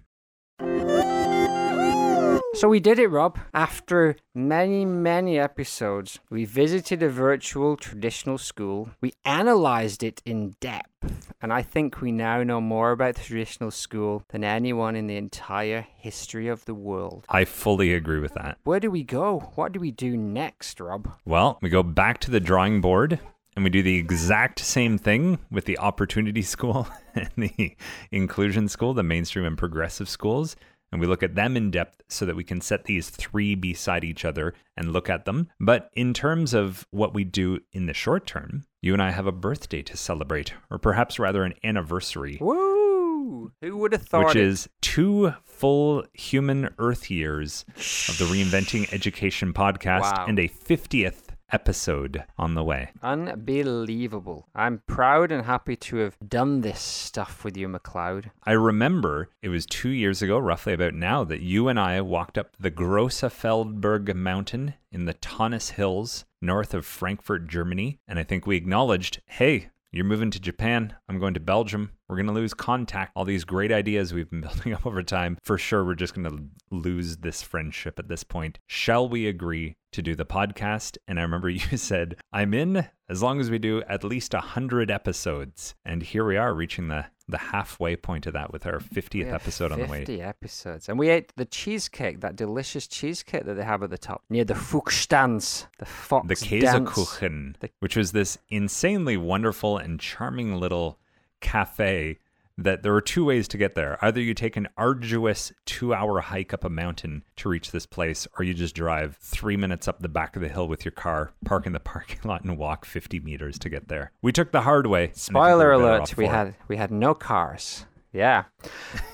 So 2.54 2.68
we 2.68 2.78
did 2.78 3.00
it, 3.00 3.08
Rob. 3.08 3.36
After 3.52 4.14
many, 4.32 4.84
many 4.84 5.40
episodes, 5.40 6.20
we 6.30 6.44
visited 6.44 7.02
a 7.02 7.08
virtual 7.08 7.76
traditional 7.76 8.38
school. 8.38 8.90
We 9.00 9.12
analyzed 9.24 10.04
it 10.04 10.22
in 10.24 10.54
depth. 10.60 11.32
And 11.42 11.52
I 11.52 11.62
think 11.62 12.00
we 12.00 12.12
now 12.12 12.44
know 12.44 12.60
more 12.60 12.92
about 12.92 13.16
the 13.16 13.22
traditional 13.22 13.72
school 13.72 14.22
than 14.28 14.44
anyone 14.44 14.94
in 14.94 15.08
the 15.08 15.16
entire 15.16 15.84
history 15.96 16.46
of 16.46 16.64
the 16.64 16.74
world. 16.74 17.24
I 17.28 17.44
fully 17.44 17.92
agree 17.92 18.20
with 18.20 18.34
that. 18.34 18.58
Where 18.62 18.80
do 18.80 18.90
we 18.90 19.02
go? 19.02 19.50
What 19.56 19.72
do 19.72 19.80
we 19.80 19.90
do 19.90 20.16
next, 20.16 20.78
Rob? 20.78 21.12
Well, 21.24 21.58
we 21.60 21.70
go 21.70 21.82
back 21.82 22.20
to 22.20 22.30
the 22.30 22.40
drawing 22.40 22.80
board 22.80 23.18
and 23.56 23.64
we 23.64 23.70
do 23.70 23.82
the 23.82 23.98
exact 23.98 24.60
same 24.60 24.96
thing 24.96 25.38
with 25.50 25.64
the 25.64 25.78
opportunity 25.78 26.42
school 26.54 26.86
and 27.16 27.30
the 27.36 27.76
inclusion 28.12 28.68
school, 28.68 28.94
the 28.94 29.02
mainstream 29.02 29.44
and 29.44 29.58
progressive 29.58 30.08
schools 30.08 30.54
and 30.94 31.00
we 31.00 31.08
look 31.08 31.24
at 31.24 31.34
them 31.34 31.56
in 31.56 31.72
depth 31.72 32.02
so 32.08 32.24
that 32.24 32.36
we 32.36 32.44
can 32.44 32.60
set 32.60 32.84
these 32.84 33.10
three 33.10 33.56
beside 33.56 34.04
each 34.04 34.24
other 34.24 34.54
and 34.76 34.92
look 34.92 35.10
at 35.10 35.24
them. 35.24 35.48
But 35.58 35.90
in 35.94 36.14
terms 36.14 36.54
of 36.54 36.86
what 36.92 37.12
we 37.12 37.24
do 37.24 37.58
in 37.72 37.86
the 37.86 37.92
short 37.92 38.28
term, 38.28 38.64
you 38.80 38.92
and 38.92 39.02
I 39.02 39.10
have 39.10 39.26
a 39.26 39.32
birthday 39.32 39.82
to 39.82 39.96
celebrate, 39.96 40.54
or 40.70 40.78
perhaps 40.78 41.18
rather 41.18 41.42
an 41.42 41.54
anniversary. 41.64 42.38
Woo! 42.40 43.50
Who 43.60 43.76
would 43.78 43.92
have 43.92 44.02
thought 44.06 44.26
Which 44.26 44.36
it? 44.36 44.42
is 44.44 44.68
two 44.82 45.34
full 45.44 46.04
human 46.12 46.70
Earth 46.78 47.10
years 47.10 47.64
of 47.76 48.16
the 48.18 48.24
Reinventing 48.26 48.92
Education 48.92 49.52
podcast 49.52 50.02
Wow. 50.02 50.26
and 50.28 50.38
a 50.38 50.48
50th 50.48 51.23
episode 51.52 52.24
on 52.36 52.54
the 52.54 52.64
way. 52.64 52.90
Unbelievable. 53.02 54.48
I'm 54.54 54.82
proud 54.86 55.30
and 55.30 55.44
happy 55.44 55.76
to 55.76 55.96
have 55.96 56.16
done 56.26 56.60
this 56.62 56.80
stuff 56.80 57.44
with 57.44 57.56
you, 57.56 57.68
McLeod. 57.68 58.30
I 58.44 58.52
remember 58.52 59.28
it 59.42 59.48
was 59.48 59.66
two 59.66 59.90
years 59.90 60.22
ago, 60.22 60.38
roughly 60.38 60.72
about 60.72 60.94
now, 60.94 61.24
that 61.24 61.40
you 61.40 61.68
and 61.68 61.78
I 61.78 62.00
walked 62.00 62.38
up 62.38 62.56
the 62.58 62.70
Grosse 62.70 63.20
Feldberg 63.20 64.14
mountain 64.14 64.74
in 64.90 65.04
the 65.04 65.14
Taunus 65.14 65.70
Hills 65.70 66.24
north 66.40 66.74
of 66.74 66.84
Frankfurt, 66.84 67.46
Germany. 67.48 67.98
And 68.06 68.18
I 68.18 68.22
think 68.22 68.46
we 68.46 68.56
acknowledged, 68.56 69.20
hey, 69.26 69.70
you're 69.96 70.04
moving 70.04 70.30
to 70.32 70.40
Japan. 70.40 70.94
I'm 71.08 71.20
going 71.20 71.34
to 71.34 71.40
Belgium. 71.40 71.92
We're 72.08 72.16
going 72.16 72.26
to 72.26 72.32
lose 72.32 72.52
contact. 72.52 73.12
All 73.14 73.24
these 73.24 73.44
great 73.44 73.70
ideas 73.70 74.12
we've 74.12 74.28
been 74.28 74.40
building 74.42 74.74
up 74.74 74.84
over 74.84 75.02
time. 75.02 75.38
For 75.42 75.56
sure, 75.56 75.84
we're 75.84 75.94
just 75.94 76.14
going 76.14 76.28
to 76.28 76.74
lose 76.74 77.18
this 77.18 77.42
friendship 77.42 77.98
at 77.98 78.08
this 78.08 78.24
point. 78.24 78.58
Shall 78.66 79.08
we 79.08 79.28
agree 79.28 79.76
to 79.92 80.02
do 80.02 80.16
the 80.16 80.26
podcast? 80.26 80.96
And 81.06 81.18
I 81.18 81.22
remember 81.22 81.48
you 81.50 81.76
said, 81.76 82.16
I'm 82.32 82.54
in 82.54 82.88
as 83.08 83.22
long 83.22 83.40
as 83.40 83.50
we 83.50 83.58
do 83.58 83.82
at 83.88 84.02
least 84.02 84.34
100 84.34 84.90
episodes. 84.90 85.74
And 85.84 86.02
here 86.02 86.24
we 86.24 86.36
are 86.36 86.54
reaching 86.54 86.88
the, 86.88 87.06
the 87.26 87.38
halfway 87.38 87.96
point 87.96 88.26
of 88.26 88.34
that 88.34 88.52
with 88.52 88.66
our 88.66 88.78
50th 88.80 89.26
Yeah, 89.26 89.34
episode 89.34 89.72
on 89.72 89.78
the 89.80 89.86
way. 89.86 90.00
50 90.00 90.20
episodes. 90.20 90.88
And 90.90 90.98
we 90.98 91.08
ate 91.08 91.32
the 91.36 91.46
cheesecake, 91.46 92.20
that 92.20 92.36
delicious 92.36 92.86
cheesecake 92.86 93.44
that 93.46 93.54
they 93.54 93.64
have 93.64 93.82
at 93.82 93.88
the 93.90 93.96
top 93.98 94.22
near 94.28 94.44
the 94.44 94.52
Fuchstanz, 94.54 95.66
the 95.78 95.86
Fox 95.86 96.28
the. 96.28 96.34
Käsekuchen, 96.34 97.58
The- 97.60 97.70
which 97.80 97.96
was 97.96 98.12
this 98.12 98.36
insanely 98.50 99.16
wonderful 99.16 99.78
and 99.78 99.98
charming 99.98 100.56
little 100.56 100.98
cafe 101.40 102.18
that 102.56 102.82
there 102.82 102.94
are 102.94 103.00
two 103.00 103.24
ways 103.24 103.48
to 103.48 103.58
get 103.58 103.74
there. 103.74 103.98
Either 104.02 104.20
you 104.20 104.34
take 104.34 104.56
an 104.56 104.68
arduous 104.76 105.52
two 105.64 105.92
hour 105.92 106.20
hike 106.20 106.52
up 106.52 106.64
a 106.64 106.70
mountain 106.70 107.24
to 107.36 107.48
reach 107.48 107.70
this 107.70 107.86
place, 107.86 108.26
or 108.38 108.44
you 108.44 108.54
just 108.54 108.74
drive 108.74 109.16
three 109.20 109.56
minutes 109.56 109.88
up 109.88 110.00
the 110.00 110.08
back 110.08 110.36
of 110.36 110.42
the 110.42 110.48
hill 110.48 110.68
with 110.68 110.84
your 110.84 110.92
car, 110.92 111.32
park 111.44 111.66
in 111.66 111.72
the 111.72 111.80
parking 111.94 112.20
lot, 112.24 112.44
and 112.44 112.56
walk 112.56 112.84
50 112.84 113.20
meters 113.20 113.58
to 113.58 113.68
get 113.68 113.88
there. 113.88 114.12
We 114.22 114.32
took 114.32 114.52
the 114.52 114.62
hard 114.62 114.86
way. 114.86 115.10
Spoiler 115.14 115.72
alert: 115.72 116.16
we 116.16 116.26
had 116.26 116.54
we 116.68 116.76
had 116.76 116.90
no 116.90 117.14
cars. 117.14 117.86
Yeah, 118.14 118.44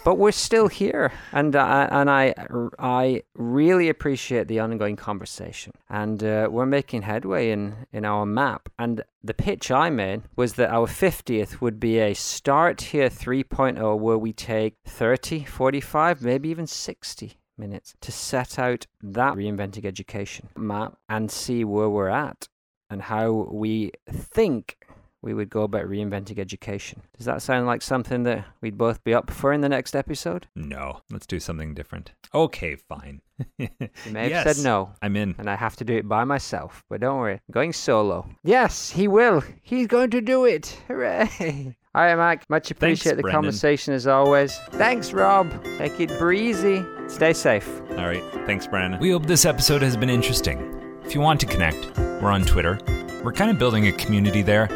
but 0.04 0.18
we're 0.18 0.30
still 0.30 0.68
here, 0.68 1.10
and 1.32 1.56
uh, 1.56 1.88
and 1.90 2.10
I 2.10 2.34
I 2.78 3.22
really 3.34 3.88
appreciate 3.88 4.46
the 4.46 4.60
ongoing 4.60 4.96
conversation, 4.96 5.72
and 5.88 6.22
uh, 6.22 6.48
we're 6.50 6.66
making 6.66 7.02
headway 7.02 7.50
in 7.50 7.86
in 7.94 8.04
our 8.04 8.26
map. 8.26 8.68
And 8.78 9.02
the 9.24 9.32
pitch 9.32 9.70
I 9.70 9.88
made 9.88 10.24
was 10.36 10.52
that 10.54 10.68
our 10.68 10.86
50th 10.86 11.62
would 11.62 11.80
be 11.80 11.98
a 11.98 12.12
start 12.12 12.82
here 12.82 13.08
3.0, 13.08 13.98
where 13.98 14.18
we 14.18 14.34
take 14.34 14.76
30, 14.84 15.44
45, 15.44 16.20
maybe 16.20 16.50
even 16.50 16.66
60 16.66 17.38
minutes 17.56 17.94
to 18.02 18.12
set 18.12 18.58
out 18.58 18.86
that 19.02 19.32
reinventing 19.34 19.86
education 19.86 20.50
map 20.56 20.98
and 21.08 21.30
see 21.30 21.64
where 21.64 21.88
we're 21.88 22.08
at 22.08 22.48
and 22.90 23.02
how 23.02 23.48
we 23.50 23.92
think 24.10 24.76
we 25.22 25.34
would 25.34 25.50
go 25.50 25.62
about 25.62 25.84
reinventing 25.84 26.38
education. 26.38 27.02
Does 27.16 27.26
that 27.26 27.42
sound 27.42 27.66
like 27.66 27.82
something 27.82 28.22
that 28.24 28.44
we'd 28.60 28.78
both 28.78 29.02
be 29.04 29.14
up 29.14 29.30
for 29.30 29.52
in 29.52 29.60
the 29.60 29.68
next 29.68 29.94
episode? 29.94 30.46
No, 30.54 31.00
let's 31.10 31.26
do 31.26 31.40
something 31.40 31.74
different. 31.74 32.12
Okay, 32.34 32.76
fine. 32.76 33.20
you 33.58 33.68
may 34.10 34.22
have 34.22 34.30
yes, 34.30 34.56
said 34.56 34.64
no. 34.64 34.92
I'm 35.02 35.16
in. 35.16 35.34
And 35.38 35.48
I 35.48 35.56
have 35.56 35.76
to 35.76 35.84
do 35.84 35.96
it 35.96 36.08
by 36.08 36.24
myself. 36.24 36.84
But 36.88 37.00
don't 37.00 37.18
worry, 37.18 37.34
I'm 37.34 37.52
going 37.52 37.72
solo. 37.72 38.28
Yes, 38.44 38.90
he 38.90 39.08
will. 39.08 39.42
He's 39.62 39.86
going 39.86 40.10
to 40.10 40.20
do 40.20 40.44
it. 40.44 40.76
Hooray. 40.88 41.76
All 41.94 42.02
right, 42.02 42.16
Mike. 42.16 42.48
Much 42.48 42.70
appreciate 42.70 43.02
Thanks, 43.02 43.16
the 43.16 43.22
Brendan. 43.22 43.42
conversation 43.42 43.94
as 43.94 44.06
always. 44.06 44.56
Thanks, 44.72 45.12
Rob. 45.12 45.50
Take 45.78 45.98
it 45.98 46.16
breezy. 46.18 46.84
Stay 47.08 47.32
safe. 47.32 47.68
All 47.90 48.06
right. 48.06 48.22
Thanks, 48.46 48.66
Brandon. 48.66 49.00
We 49.00 49.10
hope 49.10 49.26
this 49.26 49.44
episode 49.44 49.82
has 49.82 49.96
been 49.96 50.10
interesting. 50.10 51.00
If 51.04 51.14
you 51.14 51.20
want 51.20 51.40
to 51.40 51.46
connect, 51.46 51.98
we're 51.98 52.30
on 52.30 52.44
Twitter. 52.44 52.78
We're 53.24 53.32
kind 53.32 53.50
of 53.50 53.58
building 53.58 53.88
a 53.88 53.92
community 53.92 54.42
there 54.42 54.68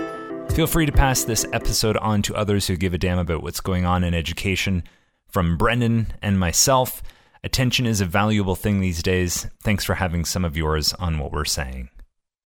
Feel 0.50 0.66
free 0.68 0.86
to 0.86 0.92
pass 0.92 1.24
this 1.24 1.44
episode 1.52 1.96
on 1.96 2.22
to 2.22 2.34
others 2.36 2.66
who 2.68 2.76
give 2.76 2.94
a 2.94 2.98
damn 2.98 3.18
about 3.18 3.42
what's 3.42 3.60
going 3.60 3.84
on 3.84 4.04
in 4.04 4.14
education. 4.14 4.84
From 5.28 5.56
Brendan 5.56 6.12
and 6.22 6.38
myself, 6.38 7.02
attention 7.42 7.86
is 7.86 8.00
a 8.00 8.06
valuable 8.06 8.54
thing 8.54 8.80
these 8.80 9.02
days. 9.02 9.48
Thanks 9.64 9.84
for 9.84 9.94
having 9.94 10.24
some 10.24 10.44
of 10.44 10.56
yours 10.56 10.92
on 10.94 11.18
what 11.18 11.32
we're 11.32 11.44
saying. 11.44 11.88